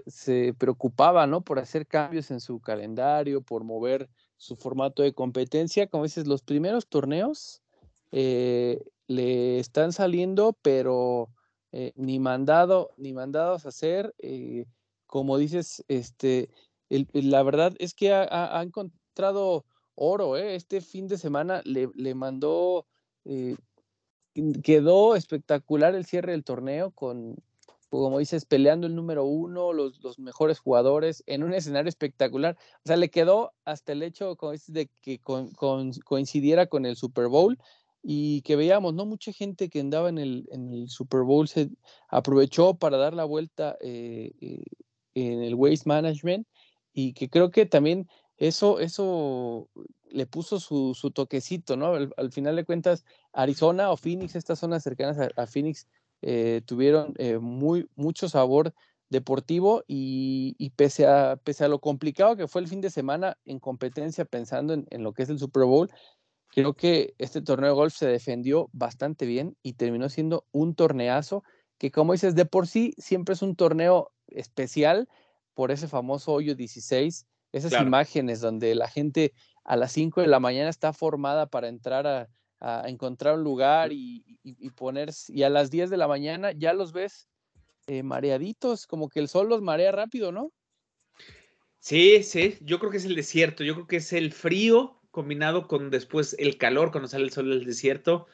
se, 0.06 0.54
preocupaba, 0.54 1.26
¿no? 1.26 1.42
Por 1.42 1.58
hacer 1.58 1.86
cambios 1.86 2.30
en 2.30 2.40
su 2.40 2.60
calendario, 2.60 3.42
por 3.42 3.64
mover 3.64 4.08
su 4.36 4.56
formato 4.56 5.02
de 5.02 5.12
competencia. 5.12 5.86
Como 5.86 6.04
dices, 6.04 6.26
los 6.26 6.42
primeros 6.42 6.88
torneos 6.88 7.62
eh, 8.10 8.84
le 9.06 9.58
están 9.58 9.92
saliendo, 9.92 10.56
pero 10.62 11.30
eh, 11.72 11.92
ni 11.96 12.18
mandado, 12.18 12.90
ni 12.96 13.12
mandados 13.12 13.66
a 13.66 13.70
hacer. 13.70 14.14
Eh, 14.18 14.66
como 15.06 15.38
dices, 15.38 15.84
este, 15.88 16.50
la 16.88 17.42
verdad 17.42 17.74
es 17.78 17.94
que 17.94 18.12
ha, 18.12 18.60
encontrado 18.62 19.64
oro, 19.94 20.36
Este 20.36 20.80
fin 20.80 21.06
de 21.06 21.18
semana 21.18 21.62
le, 21.64 21.88
le 21.94 22.14
mandó, 22.14 22.86
quedó 24.62 25.16
espectacular 25.16 25.94
el 25.94 26.06
cierre 26.06 26.32
del 26.32 26.44
torneo 26.44 26.90
con 26.90 27.36
como 28.00 28.18
dices, 28.18 28.46
peleando 28.46 28.86
el 28.86 28.94
número 28.94 29.24
uno, 29.24 29.74
los, 29.74 30.18
mejores 30.18 30.58
jugadores, 30.58 31.22
en 31.26 31.42
un 31.42 31.52
escenario 31.52 31.90
espectacular. 31.90 32.56
O 32.78 32.86
sea, 32.86 32.96
le 32.96 33.10
quedó 33.10 33.52
hasta 33.66 33.92
el 33.92 34.02
hecho, 34.02 34.34
como 34.36 34.52
dices, 34.52 34.74
de 34.74 34.88
que 35.02 35.20
coincidiera 35.20 36.66
con 36.66 36.86
el 36.86 36.96
Super 36.96 37.28
Bowl 37.28 37.58
y 38.02 38.40
que 38.42 38.56
veíamos, 38.56 38.94
¿no? 38.94 39.04
Mucha 39.04 39.30
gente 39.32 39.68
que 39.68 39.80
andaba 39.80 40.08
en 40.08 40.16
el, 40.16 40.48
en 40.52 40.72
el 40.72 40.88
Super 40.88 41.20
Bowl 41.20 41.48
se 41.48 41.68
aprovechó 42.08 42.74
para 42.74 42.96
dar 42.96 43.12
la 43.12 43.24
vuelta 43.24 43.76
eh, 43.82 44.32
eh, 44.40 44.64
en 45.14 45.42
el 45.42 45.54
Waste 45.54 45.86
Management 45.86 46.46
y 46.94 47.12
que 47.12 47.28
creo 47.28 47.50
que 47.50 47.66
también 47.66 48.08
eso, 48.38 48.80
eso 48.80 49.68
le 50.12 50.26
puso 50.26 50.60
su, 50.60 50.94
toquecito, 51.14 51.76
¿no? 51.76 51.94
Al, 51.94 52.32
final 52.32 52.56
de 52.56 52.64
cuentas, 52.64 53.04
Arizona 53.32 53.90
o 53.90 53.96
Phoenix, 53.96 54.34
estas 54.36 54.58
zonas 54.58 54.82
cercanas 54.82 55.18
a 55.36 55.46
Phoenix, 55.46 55.86
eh, 56.22 56.62
tuvieron 56.64 57.14
eh, 57.18 57.38
muy, 57.38 57.88
mucho 57.96 58.28
sabor 58.28 58.72
deportivo 59.10 59.84
y, 59.86 60.70
pese, 60.76 61.06
a, 61.06 61.36
pese 61.36 61.64
a 61.64 61.68
lo 61.68 61.80
complicado 61.80 62.36
que 62.36 62.48
fue 62.48 62.60
el 62.60 62.68
fin 62.68 62.80
de 62.80 62.90
semana 62.90 63.36
en 63.44 63.58
competencia 63.58 64.24
pensando 64.24 64.72
en, 64.74 65.02
lo 65.02 65.12
que 65.12 65.24
es 65.24 65.28
el 65.28 65.38
Super 65.38 65.64
Bowl, 65.64 65.90
creo 66.48 66.74
que 66.74 67.14
este 67.18 67.42
torneo 67.42 67.70
de 67.70 67.74
golf 67.74 67.94
se 67.94 68.06
defendió 68.06 68.70
bastante 68.72 69.26
bien 69.26 69.56
y 69.62 69.74
terminó 69.74 70.08
siendo 70.08 70.46
un 70.52 70.74
torneazo 70.74 71.44
que 71.78 71.90
como 71.90 72.12
dices, 72.12 72.36
de 72.36 72.46
por 72.46 72.68
sí 72.68 72.94
siempre 72.96 73.34
es 73.34 73.42
un 73.42 73.56
torneo 73.56 74.12
especial 74.28 75.08
por 75.52 75.72
ese 75.72 75.88
famoso 75.88 76.32
hoyo 76.32 76.54
16, 76.54 77.26
esas 77.50 77.72
imágenes 77.82 78.40
donde 78.40 78.74
la 78.76 78.88
gente 78.88 79.32
a 79.64 79.76
las 79.76 79.92
5 79.92 80.20
de 80.20 80.26
la 80.26 80.40
mañana 80.40 80.68
está 80.68 80.92
formada 80.92 81.46
para 81.46 81.68
entrar 81.68 82.06
a, 82.06 82.28
encontrar 82.86 83.34
un 83.34 83.42
lugar 83.42 83.92
y, 83.92 84.38
y, 84.44 84.70
poner, 84.70 85.10
y 85.26 85.42
a 85.42 85.50
las 85.50 85.68
10 85.68 85.90
de 85.90 85.96
la 85.96 86.06
mañana 86.06 86.52
ya 86.52 86.72
los 86.72 86.92
ves 86.92 87.26
eh, 87.88 88.04
mareaditos, 88.04 88.86
como 88.86 89.08
que 89.08 89.18
el 89.18 89.26
sol 89.26 89.48
los 89.48 89.62
marea 89.62 89.90
rápido, 89.90 90.30
¿no? 90.30 90.52
Sí, 91.80 92.22
sí, 92.22 92.58
yo 92.60 92.78
creo 92.78 92.92
que 92.92 92.98
es 92.98 93.04
el 93.04 93.16
desierto, 93.16 93.64
yo 93.64 93.74
creo 93.74 93.86
que 93.88 93.96
es 93.96 94.12
el 94.12 94.32
frío 94.32 95.00
combinado 95.10 95.66
con 95.66 95.90
después 95.90 96.36
el 96.38 96.56
calor 96.56 96.92
cuando 96.92 97.08
sale 97.08 97.24
el 97.24 97.32
sol 97.32 97.50
del 97.50 97.64
desierto, 97.64 98.28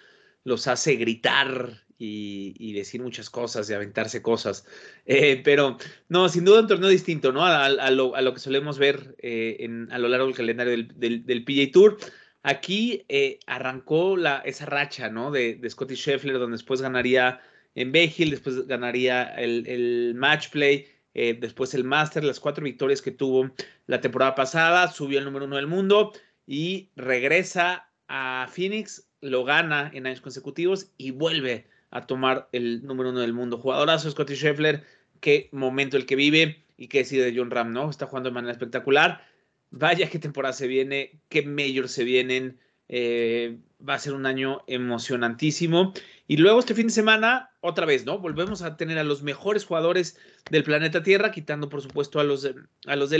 los 0.44 0.66
hace 0.66 0.96
gritar 0.96 1.86
y, 1.99 2.72
decir 2.72 3.03
muchas 3.03 3.28
cosas 3.28 3.68
y 3.68 3.74
aventarse 3.74 4.22
cosas. 4.22 4.64
Eh, 5.05 5.40
pero 5.44 5.76
no, 6.09 6.28
sin 6.28 6.44
duda 6.44 6.61
un 6.61 6.68
torneo 6.68 6.88
distinto, 6.88 7.32
¿no? 7.32 7.44
A, 7.44 7.68
lo, 7.90 8.14
a 8.14 8.22
lo, 8.22 8.34
que 8.34 8.40
solemos 8.40 8.78
ver 8.78 9.16
eh, 9.18 9.68
a 9.90 9.99
lo 9.99 10.09
largo 10.09 10.26
del 10.26 10.36
calendario 10.36 10.70
del, 10.70 10.99
del, 10.99 11.26
del 11.26 11.44
PJ 11.44 11.72
Tour. 11.72 11.99
Aquí 12.42 13.05
eh, 13.09 13.40
arrancó 13.46 14.16
la, 14.16 14.38
esa 14.38 14.66
racha, 14.66 15.09
¿no? 15.11 15.30
De, 15.30 15.57
de 15.57 15.70
Scotty 15.70 15.96
Scheffler, 15.96 16.38
donde 16.38 16.57
después 16.57 16.80
ganaría 16.80 17.40
en 17.74 17.90
Bejil, 17.92 18.30
después 18.30 18.66
ganaría 18.66 19.24
el, 19.34 19.66
el 19.66 20.14
match 20.14 20.51
play, 20.51 20.86
después 21.14 21.74
el 21.74 21.82
Master, 21.82 22.22
las 22.22 22.38
cuatro 22.38 22.62
victorias 22.62 23.03
que 23.03 23.11
tuvo 23.11 23.51
la 23.86 24.01
temporada 24.01 24.36
pasada, 24.36 24.86
subió 24.88 25.18
al 25.18 25.24
número 25.24 25.46
uno 25.46 25.57
del 25.57 25.66
mundo 25.66 26.12
y 26.46 26.90
regresa 26.94 27.90
a 28.07 28.49
Phoenix, 28.53 29.09
lo 29.20 29.44
gana 29.44 29.90
en 29.92 30.07
años 30.07 30.20
consecutivos 30.20 30.92
y 30.96 31.11
vuelve 31.11 31.66
a 31.91 32.07
tomar 32.07 32.49
el 32.53 32.84
número 32.84 33.11
uno 33.11 33.20
del 33.20 33.32
mundo. 33.32 33.59
Jugadorazo 33.59 34.11
Scotty 34.11 34.34
Scheffler, 34.34 34.84
qué 35.20 35.49
momento 35.53 35.97
el 35.97 36.07
que 36.07 36.16
vive 36.16 36.64
y 36.76 36.89
qué 36.89 36.99
decide 36.99 37.30
de 37.30 37.39
John 37.39 37.51
Ram, 37.51 37.72
¿no? 37.72 37.91
Está 37.91 38.07
jugando 38.07 38.30
de 38.30 38.34
manera 38.34 38.53
espectacular 38.53 39.22
Vaya 39.70 40.09
qué 40.09 40.18
temporada 40.18 40.55
se 40.55 40.66
viene, 40.66 41.20
qué 41.28 41.43
majors 41.43 41.93
se 41.93 42.05
vienen. 42.05 42.59
Eh, 42.89 43.59
va 43.86 43.95
a 43.95 43.99
ser 43.99 44.14
un 44.14 44.24
año 44.24 44.62
emocionantísimo. 44.66 45.93
Y 46.26 46.39
luego 46.39 46.59
este 46.59 46.74
fin 46.74 46.86
de 46.86 46.93
semana, 46.93 47.51
otra 47.61 47.84
vez, 47.84 48.07
¿no? 48.07 48.18
Volvemos 48.18 48.62
a 48.62 48.76
tener 48.76 48.99
a 48.99 49.05
los 49.05 49.22
mejores 49.22 49.66
jugadores 49.66 50.18
del 50.51 50.64
planeta 50.64 51.03
Tierra, 51.03 51.30
quitando 51.30 51.68
por 51.68 51.82
supuesto 51.82 52.18
a 52.18 52.24
los 52.24 52.43
de, 52.43 52.55
a 52.86 52.97
los 52.97 53.12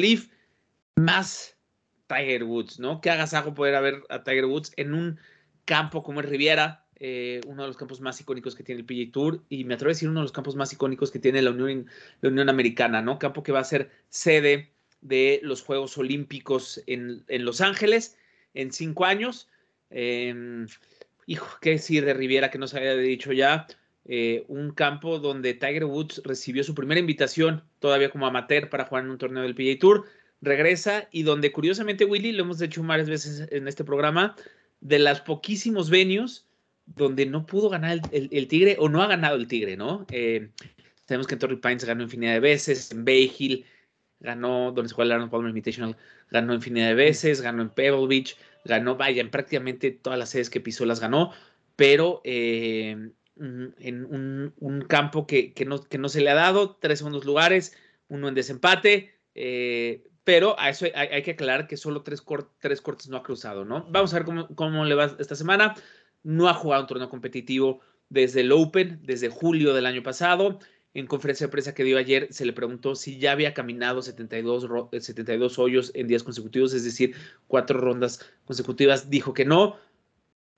más 0.97 1.57
Tiger 2.07 2.45
Woods, 2.45 2.81
¿no? 2.81 3.01
Que 3.03 3.11
hagas 3.11 3.35
algo 3.35 3.55
poder 3.55 3.81
ver 3.83 4.03
a 4.09 4.23
Tiger 4.25 4.47
Woods 4.47 4.73
en 4.77 4.95
un 4.95 5.21
campo 5.67 6.03
como 6.03 6.21
el 6.21 6.27
Riviera, 6.27 6.87
eh, 7.01 7.41
uno 7.47 7.63
de 7.63 7.69
los 7.69 7.77
campos 7.77 8.01
más 8.01 8.21
icónicos 8.21 8.55
que 8.55 8.63
tiene 8.63 8.81
el 8.81 8.87
PGA 8.87 9.13
Tour, 9.13 9.43
y 9.49 9.65
me 9.65 9.75
atrevo 9.75 9.91
a 9.91 9.95
decir 9.95 10.09
uno 10.09 10.21
de 10.21 10.25
los 10.25 10.33
campos 10.33 10.57
más 10.57 10.73
icónicos 10.73 11.11
que 11.11 11.19
tiene 11.19 11.43
la 11.43 11.51
Unión, 11.51 11.87
la 12.21 12.31
Unión 12.31 12.49
Americana, 12.49 13.03
¿no? 13.03 13.19
Campo 13.19 13.43
que 13.43 13.53
va 13.53 13.61
a 13.61 13.65
ser 13.65 13.91
sede 14.09 14.71
de 15.01 15.41
los 15.43 15.63
Juegos 15.63 15.97
Olímpicos 15.99 16.83
en, 16.87 17.25
Los 17.29 17.61
Ángeles 17.61 18.17
en 18.55 18.73
cinco 18.73 19.05
años. 19.05 19.49
Em, 19.91 20.67
hijo, 21.27 21.59
qué 21.61 21.71
decir 21.71 22.05
de 22.05 22.15
Riviera 22.15 22.51
que 22.51 22.59
nos 22.59 22.75
había 22.75 22.97
dicho 22.97 23.33
ya. 23.33 23.67
Eh, 24.11 24.45
un 24.49 24.73
campo 24.73 25.19
donde 25.19 25.53
Tiger 25.55 25.85
Woods 25.85 26.23
recibió 26.25 26.65
su 26.65 26.75
primera 26.75 26.99
invitación 26.99 27.63
todavía 27.79 28.11
como 28.11 28.27
amateur 28.27 28.71
para 28.71 28.87
jugar 28.87 29.05
en 29.05 29.11
un 29.11 29.19
torneo 29.19 29.43
del 29.43 29.55
PGA 29.55 29.79
Tour. 29.79 30.05
Regresa 30.41 31.09
y 31.13 31.25
donde 31.25 31.53
curiosamente 31.53 32.05
Willy, 32.05 32.33
lo 32.33 32.45
hemos 32.45 32.59
dicho 32.59 32.83
varias 32.83 33.09
veces 33.09 33.49
en 33.51 33.69
este 33.69 33.85
programa, 33.85 34.35
de 34.81 34.99
los 34.99 35.21
poquísimos 35.21 35.91
venues 35.91 36.48
donde 36.97 37.27
no 37.27 37.47
pudo 37.47 37.69
ganar 37.69 38.01
el, 38.11 38.49
Tigre 38.49 38.77
o 38.79 38.89
no 38.89 39.03
ha 39.03 39.07
ganado 39.07 39.37
el 39.37 39.49
Tigre, 39.49 39.77
¿no? 39.77 40.07
Eh, 40.11 40.51
sabemos 41.07 41.27
que 41.27 41.35
en 41.35 41.39
Torrey 41.39 41.57
Pines 41.59 41.85
ganó 41.85 42.03
infinidad 42.03 42.33
de 42.35 42.41
veces, 42.41 42.91
en 42.93 43.05
Bay 43.05 43.33
Hill 43.37 43.65
ganó 44.21 44.73
donde 44.73 44.89
se 44.89 44.95
juega 44.95 45.07
el 45.07 45.13
Arnold 45.13 45.31
Palmer 45.31 45.51
Invitational, 45.51 45.97
ganó 46.31 46.55
infinidad 46.55 46.89
de 46.89 46.95
veces, 46.95 47.41
ganó 47.41 47.63
en 47.63 47.71
Pebble 47.71 48.07
Beach, 48.07 48.37
ganó, 48.65 48.97
vaya, 48.97 49.21
en 49.21 49.31
prácticamente 49.31 49.91
todas 49.91 50.19
las 50.19 50.31
sedes 50.31 50.51
que 50.51 50.61
pisó 50.61 50.85
las 50.87 51.01
ganó, 51.01 51.33
pero 51.77 52.21
eh, 52.25 53.11
en 53.37 54.53
un, 54.59 54.85
campo 54.89 55.27
que, 55.27 55.55
no, 55.67 55.83
que 55.83 55.99
no 55.99 56.09
se 56.09 56.21
le 56.21 56.31
ha 56.31 56.35
dado, 56.35 56.77
tres 56.77 56.99
segundos 56.99 57.25
lugares, 57.25 57.77
uno 58.09 58.29
en 58.29 58.35
desempate, 58.35 59.15
eh, 59.35 60.03
pero 60.25 60.59
a 60.59 60.69
eso 60.69 60.87
hay, 60.95 61.23
que 61.23 61.31
aclarar 61.31 61.67
que 61.67 61.77
solo 61.77 62.03
tres, 62.03 62.23
tres, 62.61 62.81
cortes 62.83 63.09
no 63.09 63.17
ha 63.17 63.23
cruzado, 63.23 63.65
¿no? 63.65 63.87
Vamos 63.89 64.13
a 64.13 64.17
ver 64.17 64.27
cómo, 64.27 64.49
cómo 64.55 64.85
le 64.85 64.95
va 64.95 65.17
esta 65.19 65.35
semana. 65.35 65.75
No 66.23 66.49
ha 66.49 66.55
jugado 66.55 66.83
un 66.83 66.89
torneo 66.89 67.09
competitivo 67.09 67.81
desde 68.09 68.41
el 68.41 68.53
Open, 68.53 69.01
desde 69.03 69.29
julio 69.29 69.75
del 69.75 69.87
año 69.87 70.03
pasado 70.03 70.59
en 70.95 71.07
conferencia 71.07 71.47
de 71.47 71.51
prensa 71.51 71.75
que 71.75 71.85
dio 71.85 71.99
ayer, 71.99 72.29
se 72.31 72.45
le 72.45 72.53
preguntó 72.53 72.95
si 72.95 73.19
ya 73.19 73.33
había 73.33 73.55
caminado 73.55 74.03
72, 74.03 74.69
72 75.01 75.59
eh, 75.59 75.61
hoyos 75.61 75.93
en 75.95 76.09
días 76.09 76.23
consecutivos, 76.23 76.73
es 76.75 76.85
decir, 76.85 77.15
cuatro 77.47 77.81
rondas 77.81 78.21
consecutivas. 78.45 79.11
Dijo 79.11 79.35
que 79.35 79.45
no. 79.45 79.77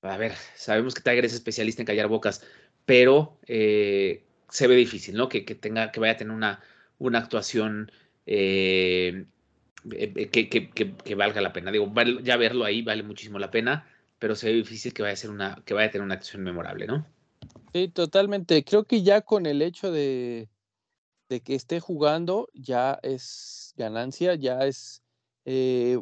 A 0.03 0.17
ver, 0.17 0.33
sabemos 0.55 0.95
que 0.95 1.03
Tiger 1.03 1.25
es 1.25 1.35
especialista 1.35 1.83
en 1.83 1.87
callar 1.87 2.09
bocas, 2.09 2.43
pero 2.87 3.39
eh, 3.47 4.25
se 4.49 4.67
ve 4.67 4.77
difícil, 4.77 5.15
¿no? 5.15 5.29
Que, 5.29 5.43
tenga, 5.43 5.93
que 5.93 6.01
vaya 6.01 6.15
a 6.15 6.17
tener 6.17 6.35
una, 6.35 6.63
una 6.99 7.19
actuación 7.19 7.93
eh, 8.25 9.27
que, 9.83 11.15
valga 11.17 11.41
la 11.43 11.53
pena. 11.53 11.71
Digo, 11.71 11.93
ya 12.23 12.37
verlo 12.39 12.65
ahí 12.65 12.81
vale 12.81 13.03
muchísimo 13.03 13.39
la 13.39 13.51
pena, 13.51 13.87
pero 14.21 14.37
se 14.37 14.49
ve 14.49 14.53
difícil 14.53 14.93
que 14.93 15.03
vaya 15.03 15.15
a 15.15 15.17
ser 15.17 15.31
una, 15.31 15.61
que 15.65 15.75
vaya 15.75 15.89
a 15.89 15.91
tener 15.91 16.05
una 16.05 16.15
actuación 16.15 16.45
memorable, 16.45 16.87
¿no? 16.87 17.07
Sí, 17.73 17.89
totalmente. 17.89 18.63
Creo 18.65 18.85
que 18.85 19.03
ya 19.03 19.23
con 19.23 19.47
el 19.47 19.63
hecho 19.63 19.91
de, 19.91 20.49
que 21.29 21.55
esté 21.55 21.81
jugando 21.81 22.49
ya 22.55 23.01
es 23.03 23.75
ganancia, 23.77 24.35
ya 24.37 24.67
es... 24.67 25.03
Eh, 25.47 25.99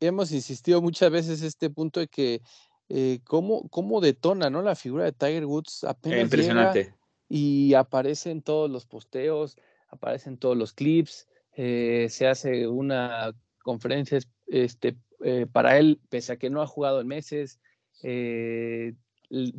hemos 0.00 0.32
insistido 0.32 0.80
muchas 0.80 1.10
veces 1.10 1.42
este 1.42 1.68
punto 1.68 2.00
de 2.00 2.08
que 2.08 2.40
eh, 2.88 3.20
cómo, 3.24 3.68
cómo, 3.68 4.00
detona 4.00 4.48
¿no? 4.48 4.62
la 4.62 4.74
figura 4.74 5.04
de 5.04 5.12
Tiger 5.12 5.44
Woods 5.44 5.84
apenas 5.84 6.20
Impresionante. 6.20 6.94
y 7.28 7.74
aparece 7.74 8.30
en 8.30 8.40
todos 8.40 8.70
los 8.70 8.86
posteos, 8.86 9.58
aparecen 9.88 10.38
todos 10.38 10.56
los 10.56 10.72
clips, 10.72 11.28
eh, 11.54 12.06
se 12.08 12.26
hace 12.26 12.66
una 12.66 13.34
conferencia 13.62 14.20
este, 14.46 14.96
eh, 15.24 15.46
para 15.50 15.78
él, 15.78 16.00
pese 16.08 16.32
a 16.32 16.36
que 16.36 16.50
no 16.50 16.62
ha 16.62 16.66
jugado 16.66 17.00
en 17.00 17.06
meses, 17.06 17.60
eh, 18.02 18.94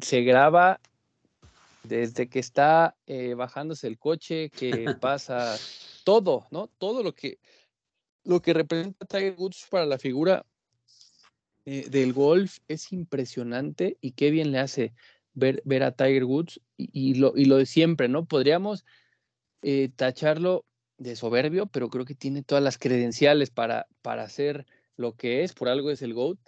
se 0.01 0.21
graba 0.21 0.79
desde 1.83 2.29
que 2.29 2.39
está 2.39 2.95
bajándose 3.35 3.87
el 3.87 3.97
coche, 3.97 4.49
que 4.49 4.69
pasa 5.01 5.57
todo, 6.03 6.47
¿no? 6.51 6.67
Todo 6.77 7.03
lo 7.03 7.13
que, 7.13 7.39
lo 8.23 8.41
que 8.41 8.53
representa 8.53 9.05
Tiger 9.05 9.35
Woods 9.37 9.67
para 9.69 9.85
la 9.85 9.97
figura 9.97 10.45
del 11.65 12.11
golf 12.11 12.57
es 12.67 12.91
impresionante 12.91 13.97
y 14.01 14.11
qué 14.11 14.31
bien 14.31 14.51
le 14.51 14.59
hace 14.59 14.93
ver, 15.33 15.61
ver 15.65 15.83
a 15.83 15.91
Tiger 15.91 16.25
Woods 16.25 16.59
y, 16.77 17.15
lo, 17.15 17.33
y 17.35 17.45
lo 17.45 17.57
de 17.57 17.65
siempre, 17.65 18.07
¿no? 18.07 18.25
Podríamos 18.25 18.85
tacharlo 19.95 20.65
de 20.97 21.15
soberbio, 21.15 21.67
pero 21.67 21.89
creo 21.89 22.05
que 22.05 22.15
tiene 22.15 22.43
todas 22.43 22.63
las 22.63 22.77
credenciales 22.77 23.49
para, 23.49 23.87
para 24.01 24.23
hacer 24.23 24.65
lo 24.97 25.15
que 25.15 25.43
es, 25.43 25.53
por 25.53 25.69
algo 25.69 25.91
es 25.91 26.01
el 26.01 26.13
GOAT. 26.13 26.39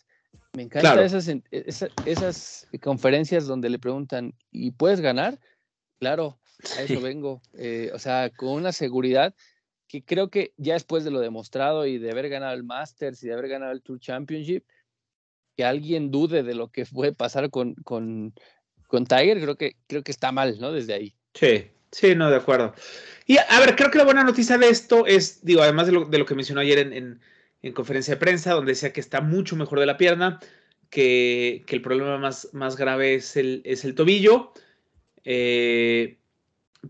Me 0.53 0.63
encantan 0.63 0.99
esas, 0.99 1.29
esas, 2.05 2.67
conferencias 2.81 3.45
donde 3.45 3.69
le 3.69 3.79
preguntan, 3.79 4.33
¿y 4.51 4.71
puedes 4.71 5.01
ganar? 5.01 5.39
Claro, 5.99 6.39
a 6.77 6.81
eso 6.81 7.01
vengo. 7.01 7.41
Eh, 7.53 7.91
o 7.93 7.99
sea, 7.99 8.29
con 8.29 8.49
una 8.49 8.71
seguridad 8.71 9.33
que 9.87 10.03
creo 10.03 10.29
que 10.29 10.53
ya 10.57 10.73
después 10.73 11.03
de 11.03 11.11
lo 11.11 11.19
demostrado 11.19 11.85
y 11.85 11.97
de 11.97 12.11
haber 12.11 12.29
ganado 12.29 12.53
el 12.53 12.63
Masters 12.63 13.23
y 13.23 13.27
de 13.27 13.33
haber 13.33 13.49
ganado 13.49 13.71
el 13.71 13.81
Tour 13.81 13.99
Championship, 13.99 14.63
que 15.55 15.63
alguien 15.63 16.11
dude 16.11 16.43
de 16.43 16.55
lo 16.55 16.69
que 16.69 16.85
puede 16.85 17.13
pasar 17.13 17.49
con, 17.49 17.75
con, 17.75 18.33
con 18.87 19.05
Tiger, 19.05 19.41
creo 19.41 19.55
que, 19.55 19.75
creo 19.87 20.03
que 20.03 20.11
está 20.11 20.31
mal, 20.31 20.59
¿no? 20.59 20.71
Desde 20.71 20.93
ahí. 20.93 21.15
Sí, 21.33 21.69
Sí, 21.95 22.13
no, 22.13 22.29
de 22.29 22.35
acuerdo. 22.35 22.73
Y 23.25 23.37
a 23.37 23.59
ver, 23.61 23.77
creo 23.77 23.89
que 23.89 23.97
la 23.97 24.03
buena 24.03 24.25
noticia 24.25 24.57
de 24.57 24.67
esto 24.67 25.05
es, 25.05 25.45
digo, 25.45 25.61
además 25.61 25.87
de 25.87 25.93
lo, 25.93 26.03
de 26.03 26.17
lo 26.17 26.25
que 26.25 26.35
mencionó 26.35 26.59
ayer 26.59 26.79
en, 26.79 26.91
en, 26.91 27.21
conferencia 27.73 28.13
de 28.15 28.19
prensa, 28.19 28.53
donde 28.53 28.73
decía 28.73 28.93
que 28.93 28.99
está 28.99 29.21
mucho 29.21 29.55
mejor 29.55 29.79
de 29.79 29.85
la 29.85 29.97
pierna, 29.97 30.39
que, 30.89 31.63
que 31.65 31.75
el 31.75 31.81
problema 31.81 32.17
más, 32.17 32.49
más 32.53 32.75
grave 32.77 33.15
es 33.15 33.35
el, 33.37 33.61
es 33.65 33.85
el 33.85 33.95
tobillo. 33.95 34.51
Eh, 35.23 36.17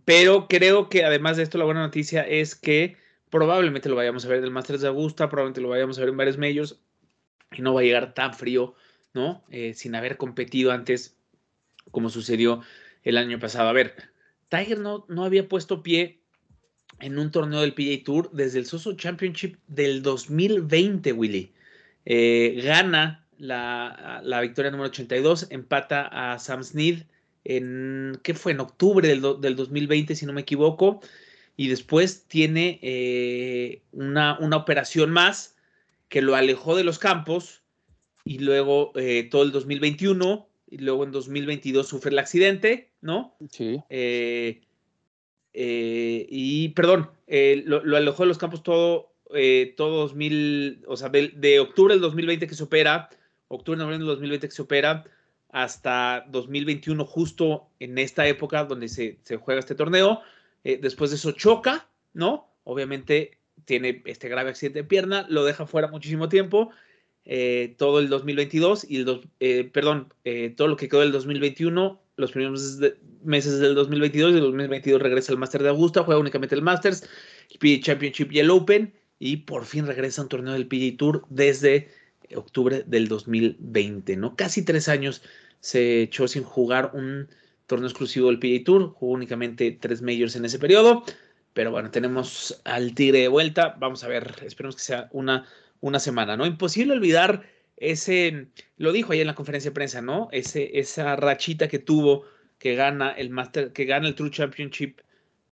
pero 0.04 0.48
creo 0.48 0.90
que 0.90 1.06
además 1.06 1.38
de 1.38 1.44
esto, 1.44 1.58
la 1.58 1.66
buena 1.66 1.82
noticia 1.82 2.22
es 2.24 2.56
que 2.56 2.98
probablemente 3.30 3.90
lo 3.90 3.96
vayamos 3.96 4.26
a 4.26 4.28
ver 4.28 4.40
en 4.40 4.44
el 4.44 4.52
Masters 4.52 4.82
de 4.82 4.90
Augusta, 4.90 5.30
probablemente 5.30 5.62
lo 5.62 5.70
vayamos 5.70 5.98
a 5.98 6.02
ver 6.02 6.10
en 6.10 6.18
varios 6.18 6.38
medios 6.38 6.82
y 7.52 7.62
no 7.62 7.74
va 7.74 7.82
a 7.82 7.84
llegar 7.84 8.14
tan 8.14 8.34
frío, 8.34 8.76
¿no? 9.14 9.44
Eh, 9.50 9.74
sin 9.74 9.96
haber 9.96 10.18
competido 10.18 10.72
antes, 10.72 11.18
como 11.92 12.10
sucedió 12.10 12.62
el 13.04 13.18
año 13.18 13.40
pasado. 13.40 13.70
A 13.70 13.74
ver, 13.74 13.96
Tiger 14.50 14.80
no, 14.80 15.06
no 15.08 15.24
había 15.24 15.48
puesto 15.48 15.84
pie 15.84 16.20
en 17.00 17.20
un 17.20 17.32
torneo 17.32 17.62
del 17.62 17.74
PGA 17.74 18.04
Tour 18.04 18.32
desde 18.32 18.60
el 18.60 18.66
Soso 18.66 18.94
Championship 18.94 19.56
del 19.68 20.02
2020, 20.02 21.12
Willy. 21.14 21.52
Eh, 22.06 22.62
gana 22.64 23.26
la, 23.38 24.40
victoria 24.42 24.72
número 24.72 24.90
82, 24.90 25.48
empata 25.50 26.08
a 26.08 26.40
Sam 26.40 26.64
Snead 26.64 27.04
en, 27.44 28.20
¿qué 28.24 28.34
fue? 28.34 28.54
En 28.54 28.60
octubre 28.60 29.08
del, 29.08 29.22
2020, 29.22 30.16
si 30.16 30.26
no 30.26 30.34
me 30.34 30.42
equivoco. 30.42 31.02
Y 31.58 31.68
después 31.68 32.26
tiene 32.28 32.80
eh, 32.82 33.82
una, 33.92 34.38
una, 34.40 34.58
operación 34.58 35.12
más 35.12 35.56
que 36.10 36.22
lo 36.22 36.36
alejó 36.36 36.76
de 36.76 36.84
los 36.84 37.00
campos. 37.00 37.62
Y 38.26 38.40
luego 38.40 38.92
eh, 38.96 39.28
todo 39.30 39.44
el 39.44 39.52
2021 39.52 40.50
y 40.68 40.78
luego 40.80 41.04
en 41.04 41.12
2022 41.12 41.88
sufre 41.88 42.12
el 42.12 42.20
accidente, 42.20 42.92
¿no? 43.02 43.36
Sí. 43.50 43.80
Eh, 43.90 44.62
eh, 45.58 46.26
y, 46.30 46.70
perdón, 46.70 47.10
eh, 47.28 47.64
lo, 47.66 47.96
alojó 47.96 48.24
de 48.24 48.28
los 48.28 48.38
campos 48.38 48.64
todo, 48.64 49.14
todo 49.76 50.02
2000, 50.02 50.84
o 50.88 50.98
sea, 50.98 51.10
de, 51.10 51.60
octubre 51.60 51.94
del 51.94 52.02
2020 52.02 52.48
que 52.48 52.56
se 52.56 52.64
opera, 52.64 53.10
octubre, 53.48 53.78
noviembre 53.78 54.06
del 54.06 54.16
2020 54.16 54.48
que 54.48 54.56
se 54.56 54.62
opera, 54.62 55.06
hasta 55.50 56.26
2021, 56.30 57.06
justo 57.06 57.68
en 57.80 57.98
esta 57.98 58.28
época 58.28 58.66
donde 58.66 58.90
se, 58.90 59.20
se 59.24 59.38
juega 59.38 59.60
este 59.60 59.76
torneo. 59.76 60.22
después 60.64 61.12
de 61.12 61.16
eso 61.16 61.32
choca, 61.32 61.88
¿no? 62.14 62.50
Obviamente 62.66 63.38
tiene 63.64 64.02
este 64.06 64.28
grave 64.28 64.50
accidente 64.50 64.80
de 64.80 64.88
pierna, 64.88 65.26
lo 65.30 65.46
deja 65.46 65.66
fuera 65.66 65.88
muchísimo 65.88 66.28
tiempo 66.28 66.72
eh, 67.28 67.74
todo 67.80 68.00
el 68.00 68.10
2022 68.10 68.86
y 68.88 68.98
el 68.98 69.22
eh, 69.40 69.64
perdón, 69.74 70.14
eh, 70.26 70.54
todo 70.56 70.68
lo 70.68 70.78
que 70.78 70.88
quedó 70.88 71.00
del 71.00 71.12
2021, 71.12 72.00
los 72.18 72.32
primeros 72.32 72.80
meses, 73.24 73.60
del 73.60 73.76
2022 73.76 74.34
y 74.34 74.36
el 74.36 74.42
2022 74.42 75.02
regresa 75.02 75.32
al 75.32 75.38
Master 75.38 75.64
de 75.64 75.70
Augusta, 75.70 76.04
juega 76.04 76.20
únicamente 76.20 76.56
el 76.56 76.62
Masters, 76.62 77.08
el 77.52 77.58
PGA 77.60 77.84
Championship 77.84 78.32
y 78.32 78.40
el 78.40 78.50
Open 78.50 78.94
y 79.20 79.38
por 79.38 79.66
fin 79.66 79.86
regresa 79.86 80.22
a 80.22 80.24
un 80.24 80.30
torneo 80.30 80.54
del 80.54 80.68
PGA 80.68 80.98
Tour 80.98 81.26
desde 81.30 81.90
octubre 82.36 82.84
del 82.86 83.08
2020, 83.08 84.18
¿no? 84.18 84.36
Casi 84.36 84.64
tres 84.64 84.88
años 84.90 85.22
se 85.60 86.02
echó 86.02 86.28
sin 86.28 86.44
jugar 86.44 86.92
un 86.94 87.28
torneo 87.68 87.88
exclusivo 87.88 88.28
del 88.28 88.40
PGA 88.40 88.64
Tour, 88.64 88.94
jugó 88.94 89.14
únicamente 89.14 89.72
tres 89.72 90.02
majors 90.02 90.36
en 90.36 90.46
ese 90.46 90.60
periodo, 90.60 91.04
pero 91.54 91.72
bueno, 91.72 91.92
tenemos 91.92 92.62
al 92.66 92.94
Tigre 92.94 93.20
de 93.20 93.28
vuelta, 93.28 93.76
vamos 93.80 94.04
a 94.04 94.08
ver, 94.08 94.36
esperemos 94.44 94.76
que 94.76 94.84
sea 94.84 95.10
una 95.12 95.46
una 95.86 96.00
semana, 96.00 96.36
¿no? 96.36 96.46
Imposible 96.46 96.94
olvidar 96.94 97.44
ese, 97.78 98.48
lo 98.78 98.92
dijo 98.92 99.14
ahí 99.14 99.22
en 99.22 99.28
la 99.28 99.36
conferencia 99.36 99.72
de 99.72 99.76
prensa, 99.76 100.02
¿no? 100.02 100.30
Esa 100.32 101.16
rachita 101.16 101.68
que 101.68 101.80
tuvo 101.80 102.24
que 102.58 102.76
gana 102.76 103.12
el 103.12 103.30
Master, 103.30 103.74
que 103.74 103.86
gana 103.86 104.08
el 104.08 104.16
True 104.16 104.32
Championship 104.32 105.00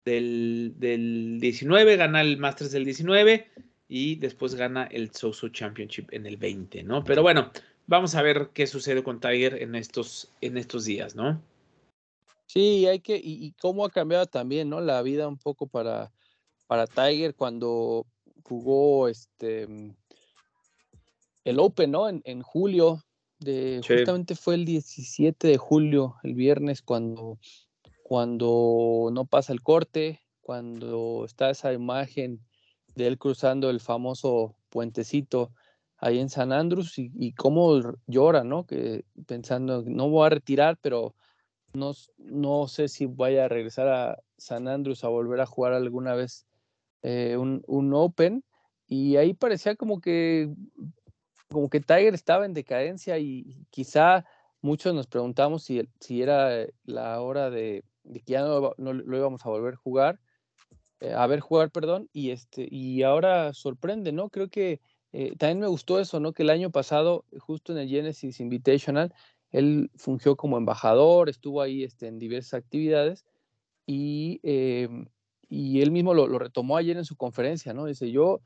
del, 0.05 0.75
del 0.79 1.39
19, 1.41 1.97
gana 1.97 2.21
el 2.21 2.39
Masters 2.39 2.73
del 2.73 2.85
19 2.85 3.49
y 3.89 4.17
después 4.17 4.55
gana 4.55 4.85
el 4.85 5.11
Soso 5.13 5.49
Championship 5.49 6.09
en 6.13 6.27
el 6.27 6.37
20, 6.37 6.83
¿no? 6.85 7.05
Pero 7.05 7.23
bueno, 7.23 7.51
vamos 7.87 8.15
a 8.15 8.23
ver 8.23 8.51
qué 8.55 8.67
sucede 8.67 9.03
con 9.03 9.21
Tiger 9.21 9.61
en 9.61 9.75
estos, 9.75 10.33
en 10.41 10.57
estos 10.57 10.85
días, 10.85 11.15
¿no? 11.15 11.43
Sí, 12.47 12.87
hay 12.87 13.01
que, 13.01 13.17
y, 13.17 13.45
y, 13.45 13.53
cómo 13.53 13.85
ha 13.85 13.91
cambiado 13.91 14.27
también, 14.27 14.69
¿no? 14.69 14.81
La 14.81 15.03
vida 15.03 15.27
un 15.27 15.39
poco 15.39 15.67
para, 15.67 16.13
para 16.67 16.87
Tiger 16.87 17.35
cuando 17.35 18.07
jugó 18.43 19.09
este 19.09 19.67
el 21.45 21.59
Open, 21.59 21.91
¿no? 21.91 22.09
En, 22.09 22.43
julio, 22.43 23.05
de, 23.39 23.81
justamente 23.87 24.35
fue 24.35 24.55
el 24.55 24.65
17 24.65 25.49
de 25.49 25.57
julio, 25.59 26.17
el 26.23 26.35
viernes, 26.35 26.83
cuando, 26.83 27.39
cuando 28.03 29.11
no 29.13 29.27
pasa 29.27 29.53
el 29.53 29.63
corte, 29.63 30.21
cuando 30.41 31.25
está 31.25 31.51
esa 31.51 31.73
imagen 31.73 32.41
de 32.95 33.07
él 33.07 33.19
cruzando 33.19 33.71
el 33.71 33.81
famoso 33.81 34.57
puentecito 34.69 35.53
ahí 35.99 36.19
en 36.19 36.29
San 36.29 36.53
Andrés 36.53 36.95
y, 36.97 37.33
cómo 37.33 37.81
llora, 38.07 38.43
¿no? 38.43 38.67
Que 38.67 39.05
pensando, 39.27 39.85
no 39.87 40.11
voy 40.11 40.27
a 40.27 40.31
retirar, 40.31 40.77
pero 40.83 41.15
no, 41.75 41.93
no 42.19 42.67
sé 42.67 42.89
si 42.89 43.07
vaya 43.07 43.45
a 43.45 43.49
regresar 43.49 43.89
a 43.89 44.19
San 44.37 44.69
Andrés 44.69 45.05
a 45.05 45.09
volver 45.09 45.41
a 45.41 45.47
jugar 45.47 45.73
alguna 45.73 46.15
vez 46.15 46.45
eh, 47.03 47.37
un, 47.37 47.63
un 47.67 47.95
Open. 47.95 48.45
Y 48.89 49.17
ahí 49.17 49.33
parecía 49.33 49.77
como 49.77 50.01
que 50.01 50.51
como 51.53 51.69
que 51.69 51.81
Tiger 51.81 52.15
estaba 52.15 52.47
en 52.47 52.55
decadencia 52.55 53.19
y 53.19 53.67
quizá 53.71 54.25
muchos 54.61 54.95
nos 54.95 55.07
preguntamos 55.07 55.65
si, 55.65 55.83
era 56.23 56.67
la 56.85 57.21
hora 57.21 57.51
de, 57.51 57.85
que 58.05 58.33
ya 58.33 58.43
no, 58.43 58.75
lo 58.77 59.17
íbamos 59.17 59.45
a 59.45 59.49
volver 59.51 59.75
a 59.75 59.77
jugar, 59.77 60.21
eh, 61.01 61.13
a 61.13 61.27
ver 61.27 61.41
jugar, 61.41 61.71
perdón, 61.71 62.09
y, 62.13 62.31
este, 62.31 62.67
y 62.71 63.03
ahora 63.03 63.53
sorprende, 63.55 64.13
¿no? 64.13 64.31
Creo 64.31 64.49
que 64.49 64.81
eh, 65.13 65.35
también 65.37 65.61
me 65.61 65.67
gustó 65.67 65.99
eso, 65.99 66.21
¿no? 66.21 66.33
Que 66.33 66.43
el 66.43 66.51
año 66.51 66.71
pasado, 66.71 67.25
justo 67.39 67.73
en 67.73 67.79
el 67.79 67.89
Genesis 67.89 68.41
Invitational, 68.41 69.13
él 69.51 69.91
fungió 69.97 70.37
como 70.37 70.57
embajador, 70.57 71.29
estuvo 71.29 71.61
ahí 71.61 71.85
este, 71.85 72.07
en 72.07 72.19
diversas 72.19 72.55
actividades 72.55 73.25
y, 73.87 74.41
em, 74.43 75.07
y 75.49 75.83
él 75.83 75.91
mismo 75.91 76.15
lo, 76.15 76.39
retomó 76.39 76.77
ayer 76.77 76.97
en 76.97 77.05
su 77.05 77.17
conferencia, 77.17 77.75
¿no? 77.75 77.85
Dice, 77.85 78.11
yo 78.11 78.41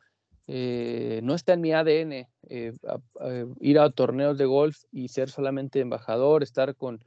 eh, 0.48 1.20
no 1.24 1.34
está 1.34 1.54
en 1.54 1.60
mi 1.60 1.72
ADN 1.72 2.12
eh, 2.12 2.28
eh, 2.48 3.46
ir 3.60 3.78
a 3.78 3.90
torneos 3.90 4.38
de 4.38 4.44
golf 4.44 4.84
y 4.92 5.08
ser 5.08 5.28
solamente 5.28 5.80
embajador, 5.80 6.42
estar 6.42 6.76
con, 6.76 7.04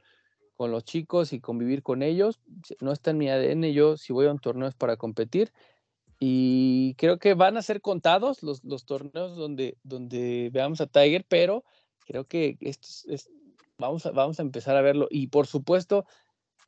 con, 0.56 0.70
los 0.70 0.84
chicos 0.84 1.32
y 1.32 1.40
convivir 1.40 1.82
con 1.82 2.02
ellos. 2.02 2.40
No 2.80 2.92
está 2.92 3.12
en 3.12 3.18
mi 3.18 3.30
ADN. 3.30 3.72
Yo, 3.72 3.96
si 3.96 4.12
voy 4.12 4.26
a 4.26 4.32
un 4.32 4.38
torneo 4.38 4.68
es 4.68 4.74
para 4.74 4.96
competir. 4.96 5.52
Y 6.18 6.94
creo 6.98 7.18
que 7.18 7.32
van 7.32 7.56
a 7.56 7.62
ser 7.62 7.80
contados 7.80 8.42
los, 8.42 8.62
los 8.62 8.84
torneos 8.84 9.36
donde, 9.36 9.78
donde 9.82 10.50
veamos 10.52 10.82
a 10.82 10.86
Tiger, 10.86 11.24
pero 11.26 11.64
creo 12.04 12.24
que 12.24 12.58
esto 12.60 12.88
es, 13.08 13.30
vamos, 13.78 14.06
vamos 14.12 14.38
a 14.38 14.42
empezar 14.42 14.76
a 14.76 14.82
verlo. 14.82 15.08
Y 15.10 15.28
por 15.28 15.46
supuesto, 15.46 16.04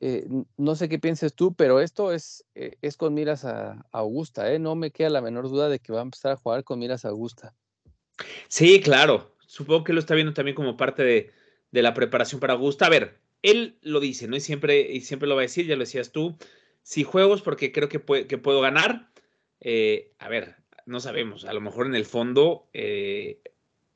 eh, 0.05 0.27
no 0.57 0.75
sé 0.75 0.89
qué 0.89 0.99
pienses 0.99 1.33
tú, 1.33 1.53
pero 1.53 1.79
esto 1.79 2.11
es, 2.11 2.43
eh, 2.55 2.75
es 2.81 2.97
con 2.97 3.13
miras 3.13 3.45
a, 3.45 3.85
Augusta, 3.93 4.51
¿eh? 4.51 4.59
No 4.59 4.75
me 4.75 4.91
queda 4.91 5.09
la 5.09 5.21
menor 5.21 5.47
duda 5.47 5.69
de 5.69 5.79
que 5.79 5.93
va 5.93 5.99
a 5.99 6.03
empezar 6.03 6.33
a 6.33 6.35
jugar 6.35 6.65
con 6.65 6.79
miras 6.79 7.05
a 7.05 7.07
Augusta. 7.07 7.53
Sí, 8.49 8.81
claro. 8.81 9.33
Supongo 9.47 9.85
que 9.85 9.93
lo 9.93 10.01
está 10.01 10.13
viendo 10.13 10.33
también 10.33 10.55
como 10.55 10.75
parte 10.75 11.03
de, 11.71 11.81
la 11.81 11.93
preparación 11.93 12.41
para 12.41 12.51
Augusta. 12.51 12.87
A 12.87 12.89
ver, 12.89 13.17
él 13.43 13.77
lo 13.81 14.01
dice, 14.01 14.27
¿no? 14.27 14.35
Y 14.35 14.41
siempre, 14.41 14.81
y 14.81 14.99
siempre 14.99 15.29
lo 15.29 15.35
va 15.35 15.41
a 15.41 15.43
decir, 15.43 15.67
ya 15.67 15.77
lo 15.77 15.83
decías 15.83 16.11
tú. 16.11 16.35
Si 16.81 17.05
juegos 17.05 17.41
porque 17.41 17.71
creo 17.71 17.87
que, 17.87 17.99
puedo 17.99 18.59
ganar, 18.59 19.09
Eh, 19.61 20.11
a 20.19 20.27
ver, 20.27 20.57
no 20.85 20.99
sabemos. 20.99 21.45
A 21.45 21.53
lo 21.53 21.61
mejor 21.61 21.85
en 21.85 21.95
el 21.95 22.03
fondo, 22.03 22.67
de 22.73 23.39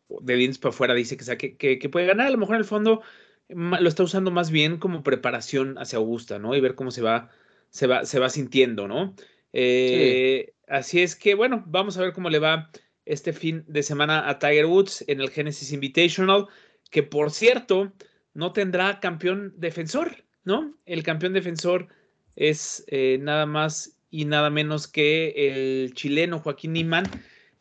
Vince 0.08 0.62
para 0.62 0.70
afuera 0.70 0.94
dice 0.94 1.18
que, 1.18 1.58
que, 1.58 1.90
puede 1.90 2.06
ganar. 2.06 2.28
A 2.28 2.32
lo 2.32 2.38
mejor 2.38 2.56
en 2.56 2.62
el 2.62 2.66
fondo 2.66 3.02
lo 3.50 3.88
está 3.88 4.04
usando 4.04 4.32
más 4.32 4.52
bien 4.52 4.78
como 4.78 5.04
preparación 5.04 5.78
hacia 5.78 5.98
Augusta, 5.98 6.40
¿no? 6.40 6.56
Y 6.56 6.62
ver 6.62 6.76
cómo 6.76 6.92
se 6.92 7.02
va, 7.02 7.30
se 7.70 7.88
va, 7.88 8.06
se 8.06 8.20
va 8.20 8.30
sintiendo, 8.30 8.88
¿no? 8.88 9.16
Eh, 9.54 10.54
así 10.68 11.02
es 11.02 11.16
que, 11.16 11.36
bueno, 11.36 11.64
vamos 11.68 11.98
a 11.98 12.02
ver 12.02 12.14
cómo 12.14 12.30
le 12.30 12.40
va 12.40 12.70
este 13.06 13.32
fin 13.34 13.64
de 13.68 13.84
semana 13.84 14.30
a 14.30 14.38
Tiger 14.40 14.66
Woods 14.66 15.06
en 15.08 15.22
el 15.22 15.30
Genesis 15.30 15.72
Invitational, 15.72 16.48
que 16.92 17.04
por 17.04 17.32
cierto, 17.32 17.94
no 18.34 18.52
tendrá 18.54 19.00
campeón 19.00 19.54
defensor, 19.58 20.24
¿no? 20.44 20.78
El 20.86 21.04
campeón 21.04 21.34
defensor 21.34 21.88
es 22.36 22.84
eh, 22.88 23.18
nada 23.22 23.46
más 23.46 23.98
y 24.10 24.26
nada 24.26 24.50
menos 24.50 24.88
que 24.88 25.34
el 25.36 25.94
chileno 25.94 26.40
Joaquín 26.40 26.74
Niman, 26.74 27.06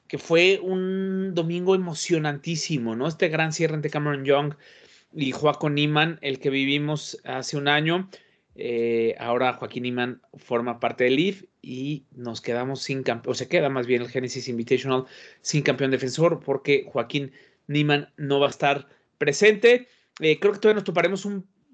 que 0.08 0.18
fue 0.18 0.60
un 0.62 1.34
domingo 1.34 1.74
emocionantísimo, 1.74 2.94
¿no? 2.94 3.08
Este 3.08 3.28
gran 3.28 3.52
cierre 3.52 3.74
entre 3.74 3.90
Cameron 3.90 4.24
Young 4.24 4.54
y 5.16 5.32
Joaquín 5.32 5.74
Niman, 5.74 6.18
el 6.20 6.38
que 6.38 6.50
vivimos 6.50 7.18
hace 7.24 7.56
un 7.56 7.68
año. 7.68 8.10
Eh, 8.54 9.14
ahora 9.18 9.54
Joaquín 9.54 9.84
Niman 9.84 10.20
forma 10.34 10.78
parte 10.78 11.04
del 11.04 11.16
Leaf 11.16 11.44
y 11.62 12.04
nos 12.14 12.42
quedamos 12.42 12.82
sin 12.82 13.02
campeón, 13.02 13.32
o 13.32 13.34
se 13.34 13.48
queda 13.48 13.70
más 13.70 13.86
bien 13.86 14.02
el 14.02 14.08
Genesis 14.08 14.48
Invitational 14.48 15.04
sin 15.40 15.62
campeón 15.62 15.90
defensor 15.90 16.40
porque 16.40 16.86
Joaquín 16.86 17.32
Niman 17.66 18.12
no 18.18 18.40
va 18.40 18.48
a 18.48 18.50
estar 18.50 18.88
presente. 19.16 19.88
Eh, 20.20 20.38
creo 20.38 20.52
que 20.52 20.58
todavía 20.58 20.76
nos 20.80 20.84
toparemos 20.84 21.26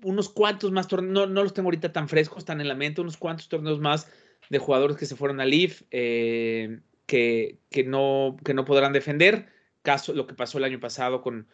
unos 0.04 0.28
cuantos 0.28 0.70
más 0.70 0.86
torneos, 0.86 1.28
no, 1.28 1.42
los 1.42 1.52
tengo 1.52 1.66
ahorita 1.66 1.92
tan 1.92 2.08
frescos, 2.08 2.38
están 2.38 2.60
en 2.60 2.68
la 2.68 2.76
mente, 2.76 3.00
unos 3.00 3.16
cuantos 3.16 3.48
torneos 3.48 3.80
más 3.80 4.08
de 4.50 4.58
jugadores 4.58 4.96
que 4.96 5.06
se 5.06 5.16
fueron 5.16 5.40
al 5.40 5.50
Leaf 5.50 5.82
eh, 5.90 6.78
que, 7.06 7.58
que, 7.70 7.82
no, 7.82 8.36
que 8.44 8.54
no 8.54 8.64
podrán 8.64 8.92
defender. 8.92 9.48
Caso 9.82 10.12
lo 10.12 10.28
que 10.28 10.34
pasó 10.34 10.58
el 10.58 10.64
año 10.64 10.78
pasado 10.78 11.22
con, 11.22 11.48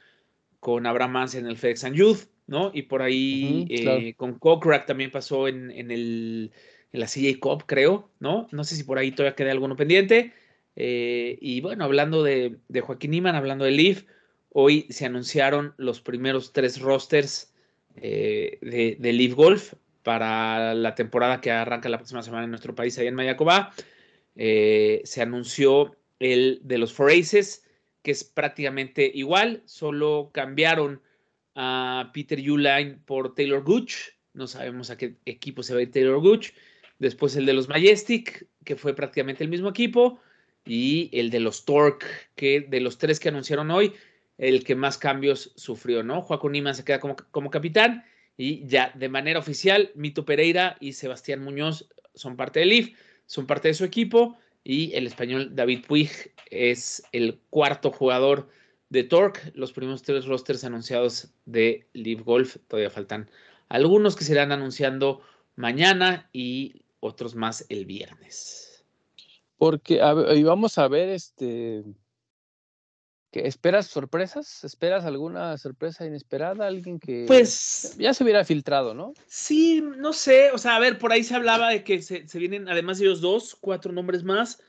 con 0.61 0.87
Abraham 0.87 1.13
Mance 1.13 1.39
en 1.39 1.47
el 1.47 1.57
FedEx 1.57 1.85
and 1.85 1.97
Youth, 1.97 2.25
¿no? 2.47 2.71
Y 2.75 2.83
por 2.83 3.03
ahí 3.03 3.67
eh, 3.69 4.15
con 4.15 4.39
Kokrak 4.39 4.87
también 4.87 5.11
pasó 5.11 5.49
en, 5.49 5.71
en, 5.71 5.91
el, 5.91 6.51
en 6.93 7.01
la 7.01 7.07
CJ 7.07 7.39
Cup, 7.39 7.65
creo, 7.67 8.11
¿no? 8.19 8.49
No 8.51 8.65
sé 8.65 8.75
si 8.75 8.85
por 8.85 8.99
ahí 8.99 9.13
todavía 9.13 9.37
queda 9.37 9.53
alguno 9.53 9.77
pendiente. 9.77 10.33
Eh, 10.75 11.39
y 11.41 11.61
bueno, 11.61 11.85
hablando 11.85 12.23
de, 12.23 12.57
de, 12.69 12.81
Joaquín 12.81 13.15
Iman, 13.15 13.35
hablando 13.35 13.65
de 13.65 13.73
Leaf, 13.73 14.05
hoy 14.51 14.87
se 14.91 15.05
anunciaron 15.05 15.75
los 15.77 16.01
primeros 16.01 16.53
tres 16.53 16.81
rosters 16.81 17.53
eh, 17.97 18.59
de, 18.63 18.97
de 18.99 19.13
Leaf 19.13 19.35
Golf 19.35 19.75
para 20.03 20.75
la 20.75 20.95
temporada 20.95 21.41
que 21.41 21.51
arranca 21.51 21.89
la 21.89 21.99
próxima 21.99 22.23
semana 22.23 22.45
en 22.45 22.51
nuestro 22.51 22.75
país, 22.75 22.97
ahí 22.99 23.09
en 23.09 23.15
Mayacoba. 23.15 23.73
se 24.35 25.21
anunció 25.21 25.97
el 26.19 26.61
de 26.63 26.79
los 26.79 26.93
Four 26.93 27.11
Aces, 27.11 27.68
que 28.03 28.11
es 28.11 28.25
prácticamente 28.25 29.11
igual, 29.13 29.63
solo 29.67 30.31
cambiaron 30.33 31.03
a 31.55 32.11
Peter 32.15 32.39
Uline 32.39 32.99
por 33.05 33.35
Taylor 33.35 33.63
Gooch, 33.63 33.95
no 34.33 34.47
sabemos 34.47 34.91
a 34.91 34.97
qué 34.97 35.17
equipo 35.25 35.63
se 35.63 35.75
va 35.75 35.81
a 35.81 35.83
ir 35.83 35.91
Taylor 35.91 36.21
Gooch, 36.21 36.53
después 36.99 37.35
el 37.37 37.47
de 37.47 37.53
los 37.53 37.69
Majestic, 37.69 38.47
que 38.65 38.77
fue 38.77 38.95
prácticamente 38.95 39.43
el 39.43 39.51
mismo 39.51 39.69
equipo, 39.69 40.21
y 40.65 41.09
el 41.13 41.31
de 41.31 41.41
los 41.41 41.65
Torque, 41.65 42.07
que 42.37 42.61
de 42.61 42.81
los 42.81 42.99
tres 42.99 43.19
que 43.19 43.31
anunciaron 43.31 43.71
hoy, 43.71 43.95
el 44.37 44.63
que 44.63 44.75
más 44.75 44.99
cambios 44.99 45.53
sufrió, 45.57 46.03
¿no? 46.03 46.23
Joaquín 46.23 46.53
Nima 46.53 46.75
se 46.75 46.85
queda 46.85 47.01
como, 47.01 47.17
como 47.31 47.51
capitán 47.51 48.05
y 48.37 48.65
ya 48.67 48.93
de 48.95 49.09
manera 49.09 49.41
oficial, 49.41 49.91
Mito 49.95 50.25
Pereira 50.25 50.77
y 50.79 50.93
Sebastián 50.93 51.43
Muñoz 51.43 51.89
son 52.15 52.37
parte 52.37 52.61
del 52.61 52.73
IF, 52.73 52.95
son 53.27 53.47
parte 53.47 53.69
de 53.69 53.75
su 53.75 53.85
equipo 53.85 54.39
y 54.65 54.95
el 54.95 55.07
español 55.07 55.55
David 55.55 55.85
Puig 55.87 56.11
es 56.51 57.03
el 57.13 57.41
cuarto 57.51 57.91
jugador 57.91 58.49
de 58.91 59.05
Torque. 59.05 59.53
Los 59.55 59.73
primeros 59.73 60.03
tres 60.03 60.27
rosters 60.27 60.65
anunciados 60.65 61.33
de 61.47 61.87
Live 61.93 62.23
Golf, 62.23 62.57
todavía 62.69 62.91
faltan 62.91 63.31
algunos 63.69 64.17
que 64.17 64.25
se 64.25 64.33
irán 64.33 64.53
anunciando 64.53 65.21
mañana 65.57 66.29
y 66.33 66.83
otros 67.01 67.35
más 67.35 67.67
el 67.69 67.85
viernes. 67.87 68.85
Porque 69.57 70.01
vamos 70.45 70.79
a 70.79 70.89
ver 70.89 71.09
este 71.09 71.85
¿Esperas 73.33 73.87
sorpresas? 73.87 74.65
¿Esperas 74.65 75.05
alguna 75.05 75.59
sorpresa 75.59 76.07
inesperada? 76.07 76.67
Alguien 76.67 76.99
que 76.99 77.25
pues, 77.27 77.97
ya 77.99 78.15
se 78.15 78.25
hubiera 78.25 78.45
filtrado, 78.45 78.95
¿no? 78.95 79.13
Sí, 79.27 79.83
no 79.83 80.15
sé. 80.15 80.51
O 80.53 80.59
sea, 80.59 80.77
a 80.77 80.81
ver, 80.81 80.99
por 80.99 81.13
ahí 81.13 81.23
se 81.23 81.35
hablaba 81.35 81.71
de 81.71 81.85
que 81.85 82.01
se, 82.01 82.25
vienen, 82.39 82.69
además 82.69 82.99
de 82.99 83.05
ellos 83.05 83.21
dos, 83.21 83.57
cuatro 83.61 83.93
nombres 83.93 84.25
más. 84.25 84.63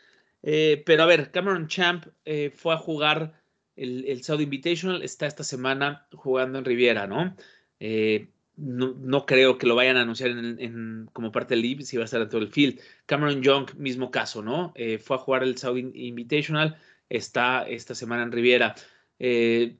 Eh, 0.43 0.83
pero 0.85 1.03
a 1.03 1.05
ver, 1.05 1.31
Cameron 1.31 1.67
Champ 1.67 2.07
eh, 2.25 2.51
fue 2.53 2.73
a 2.73 2.77
jugar 2.77 3.41
el, 3.75 4.05
el, 4.05 4.23
South 4.23 4.41
Invitational, 4.41 5.03
está 5.03 5.25
esta 5.25 5.43
semana 5.43 6.07
jugando 6.13 6.59
en 6.59 6.65
Riviera, 6.65 7.07
¿no? 7.07 7.35
Eh, 7.79 8.29
no, 8.57 8.93
no, 8.99 9.25
creo 9.25 9.57
que 9.57 9.67
lo 9.67 9.75
vayan 9.75 9.95
a 9.95 10.01
anunciar 10.01 10.31
en, 10.31 11.09
como 11.13 11.31
parte 11.31 11.55
del 11.55 11.61
LIB 11.61 11.83
si 11.83 11.95
va 11.95 12.03
a 12.03 12.05
estar 12.05 12.21
en 12.21 12.27
todo 12.27 12.41
el 12.41 12.49
field. 12.49 12.81
Cameron 13.05 13.41
Young, 13.41 13.73
mismo 13.77 14.11
caso, 14.11 14.41
¿no? 14.41 14.73
fue 15.01 15.15
a 15.15 15.19
jugar 15.19 15.43
el 15.43 15.57
South 15.57 15.77
Invitational 15.77 16.77
está 17.09 17.67
esta 17.67 17.95
semana 17.95 18.23
en 18.23 18.31
Riviera. 18.31 18.75
Eh, 19.17 19.77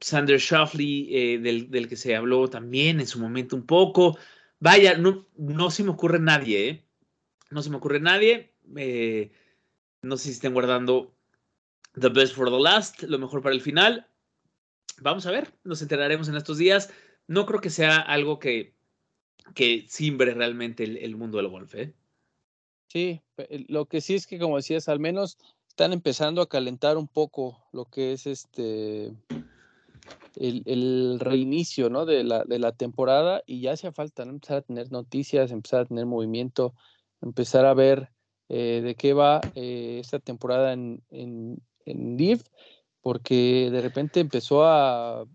Sander 0.00 0.38
Shoffley, 0.38 1.08
eh, 1.10 1.38
del, 1.38 1.88
que 1.88 1.96
se 1.96 2.14
habló 2.14 2.48
también 2.48 3.00
en 3.00 3.06
su 3.06 3.18
momento 3.18 3.56
un 3.56 3.66
poco. 3.66 4.18
Vaya, 4.58 4.96
no, 4.98 5.26
no 5.36 5.70
se 5.70 5.84
me 5.84 5.90
ocurre 5.90 6.18
nadie, 6.18 6.68
¿eh? 6.68 6.84
No 7.50 7.62
se 7.62 7.70
me 7.70 7.76
ocurre 7.76 8.00
nadie. 8.00 8.52
Eh, 8.76 9.30
no 10.02 10.16
sé 10.16 10.24
si 10.24 10.30
estén 10.32 10.52
guardando 10.52 11.16
The 11.98 12.08
Best 12.10 12.34
for 12.34 12.50
the 12.50 12.60
Last, 12.60 13.02
lo 13.04 13.18
mejor 13.18 13.42
para 13.42 13.54
el 13.54 13.62
final. 13.62 14.06
Vamos 15.00 15.26
a 15.26 15.30
ver, 15.30 15.52
nos 15.64 15.82
enteraremos 15.82 16.28
en 16.28 16.36
estos 16.36 16.58
días. 16.58 16.92
No 17.26 17.46
creo 17.46 17.60
que 17.60 17.70
sea 17.70 17.96
algo 17.96 18.38
que, 18.38 18.74
que 19.54 19.86
simbre 19.88 20.34
realmente 20.34 20.84
el, 20.84 20.98
el 20.98 21.16
mundo 21.16 21.38
del 21.38 21.48
golf, 21.48 21.74
¿eh? 21.74 21.94
Sí, 22.88 23.20
lo 23.68 23.86
que 23.86 24.00
sí 24.00 24.14
es 24.14 24.26
que, 24.26 24.38
como 24.38 24.56
decías, 24.56 24.88
al 24.88 25.00
menos 25.00 25.38
están 25.76 25.92
empezando 25.92 26.40
a 26.40 26.48
calentar 26.48 26.96
un 26.96 27.06
poco 27.06 27.62
lo 27.70 27.84
que 27.84 28.14
es 28.14 28.26
este 28.26 29.12
el, 30.36 31.20
reinicio 31.20 31.90
¿no? 31.90 32.06
de, 32.06 32.24
la, 32.24 32.44
de 32.44 32.58
la 32.58 32.72
temporada 32.72 33.42
y 33.44 33.60
ya 33.60 33.72
hacía 33.72 33.92
falta 33.92 34.22
empezar 34.22 34.56
a 34.56 34.62
tener 34.62 34.90
noticias, 34.90 35.50
empezar 35.50 35.82
a 35.82 35.84
tener 35.84 36.06
movimiento, 36.06 36.72
empezar 37.20 37.66
a 37.66 37.74
ver 37.74 38.10
eh, 38.48 38.80
de 38.82 38.94
qué 38.94 39.12
va 39.12 39.42
eh, 39.54 39.98
esta 40.00 40.18
temporada 40.18 40.72
en, 40.72 41.02
en, 41.10 41.60
en 41.84 42.40
porque 43.02 43.68
de 43.70 43.82
repente 43.82 44.20
empezó 44.20 44.64
a, 44.64 45.26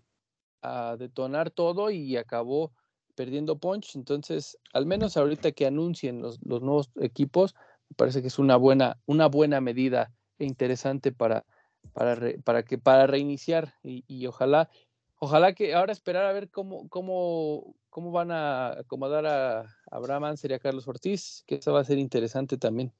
a 0.60 0.96
detonar 0.96 1.50
todo 1.52 1.88
y 1.88 2.16
acabó 2.16 2.72
perdiendo 3.14 3.60
punch. 3.60 3.94
Entonces, 3.94 4.58
al 4.72 4.86
menos 4.86 5.16
ahorita 5.16 5.52
que 5.52 5.66
anuncien 5.66 6.20
los, 6.20 6.40
los 6.42 6.62
nuevos 6.62 6.90
equipos, 7.00 7.54
me 7.88 7.94
parece 7.94 8.22
que 8.22 8.26
es 8.26 8.40
una 8.40 8.56
buena, 8.56 8.98
una 9.06 9.28
buena 9.28 9.60
medida 9.60 10.12
interesante 10.38 11.12
para, 11.12 11.44
para, 11.92 12.18
para, 12.44 12.62
que, 12.64 12.78
para 12.78 13.06
reiniciar 13.06 13.74
y, 13.82 14.26
ojalá, 14.26 14.70
ojalá 15.16 15.54
que 15.54 15.74
ahora 15.74 15.92
esperar 15.92 16.26
a 16.26 16.32
ver 16.32 16.50
cómo, 16.50 16.88
cómo, 16.88 17.76
cómo 17.90 18.10
van 18.10 18.30
a 18.30 18.80
acomodar 18.80 19.26
a 19.26 19.66
Abraham 19.90 20.24
Anser 20.24 20.52
y 20.52 20.54
a 20.54 20.58
Carlos 20.58 20.88
Ortiz, 20.88 21.44
que 21.46 21.56
eso 21.56 21.72
va 21.72 21.80
a 21.80 21.84
ser 21.84 21.98
interesante 21.98 22.56
también. 22.56 22.92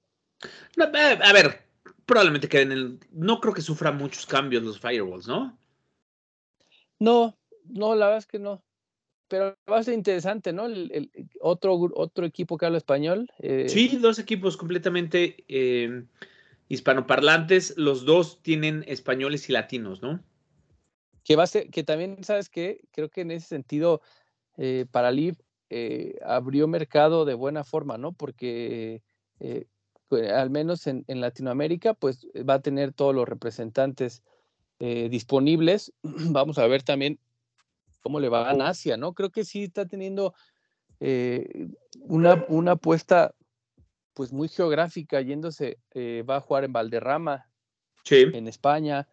a 0.79 1.33
ver, 1.33 1.63
probablemente 2.05 2.49
queden 2.49 2.73
en 2.73 3.01
no 3.13 3.41
creo 3.41 3.55
que 3.55 3.63
sufra 3.63 3.93
muchos 3.93 4.27
cambios 4.27 4.63
los 4.63 4.81
firewalls, 4.81 5.27
¿no? 5.27 5.59
No, 6.99 7.37
no, 7.65 7.95
la 7.95 8.07
verdad 8.07 8.19
es 8.19 8.27
que 8.27 8.39
no. 8.39 8.63
Pero 9.29 9.57
va 9.71 9.79
a 9.79 9.83
ser 9.83 9.95
interesante, 9.95 10.53
¿no? 10.53 10.67
El, 10.67 11.11
otro, 11.41 11.75
otro 11.95 12.27
equipo 12.27 12.59
que 12.59 12.67
habla 12.67 12.79
español. 12.79 13.31
Eh, 13.39 13.69
sí, 13.69 13.89
dos 13.97 14.19
equipos 14.19 14.57
completamente 14.57 15.45
eh, 15.49 16.05
hispanoparlantes, 16.73 17.75
los 17.77 18.07
dos 18.07 18.41
tienen 18.41 18.83
españoles 18.89 19.47
y 19.51 19.53
latinos, 19.53 20.01
¿no? 20.01 20.25
Que 21.23 21.37
va 21.37 21.43
a 21.43 21.47
ser, 21.47 21.69
que 21.69 21.85
también, 21.85 22.25
¿sabes 22.25 22.49
qué? 22.49 22.81
Creo 22.93 23.11
que 23.11 23.21
en 23.21 23.31
ese 23.31 23.47
sentido, 23.47 24.01
eh, 24.57 24.87
para 24.91 25.11
Liv 25.11 25.37
eh, 25.69 26.19
abrió 26.25 26.67
mercado 26.69 27.27
de 27.27 27.35
buena 27.35 27.63
forma, 27.63 27.99
¿no? 27.99 28.13
Porque 28.13 29.03
eh, 29.39 29.67
al 30.35 30.49
menos 30.49 30.87
en, 30.87 31.05
Latinoamérica, 31.07 31.93
pues 31.93 32.27
va 32.49 32.55
a 32.55 32.63
tener 32.63 32.95
todos 32.95 33.15
los 33.15 33.29
representantes 33.29 34.23
disponibles. 34.79 35.93
Vamos 36.03 36.57
a 36.57 36.67
ver 36.67 36.83
también 36.83 37.19
cómo 38.01 38.19
le 38.19 38.31
va 38.31 38.51
en 38.51 38.63
Asia, 38.63 38.97
¿no? 38.97 39.13
Creo 39.13 39.29
que 39.31 39.45
sí 39.45 39.65
está 39.65 39.87
teniendo 39.87 40.35
una, 42.01 42.47
una 42.49 42.73
apuesta 42.73 43.35
pues 44.15 44.33
muy 44.33 44.49
geográfica, 44.49 45.21
yéndose, 45.21 45.79
eh, 45.93 46.25
va 46.29 46.37
a 46.37 46.41
jugar 46.41 46.65
en 46.65 46.73
Valderrama, 46.73 47.49
en 48.11 48.49
España, 48.49 49.09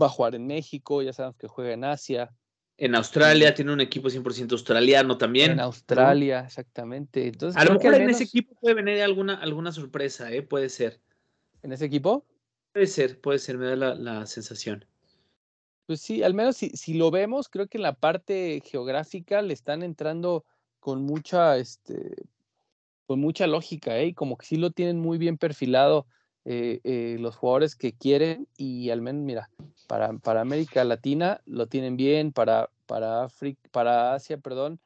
va 0.00 0.06
a 0.06 0.10
jugar 0.10 0.34
en 0.34 0.46
México, 0.46 1.02
ya 1.02 1.12
sabemos 1.12 1.36
que 1.36 1.48
juega 1.48 1.72
en 1.72 1.84
Asia. 1.84 2.34
En 2.76 2.94
Australia, 2.94 3.54
tiene 3.54 3.72
un 3.72 3.80
equipo 3.80 4.08
100% 4.08 4.52
australiano 4.52 5.16
también. 5.16 5.52
En 5.52 5.60
Australia, 5.60 6.40
exactamente. 6.40 7.28
Entonces, 7.28 7.60
a 7.60 7.64
lo 7.64 7.74
mejor 7.74 7.94
en 7.94 8.10
ese 8.10 8.24
equipo 8.24 8.54
puede 8.56 8.74
venir 8.74 9.00
alguna, 9.02 9.34
alguna 9.36 9.70
sorpresa, 9.70 10.32
¿eh? 10.32 10.42
puede 10.42 10.68
ser. 10.68 11.00
en 11.62 11.72
ese 11.72 11.84
equipo. 11.84 12.26
Puede 12.72 12.88
ser, 12.88 13.20
puede 13.20 13.38
ser, 13.38 13.56
me 13.56 13.66
da 13.66 13.76
la, 13.76 13.94
la 13.94 14.26
sensación. 14.26 14.84
Pues 15.86 16.00
sí, 16.00 16.22
al 16.22 16.34
menos 16.34 16.56
si, 16.56 16.70
si, 16.70 16.94
lo 16.94 17.10
vemos, 17.10 17.48
creo 17.48 17.68
que 17.68 17.78
en 17.78 17.82
la 17.82 17.94
parte 17.94 18.60
geográfica 18.64 19.42
le 19.42 19.54
están 19.54 19.82
entrando 19.82 20.44
con 20.80 21.02
mucha, 21.02 21.56
este, 21.58 22.14
con 23.06 23.20
mucha 23.20 23.46
lógica, 23.46 23.98
¿eh? 23.98 24.14
como 24.14 24.36
que 24.36 24.46
sí 24.46 24.56
lo 24.56 24.70
tienen 24.70 24.98
muy 24.98 25.18
bien 25.18 25.36
perfilado 25.38 26.06
eh, 26.46 26.80
eh, 26.84 27.16
los 27.20 27.36
jugadores 27.36 27.74
que 27.74 27.94
quieren 27.94 28.46
y 28.58 28.90
al 28.90 29.00
menos, 29.00 29.22
mira, 29.22 29.50
para, 29.86 30.12
para 30.18 30.42
América 30.42 30.84
Latina 30.84 31.40
lo 31.46 31.68
tienen 31.68 31.96
bien, 31.96 32.32
para, 32.32 32.68
para, 32.86 33.28
para 33.70 34.12
Asia, 34.12 34.36
perdón, 34.36 34.78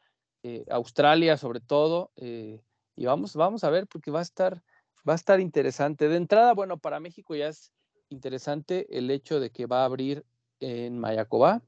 eh, 0.45 0.65
Australia 0.71 1.37
sobre 1.37 1.59
todo, 1.59 2.13
y 2.17 3.05
vamos, 3.05 3.35
vamos 3.35 3.65
a 3.65 3.71
ver 3.71 3.89
porque 3.89 4.13
va 4.13 4.21
a 4.21 4.23
estar, 4.23 4.63
va 5.09 5.15
a 5.15 5.17
estar 5.17 5.41
interesante. 5.41 6.09
De 6.09 6.17
entrada, 6.17 6.55
bueno, 6.55 6.79
para 6.79 7.01
México 7.01 7.35
ya 7.35 7.49
es 7.49 7.73
interesante 8.09 8.87
el 8.97 9.11
hecho 9.11 9.41
de 9.41 9.51
que 9.51 9.67
va 9.67 9.83
a 9.83 9.87
abrir 9.87 10.25
en 10.61 10.99
Mayacobá 10.99 11.63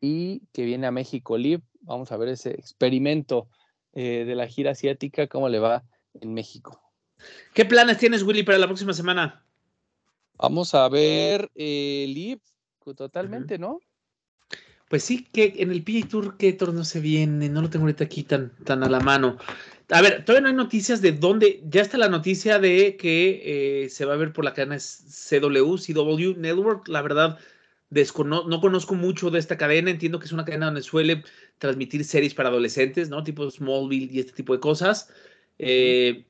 y 0.00 0.40
que 0.52 0.64
viene 0.64 0.86
a 0.86 0.90
México 0.90 1.38
Live. 1.38 1.62
Vamos 1.80 2.12
a 2.12 2.16
ver 2.18 2.28
ese 2.28 2.50
experimento 2.50 3.48
de 3.92 4.34
la 4.34 4.46
gira 4.46 4.72
asiática, 4.72 5.26
cómo 5.26 5.48
le 5.48 5.58
va 5.58 5.84
en 6.20 6.34
México. 6.34 6.80
¿Qué 7.54 7.64
planes 7.64 7.98
tienes, 7.98 8.22
Willy, 8.22 8.42
para 8.42 8.58
la 8.58 8.66
próxima 8.66 8.92
semana? 8.92 9.42
Vamos 10.38 10.74
a 10.74 10.88
ver 10.88 11.50
eh, 11.54 12.06
Live 12.08 12.42
totalmente, 12.96 13.58
¿no? 13.58 13.80
Pues 14.88 15.04
sí, 15.04 15.24
que 15.24 15.56
en 15.58 15.70
el 15.70 15.82
PGA 15.82 16.08
Tour, 16.08 16.36
¿qué 16.38 16.52
torneo 16.52 16.84
se 16.84 17.00
viene? 17.00 17.48
No 17.48 17.60
lo 17.60 17.68
tengo 17.68 17.84
ahorita 17.84 18.04
aquí 18.04 18.22
tan, 18.22 18.56
tan 18.64 18.82
a 18.82 18.88
la 18.88 19.00
mano. 19.00 19.36
A 19.90 20.00
ver, 20.00 20.24
todavía 20.24 20.42
no 20.42 20.48
hay 20.48 20.54
noticias 20.54 21.02
de 21.02 21.12
dónde. 21.12 21.62
Ya 21.68 21.82
está 21.82 21.98
la 21.98 22.08
noticia 22.08 22.58
de 22.58 22.96
que 22.96 23.84
eh, 23.84 23.90
se 23.90 24.06
va 24.06 24.14
a 24.14 24.16
ver 24.16 24.32
por 24.32 24.44
la 24.44 24.54
cadena 24.54 24.78
CW, 24.78 25.76
CW 25.76 26.38
Network. 26.38 26.88
La 26.88 27.02
verdad, 27.02 27.38
no 27.90 28.60
conozco 28.60 28.94
mucho 28.94 29.30
de 29.30 29.38
esta 29.38 29.56
cadena. 29.56 29.90
Entiendo 29.90 30.18
que 30.18 30.26
es 30.26 30.32
una 30.32 30.44
cadena 30.44 30.66
donde 30.66 30.82
suele 30.82 31.24
transmitir 31.58 32.04
series 32.04 32.34
para 32.34 32.48
adolescentes, 32.48 33.08
¿no? 33.08 33.22
Tipo 33.24 33.50
Smallville 33.50 34.12
y 34.12 34.20
este 34.20 34.32
tipo 34.32 34.52
de 34.52 34.60
cosas. 34.60 35.12
Eh, 35.58 36.24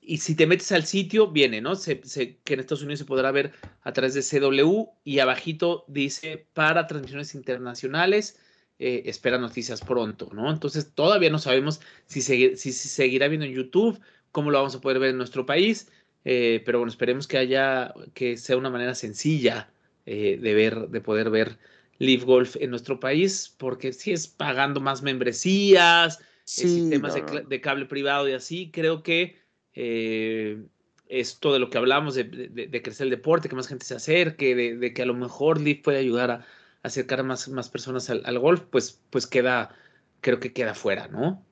y 0.00 0.18
si 0.18 0.34
te 0.34 0.46
metes 0.46 0.72
al 0.72 0.84
sitio, 0.84 1.28
viene, 1.30 1.60
¿no? 1.60 1.74
Que 1.80 2.42
en 2.46 2.60
Estados 2.60 2.82
Unidos 2.82 2.98
se 2.98 3.04
podrá 3.04 3.30
ver 3.30 3.52
a 3.82 3.92
través 3.92 4.14
de 4.14 4.22
CW 4.22 4.88
y 5.04 5.20
abajito 5.20 5.84
dice 5.86 6.46
para 6.54 6.88
transmisiones 6.88 7.34
internacionales, 7.36 8.38
eh, 8.80 9.02
espera 9.06 9.38
noticias 9.38 9.80
pronto, 9.80 10.28
¿no? 10.32 10.50
Entonces 10.50 10.92
todavía 10.92 11.30
no 11.30 11.38
sabemos 11.38 11.80
si, 12.06 12.20
seguirá 12.22 13.28
viendo 13.28 13.46
en 13.46 13.52
YouTube, 13.52 14.00
cómo 14.32 14.50
lo 14.50 14.58
vamos 14.58 14.74
a 14.74 14.80
poder 14.80 14.98
ver 14.98 15.10
en 15.10 15.18
nuestro 15.18 15.46
país, 15.46 15.88
eh, 16.24 16.62
pero 16.64 16.78
bueno, 16.78 16.90
esperemos 16.90 17.28
que 17.28 17.38
haya, 17.38 17.94
que 18.12 18.36
sea 18.36 18.56
una 18.56 18.70
manera 18.70 18.96
sencilla 18.96 19.72
eh, 20.06 20.38
de 20.40 20.54
ver, 20.54 20.88
de 20.88 21.00
poder 21.00 21.30
ver 21.30 21.58
Live 21.98 22.24
Golf 22.24 22.56
en 22.56 22.70
nuestro 22.70 22.98
país, 22.98 23.54
porque 23.58 23.92
si 23.92 24.12
es 24.12 24.26
pagando 24.26 24.80
más 24.80 25.02
membresías, 25.02 26.18
sistemas 26.44 27.14
de 27.48 27.60
cable 27.60 27.86
privado 27.86 28.28
y 28.28 28.32
así, 28.32 28.70
creo 28.72 29.02
que 29.02 29.38
eh, 29.74 30.62
esto 31.08 31.52
de 31.52 31.58
lo 31.58 31.70
que 31.70 31.78
hablamos 31.78 32.14
de, 32.14 32.82
crecer 32.82 33.04
el 33.04 33.10
deporte, 33.10 33.48
que 33.48 33.56
más 33.56 33.68
gente 33.68 33.84
se 33.84 33.94
acerque, 33.94 34.54
de, 34.54 34.94
que 34.94 35.02
a 35.02 35.06
lo 35.06 35.14
mejor 35.14 35.60
Leaf 35.60 35.82
puede 35.82 35.98
ayudar 35.98 36.30
a, 36.30 36.46
acercar 36.82 37.20
a 37.20 37.22
más, 37.22 37.48
más 37.48 37.68
personas 37.68 38.10
al, 38.10 38.38
golf, 38.38 38.62
pues, 38.70 39.00
pues 39.10 39.26
queda, 39.26 39.74
creo 40.20 40.40
que 40.40 40.52
queda 40.52 40.74
fuera, 40.74 41.08
¿no? 41.08 41.44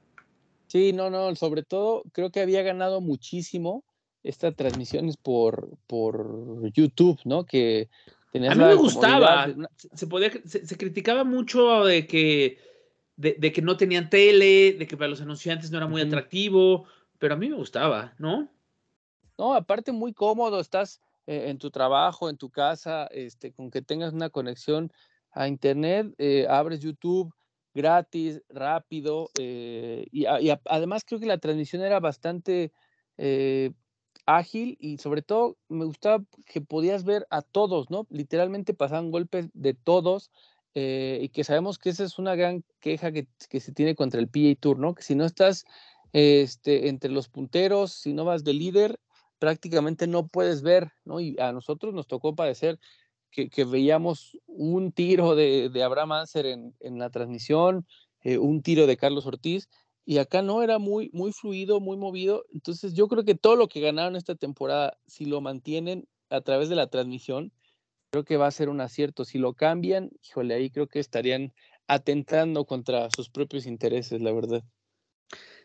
Sí, 0.66 0.92
no, 0.92 1.10
no, 1.10 1.34
sobre 1.36 1.62
todo 1.62 2.04
creo 2.12 2.30
que 2.30 2.40
había 2.40 2.62
ganado 2.62 3.00
muchísimo 3.00 3.84
estas 4.22 4.54
transmisiones 4.56 5.16
por, 5.16 5.76
por 5.86 6.70
YouTube, 6.72 7.18
¿no? 7.24 7.44
Que 7.44 7.88
a 8.32 8.54
mí 8.54 8.64
me 8.64 8.74
gustaba, 8.74 9.48
se, 9.94 10.06
podía, 10.06 10.30
se, 10.44 10.76
criticaba 10.76 11.24
mucho 11.24 11.84
de 11.84 12.06
que, 12.06 12.58
de, 13.16 13.52
que 13.52 13.62
no 13.62 13.76
tenían 13.76 14.08
tele, 14.08 14.74
de 14.78 14.86
que 14.86 14.96
para 14.96 15.08
los 15.08 15.20
anunciantes 15.20 15.70
no 15.70 15.78
era 15.78 15.88
muy 15.88 16.00
atractivo, 16.00 16.86
pero 17.18 17.34
a 17.34 17.36
mí 17.36 17.48
me 17.48 17.56
gustaba, 17.56 18.14
¿no? 18.18 18.48
No, 19.36 19.54
aparte 19.54 19.90
muy 19.90 20.12
cómodo, 20.12 20.60
estás 20.60 21.00
eh, 21.26 21.48
en 21.48 21.58
tu 21.58 21.70
trabajo, 21.70 22.30
en 22.30 22.36
tu 22.36 22.50
casa, 22.50 23.06
este, 23.06 23.52
con 23.52 23.70
que 23.70 23.82
tengas 23.82 24.12
una 24.12 24.30
conexión 24.30 24.92
a 25.32 25.48
internet, 25.48 26.14
eh, 26.18 26.46
abres 26.48 26.80
YouTube 26.80 27.34
gratis, 27.72 28.42
rápido, 28.48 29.30
eh, 29.38 30.06
y, 30.10 30.26
además 30.64 31.04
creo 31.06 31.20
que 31.20 31.26
la 31.26 31.38
transmisión 31.38 31.82
era 31.82 32.00
bastante 32.00 32.72
ágil 34.36 34.76
y 34.80 34.98
sobre 34.98 35.22
todo 35.22 35.56
me 35.68 35.84
gustaba 35.84 36.24
que 36.46 36.60
podías 36.60 37.04
ver 37.04 37.26
a 37.30 37.42
todos, 37.42 37.90
¿no? 37.90 38.06
Literalmente 38.10 38.74
pasaban 38.74 39.10
golpes 39.10 39.48
de 39.54 39.74
todos. 39.74 40.30
y 40.74 41.28
que 41.30 41.44
sabemos 41.44 41.78
que 41.78 41.90
esa 41.90 42.04
es 42.04 42.18
una 42.18 42.36
gran 42.36 42.64
queja 42.80 43.10
que, 43.12 43.26
que 43.48 43.60
se 43.60 43.72
tiene 43.72 43.94
contra 43.96 44.20
el 44.20 44.28
PA 44.28 44.54
Tour, 44.60 44.78
¿no? 44.78 44.94
Que 44.94 45.02
si 45.02 45.14
no 45.14 45.24
estás 45.24 45.64
este, 46.12 46.88
entre 46.88 47.10
los 47.10 47.28
punteros, 47.28 47.92
si 47.92 48.12
no 48.12 48.24
vas 48.24 48.44
de 48.44 48.54
líder, 48.54 49.00
prácticamente 49.38 50.06
no 50.06 50.26
puedes 50.26 50.62
ver, 50.62 50.92
¿no? 51.04 51.20
Y 51.20 51.36
a 51.38 51.52
nosotros 51.52 51.94
nos 51.94 52.06
tocó 52.06 52.34
padecer 52.34 52.78
que, 53.30 53.64
veíamos 53.64 54.36
un 54.46 54.92
tiro 54.92 55.36
de, 55.36 55.70
Abraham 55.84 56.12
Anser 56.12 56.46
en, 56.46 56.98
la 56.98 57.10
transmisión, 57.10 57.86
eh, 58.22 58.38
un 58.38 58.62
tiro 58.62 58.86
de 58.86 58.96
Carlos 58.96 59.26
Ortiz, 59.26 59.68
y 60.04 60.18
acá 60.18 60.42
no 60.42 60.62
era 60.62 60.78
muy, 60.78 61.10
muy 61.12 61.32
fluido, 61.32 61.80
muy 61.80 61.96
movido. 61.96 62.44
Entonces 62.52 62.94
yo 62.94 63.08
creo 63.08 63.24
que 63.24 63.34
todo 63.34 63.56
lo 63.56 63.68
que 63.68 63.80
ganaron 63.80 64.16
esta 64.16 64.34
temporada, 64.34 64.98
si 65.06 65.24
lo 65.24 65.40
mantienen 65.40 66.08
a 66.30 66.40
través 66.40 66.68
de 66.68 66.76
la 66.76 66.88
transmisión, 66.88 67.52
creo 68.10 68.24
que 68.24 68.36
va 68.36 68.46
a 68.46 68.52
ser 68.52 68.68
un 68.68 68.80
acierto. 68.80 69.24
Si 69.24 69.38
lo 69.38 69.54
cambian, 69.54 70.10
híjole, 70.22 70.54
ahí 70.54 70.70
creo 70.70 70.88
que 70.88 70.98
estarían 70.98 71.52
atentando 71.86 72.64
contra 72.64 73.08
sus 73.14 73.30
propios 73.30 73.66
intereses, 73.66 74.20
la 74.20 74.32
verdad. 74.32 74.64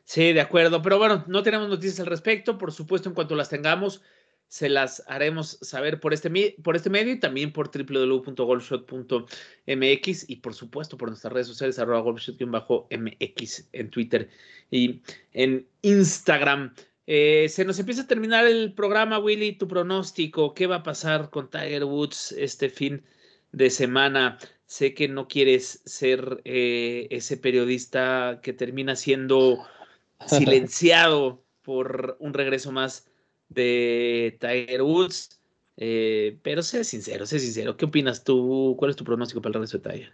Sí, 0.03 0.33
de 0.33 0.41
acuerdo. 0.41 0.81
Pero 0.81 0.99
bueno, 0.99 1.23
no 1.27 1.43
tenemos 1.43 1.67
noticias 1.67 1.99
al 1.99 2.05
respecto. 2.05 2.57
Por 2.57 2.71
supuesto, 2.71 3.09
en 3.09 3.15
cuanto 3.15 3.36
las 3.36 3.49
tengamos, 3.49 4.01
se 4.48 4.70
las 4.70 5.04
haremos 5.08 5.58
saber 5.62 6.00
por 6.00 6.14
este, 6.14 6.56
por 6.64 6.76
este 6.76 6.89
medio 6.89 7.14
y 7.14 7.20
también 7.20 7.52
por 7.52 7.70
www.golfshot.mx 7.70 10.30
y 10.30 10.36
por 10.38 10.54
supuesto 10.54 10.98
por 10.98 11.10
nuestras 11.10 11.34
redes 11.34 11.48
sociales, 11.48 11.80
arroba 11.80 12.02
golfshot-mx 12.02 13.68
en 13.74 13.89
Twitter 13.89 14.30
y 14.72 15.02
en 15.34 15.68
Instagram. 15.82 16.74
Eh, 17.08 17.48
se 17.50 17.66
nos 17.66 17.78
empieza 17.80 18.04
a 18.04 18.08
terminar 18.08 18.48
el 18.48 18.74
programa, 18.74 19.20
Willy. 19.20 19.54
Tu 19.54 19.68
pronóstico, 19.68 20.54
¿qué 20.54 20.68
va 20.68 20.78
a 20.78 20.84
pasar 20.84 21.30
con 21.30 21.50
Tiger 21.50 21.84
Woods 21.84 22.32
este 22.32 22.70
fin 22.70 23.04
de 23.52 23.70
semana? 23.70 24.38
Sé 24.66 24.93
que 24.93 25.08
no 25.08 25.28
quieres 25.28 25.82
ser 25.86 26.41
eh, 26.46 27.08
ese 27.12 27.38
periodista 27.38 28.39
que 28.41 28.54
termina 28.54 28.96
siendo 28.96 29.60
silenciado 30.28 31.43
por 31.62 32.18
un 32.20 32.34
regreso 32.34 32.72
más 32.72 33.08
de 33.50 34.38
Tiger 34.39 34.82
Woods. 34.82 35.41
Eh, 35.78 36.39
pero 36.41 36.64
sé 36.64 36.84
sincero, 36.84 37.26
sé 37.26 37.39
sincero. 37.39 37.76
¿Qué 37.76 37.86
opinas 37.86 38.24
tú? 38.24 38.76
¿Cuál 38.78 38.91
es 38.91 38.98
tu 38.98 39.04
pronóstico 39.04 39.41
para 39.41 39.50
el 39.50 39.54
regreso 39.56 39.78
de 39.80 39.89
Tiger? 39.89 40.14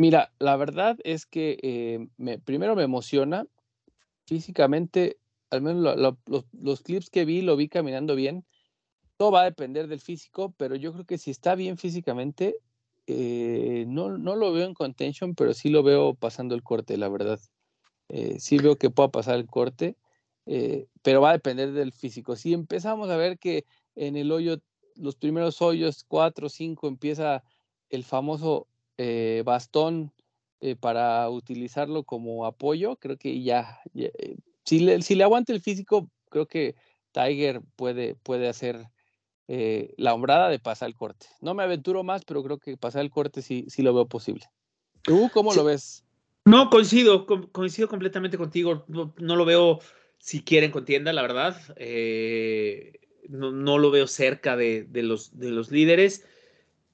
Mira, 0.00 0.32
la 0.40 0.56
verdad 0.56 0.96
es 1.04 1.24
que 1.24 1.58
eh, 1.62 2.08
me, 2.16 2.38
primero 2.38 2.74
me 2.74 2.82
emociona 2.82 3.46
físicamente, 4.26 5.18
al 5.50 5.62
menos 5.62 5.96
los, 6.52 6.82
clips 6.82 7.10
que 7.10 7.24
vi, 7.24 7.42
lo 7.42 7.56
vi 7.56 7.68
caminando 7.68 8.16
bien. 8.16 8.44
Todo 9.16 9.30
va 9.30 9.42
a 9.42 9.44
depender 9.44 9.86
del 9.86 10.00
físico, 10.00 10.52
pero 10.56 10.74
yo 10.74 10.92
creo 10.92 11.04
que 11.04 11.18
si 11.18 11.30
está 11.30 11.54
bien 11.54 11.78
físicamente, 11.78 12.56
eh, 13.06 13.84
no, 13.86 14.18
no 14.18 14.34
lo 14.34 14.52
veo 14.52 14.66
en 14.66 14.74
contention, 14.74 15.36
pero 15.36 15.54
sí 15.54 15.68
lo 15.68 15.84
veo 15.84 16.14
pasando 16.14 16.56
el 16.56 16.64
corte, 16.64 16.96
la 16.96 17.08
verdad. 17.08 17.38
Eh, 18.08 18.40
sí 18.40 18.58
veo 18.58 18.76
que 18.76 18.90
pueda 18.90 19.10
pasar 19.10 19.36
el 19.36 19.46
corte, 19.46 19.96
eh, 20.46 20.86
pero 21.02 21.20
va 21.20 21.30
a 21.30 21.34
depender 21.34 21.72
del 21.72 21.92
físico. 21.92 22.36
Si 22.36 22.52
empezamos 22.52 23.10
a 23.10 23.16
ver 23.16 23.38
que 23.38 23.64
en 23.94 24.16
el 24.16 24.30
hoyo, 24.32 24.58
los 24.96 25.16
primeros 25.16 25.62
hoyos, 25.62 26.04
4 26.06 26.46
o 26.46 26.50
5, 26.50 26.88
empieza 26.88 27.42
el 27.90 28.04
famoso 28.04 28.66
eh, 28.98 29.42
bastón 29.44 30.12
para 30.80 31.28
utilizarlo 31.28 32.04
como 32.04 32.46
apoyo, 32.46 32.96
creo 32.96 33.18
que 33.18 33.42
ya, 33.42 33.82
si, 34.64 34.78
le, 34.78 35.02
si, 35.02 35.14
le, 35.14 35.22
aguanta 35.22 35.52
el 35.52 35.60
físico, 35.60 36.08
creo 36.30 36.46
que 36.46 36.74
Tiger 37.12 37.60
puede, 37.76 38.14
puede 38.14 38.48
hacer 38.48 38.86
la 39.46 40.14
hombrada 40.14 40.48
de 40.48 40.58
pasar 40.58 40.88
el 40.88 40.94
corte. 40.94 41.26
No 41.42 41.52
me 41.52 41.64
aventuro 41.64 42.02
más, 42.02 42.24
pero 42.24 42.42
creo 42.42 42.58
que 42.58 42.78
pasar 42.78 43.02
el 43.02 43.10
corte 43.10 43.42
sí, 43.42 43.66
sí 43.68 43.82
lo 43.82 43.92
veo 43.92 44.06
posible. 44.06 44.46
¿Tú 45.04 45.30
cómo 45.34 45.52
lo 45.52 45.64
ves? 45.64 46.02
No, 46.46 46.68
coincido, 46.68 47.26
coincido 47.52 47.88
completamente 47.88 48.36
contigo. 48.36 48.84
No, 48.88 49.36
lo 49.36 49.44
veo 49.44 49.78
si 50.24 50.42
quieren 50.42 50.70
contienda, 50.70 51.12
la 51.12 51.20
verdad. 51.20 51.60
Eh, 51.76 52.98
no, 53.28 53.76
lo 53.76 53.90
veo 53.90 54.06
cerca 54.06 54.56
de, 54.56 54.88
los, 54.90 55.38
de 55.38 55.50
los 55.50 55.70
líderes, 55.70 56.24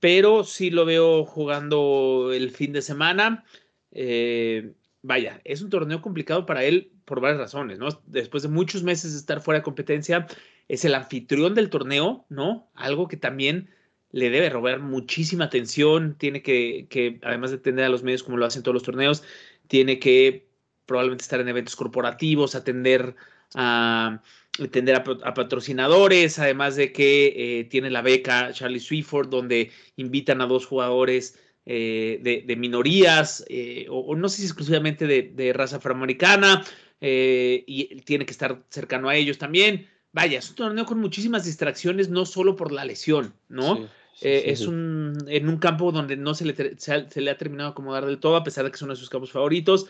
pero 0.01 0.43
sí 0.43 0.71
lo 0.71 0.85
veo 0.85 1.25
jugando 1.25 2.33
el 2.33 2.51
fin 2.51 2.73
de 2.73 2.83
semana. 2.83 3.45
Eh, 3.93 4.73
vaya, 5.03 5.41
es 5.45 5.63
un 5.63 5.71
torneo 5.71 6.03
complicado 6.03 6.45
para 6.45 6.65
él 6.65 6.91
por 7.05 7.21
varias 7.21 7.39
razones, 7.39 7.79
¿no? 7.79 8.03
Después 8.07 8.43
de 8.43 8.49
muchos 8.49 8.83
meses 8.83 9.13
de 9.13 9.19
estar 9.19 9.41
fuera 9.41 9.61
de 9.61 9.65
competencia, 9.65 10.27
es 10.67 10.85
el 10.85 10.97
anfitrión 10.97 11.55
del 11.55 11.71
torneo, 11.71 12.27
¿no? 12.31 12.69
Algo 12.75 13.07
que 13.07 13.17
también 13.17 13.71
le 14.11 14.31
debe 14.31 14.51
robar 14.51 14.81
muchísima 14.81 15.45
atención, 15.45 16.17
tiene 16.19 16.43
que, 16.43 16.89
que, 16.91 17.21
además 17.23 17.53
de 17.53 17.59
atender 17.59 17.85
a 17.85 17.91
los 17.91 18.03
medios 18.03 18.25
como 18.25 18.39
lo 18.39 18.47
hacen 18.47 18.65
todos 18.65 18.75
los 18.75 18.83
torneos, 18.83 19.23
tiene 19.69 20.01
que 20.01 20.50
probablemente 20.91 21.23
estar 21.23 21.41
en 21.41 21.49
eventos 21.49 21.77
corporativos, 21.77 22.57
atender 22.57 23.15
a, 23.55 24.21
atender 24.61 24.97
a, 24.97 25.35
patrocinadores, 25.35 26.37
además 26.41 26.75
de 26.75 26.93
que 26.93 27.61
eh, 27.61 27.65
tiene 27.67 27.91
la 27.91 28.03
beca 28.03 28.53
Charlie 28.53 28.81
Swifford, 28.81 29.29
donde 29.29 29.71
invitan 29.95 30.41
a 30.41 30.47
dos 30.47 30.67
jugadores 30.67 31.39
eh, 31.65 32.43
de, 32.45 32.57
minorías, 32.57 33.45
eh, 33.49 33.87
o, 33.89 34.17
no 34.17 34.29
sé 34.29 34.39
si 34.39 34.47
exclusivamente 34.47 35.07
de, 35.07 35.53
raza 35.53 35.77
afroamericana, 35.77 36.65
y 37.01 38.01
tiene 38.03 38.27
que 38.27 38.33
estar 38.33 38.61
cercano 38.69 39.09
a 39.09 39.15
ellos 39.15 39.39
también. 39.39 39.89
Vaya, 40.11 40.41
es 40.41 40.51
un 40.51 40.57
torneo 40.57 40.87
con 40.87 40.99
muchísimas 40.99 41.45
distracciones, 41.45 42.09
no 42.09 42.27
solo 42.27 42.57
por 42.57 42.73
la 42.73 42.85
lesión, 42.85 43.33
¿no? 43.49 43.89
es 44.21 44.67
un 44.67 45.17
en 45.29 45.49
un 45.49 45.57
campo 45.59 45.93
donde 45.93 46.17
no 46.17 46.35
se 46.35 46.45
le, 46.45 46.77
se, 46.79 47.21
le 47.21 47.31
ha 47.31 47.39
terminado 47.39 47.71
de 47.71 47.73
acomodar 47.73 48.05
del 48.07 48.19
todo, 48.19 48.35
a 48.35 48.45
pesar 48.45 48.65
de 48.65 48.71
que 48.71 48.75
es 48.75 48.83
uno 48.83 48.93
de 48.93 48.99
sus 48.99 49.09
campos 49.09 49.31
favoritos. 49.31 49.87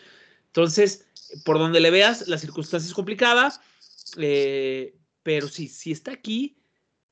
Entonces, 0.51 1.07
por 1.45 1.57
donde 1.57 1.79
le 1.79 1.91
veas, 1.91 2.27
las 2.27 2.41
circunstancias 2.41 2.93
complicadas, 2.93 3.61
eh, 4.17 4.97
pero 5.23 5.47
sí, 5.47 5.67
si 5.67 5.91
está 5.91 6.11
aquí, 6.11 6.57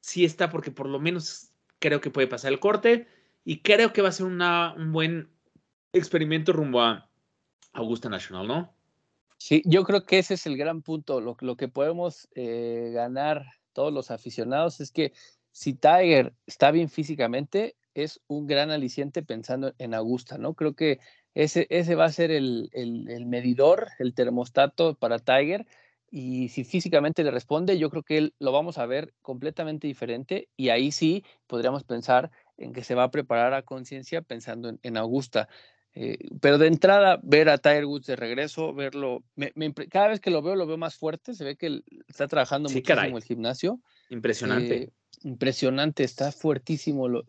sí 0.01 0.25
está 0.25 0.49
porque 0.49 0.71
por 0.71 0.87
lo 0.87 0.99
menos 0.99 1.51
creo 1.79 2.01
que 2.01 2.11
puede 2.11 2.27
pasar 2.27 2.51
el 2.51 2.59
corte 2.59 3.07
y 3.45 3.61
creo 3.61 3.93
que 3.93 4.01
va 4.01 4.09
a 4.09 4.13
ser 4.13 4.25
una, 4.25 4.73
un 4.73 4.91
buen 4.91 5.29
experimento 5.93 6.51
rumbo 6.51 6.81
a 6.81 7.09
Augusta 7.73 8.09
National, 8.09 8.47
¿no? 8.47 8.73
Sí, 9.37 9.61
yo 9.65 9.85
creo 9.85 10.05
que 10.05 10.19
ese 10.19 10.33
es 10.33 10.45
el 10.45 10.57
gran 10.57 10.81
punto. 10.81 11.21
Lo, 11.21 11.37
lo 11.39 11.55
que 11.55 11.69
podemos 11.69 12.27
eh, 12.35 12.91
ganar 12.93 13.45
todos 13.71 13.93
los 13.93 14.11
aficionados 14.11 14.81
es 14.81 14.91
que 14.91 15.13
si 15.51 15.73
Tiger 15.73 16.33
está 16.45 16.71
bien 16.71 16.89
físicamente, 16.89 17.77
es 17.93 18.21
un 18.27 18.47
gran 18.47 18.69
aliciente 18.71 19.23
pensando 19.23 19.73
en 19.77 19.93
Augusta, 19.93 20.37
¿no? 20.37 20.53
Creo 20.53 20.75
que 20.75 20.99
ese, 21.39 21.67
ese 21.69 21.95
va 21.95 22.03
a 22.03 22.11
ser 22.11 22.31
el, 22.31 22.69
el, 22.73 23.25
medidor, 23.25 23.87
el 23.97 24.13
termostato 24.13 24.95
para 24.95 25.19
Tiger. 25.19 25.65
Y 26.11 26.49
si 26.49 26.65
físicamente 26.65 27.23
le 27.23 27.31
responde, 27.31 27.79
yo 27.79 27.89
creo 27.89 28.03
que 28.03 28.17
él 28.17 28.33
lo 28.39 28.51
vamos 28.51 28.77
a 28.77 28.85
ver 28.85 29.13
completamente 29.21 29.87
diferente 29.87 30.49
y 30.57 30.67
ahí 30.67 30.91
sí 30.91 31.23
podríamos 31.47 31.85
pensar 31.85 32.29
en 32.57 32.73
que 32.73 32.83
se 32.83 32.93
va 32.93 33.03
a 33.03 33.11
preparar 33.11 33.53
a 33.53 33.61
conciencia 33.61 34.21
pensando 34.21 34.77
en, 34.81 34.97
Augusta. 34.97 35.47
Eh, 35.93 36.17
pero 36.41 36.57
de 36.57 36.67
entrada, 36.67 37.21
ver 37.23 37.47
a 37.47 37.57
Tiger 37.57 37.85
Woods 37.85 38.07
de 38.07 38.17
regreso, 38.17 38.73
verlo, 38.73 39.23
cada 39.89 40.09
vez 40.09 40.19
que 40.19 40.31
lo 40.31 40.41
veo, 40.41 40.55
lo 40.55 40.67
veo 40.67 40.77
más 40.77 40.97
fuerte, 40.97 41.35
se 41.35 41.45
ve 41.45 41.55
que 41.55 41.83
está 42.09 42.27
trabajando 42.27 42.67
muchísimo 42.67 43.01
en 43.01 43.15
el 43.15 43.23
gimnasio. 43.23 43.79
Impresionante. 44.09 44.83
Eh, 44.83 44.91
impresionante, 45.23 46.03
está 46.03 46.31
fuertísimo, 46.31 47.07
lo, 47.07 47.23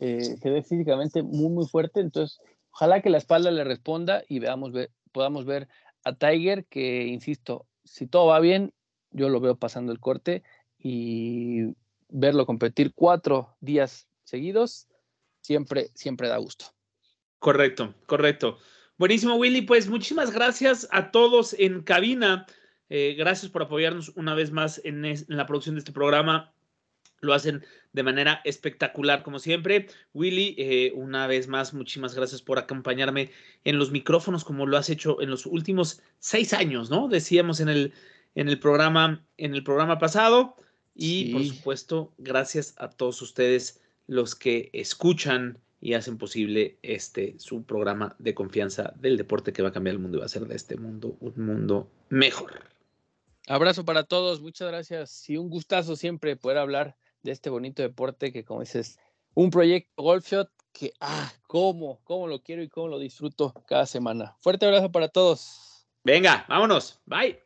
eh, 0.00 0.36
se 0.40 0.50
ve 0.50 0.62
físicamente 0.62 1.22
muy, 1.22 1.48
muy 1.48 1.66
fuerte, 1.66 2.00
entonces 2.00 2.40
ojalá 2.76 3.00
que 3.00 3.08
la 3.08 3.16
espalda 3.16 3.50
le 3.50 3.64
responda 3.64 4.22
y 4.28 4.38
veamos, 4.38 4.70
podamos 5.10 5.46
ver 5.46 5.66
a 6.04 6.12
Tiger, 6.12 6.66
que 6.66 7.06
insisto, 7.06 7.66
si 7.84 8.06
todo 8.06 8.26
va 8.26 8.38
bien, 8.38 8.74
yo 9.12 9.30
lo 9.30 9.40
veo 9.40 9.56
pasando 9.56 9.92
el 9.92 9.98
corte 9.98 10.42
y 10.78 11.74
verlo 12.10 12.44
competir 12.44 12.92
cuatro 12.94 13.56
días 13.60 14.08
seguidos, 14.24 14.88
siempre, 15.40 15.90
siempre 15.94 16.28
da 16.28 16.36
gusto. 16.36 16.66
Correcto, 17.38 17.94
correcto. 18.04 18.58
Buenísimo, 18.98 19.36
Willy. 19.36 19.62
Pues 19.62 19.88
muchísimas 19.88 20.30
gracias 20.30 20.86
a 20.90 21.10
todos 21.10 21.54
en 21.58 21.82
cabina. 21.82 22.44
Eh, 22.90 23.14
gracias 23.16 23.50
por 23.50 23.62
apoyarnos 23.62 24.12
una 24.16 24.34
vez 24.34 24.52
más 24.52 24.82
en, 24.84 25.02
la 25.28 25.46
producción 25.46 25.76
de 25.76 25.78
este 25.78 25.92
programa. 25.92 26.52
Lo 27.26 27.34
hacen 27.34 27.64
de 27.92 28.02
manera 28.02 28.40
espectacular, 28.44 29.22
como 29.22 29.38
siempre. 29.38 29.88
Willy, 30.14 30.54
eh, 30.58 30.92
una 30.94 31.26
vez 31.26 31.48
más, 31.48 31.74
muchísimas 31.74 32.14
gracias 32.14 32.40
por 32.40 32.58
acompañarme 32.58 33.30
en 33.64 33.78
los 33.78 33.90
micrófonos, 33.90 34.44
como 34.44 34.66
lo 34.66 34.78
has 34.78 34.88
hecho 34.88 35.20
en 35.20 35.30
los 35.30 35.44
últimos 35.44 36.00
seis 36.18 36.52
años, 36.54 36.88
¿no? 36.88 37.08
Decíamos 37.08 37.60
en 37.60 37.68
el, 37.68 37.92
en 38.34 38.48
el 38.48 38.58
programa, 38.58 39.24
en 39.36 39.54
el 39.54 39.62
programa 39.62 39.98
pasado. 39.98 40.56
Y 40.94 41.32
por 41.32 41.44
supuesto, 41.44 42.14
gracias 42.16 42.74
a 42.78 42.88
todos 42.88 43.20
ustedes 43.20 43.82
los 44.06 44.34
que 44.34 44.70
escuchan 44.72 45.58
y 45.80 45.94
hacen 45.94 46.16
posible 46.18 46.78
este 46.82 47.34
su 47.38 47.64
programa 47.64 48.16
de 48.18 48.34
confianza 48.34 48.94
del 48.96 49.16
deporte 49.16 49.52
que 49.52 49.62
va 49.62 49.68
a 49.68 49.72
cambiar 49.72 49.94
el 49.94 50.00
mundo 50.00 50.16
y 50.16 50.20
va 50.20 50.24
a 50.24 50.26
hacer 50.26 50.46
de 50.46 50.56
este 50.56 50.76
mundo 50.76 51.16
un 51.20 51.34
mundo 51.36 51.90
mejor. 52.08 52.60
Abrazo 53.46 53.84
para 53.84 54.04
todos, 54.04 54.40
muchas 54.40 54.68
gracias 54.68 55.28
y 55.28 55.36
un 55.36 55.50
gustazo 55.50 55.94
siempre 55.96 56.36
poder 56.36 56.58
hablar 56.58 56.96
de 57.26 57.32
este 57.32 57.50
bonito 57.50 57.82
deporte 57.82 58.32
que 58.32 58.44
como 58.44 58.60
dices, 58.60 58.98
un 59.34 59.50
proyecto 59.50 60.02
Golf 60.02 60.26
Shot 60.26 60.50
que, 60.72 60.92
ah, 61.00 61.30
cómo, 61.46 62.00
cómo 62.04 62.26
lo 62.26 62.42
quiero 62.42 62.62
y 62.62 62.68
cómo 62.68 62.88
lo 62.88 62.98
disfruto 62.98 63.52
cada 63.66 63.86
semana. 63.86 64.36
Fuerte 64.40 64.66
abrazo 64.66 64.90
para 64.90 65.08
todos. 65.08 65.86
Venga, 66.04 66.44
vámonos. 66.48 67.00
Bye. 67.06 67.45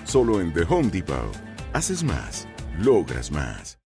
Solo 0.11 0.41
en 0.41 0.51
The 0.51 0.63
Home 0.67 0.89
Depot. 0.89 1.31
Haces 1.71 2.03
más. 2.03 2.45
Logras 2.79 3.31
más. 3.31 3.77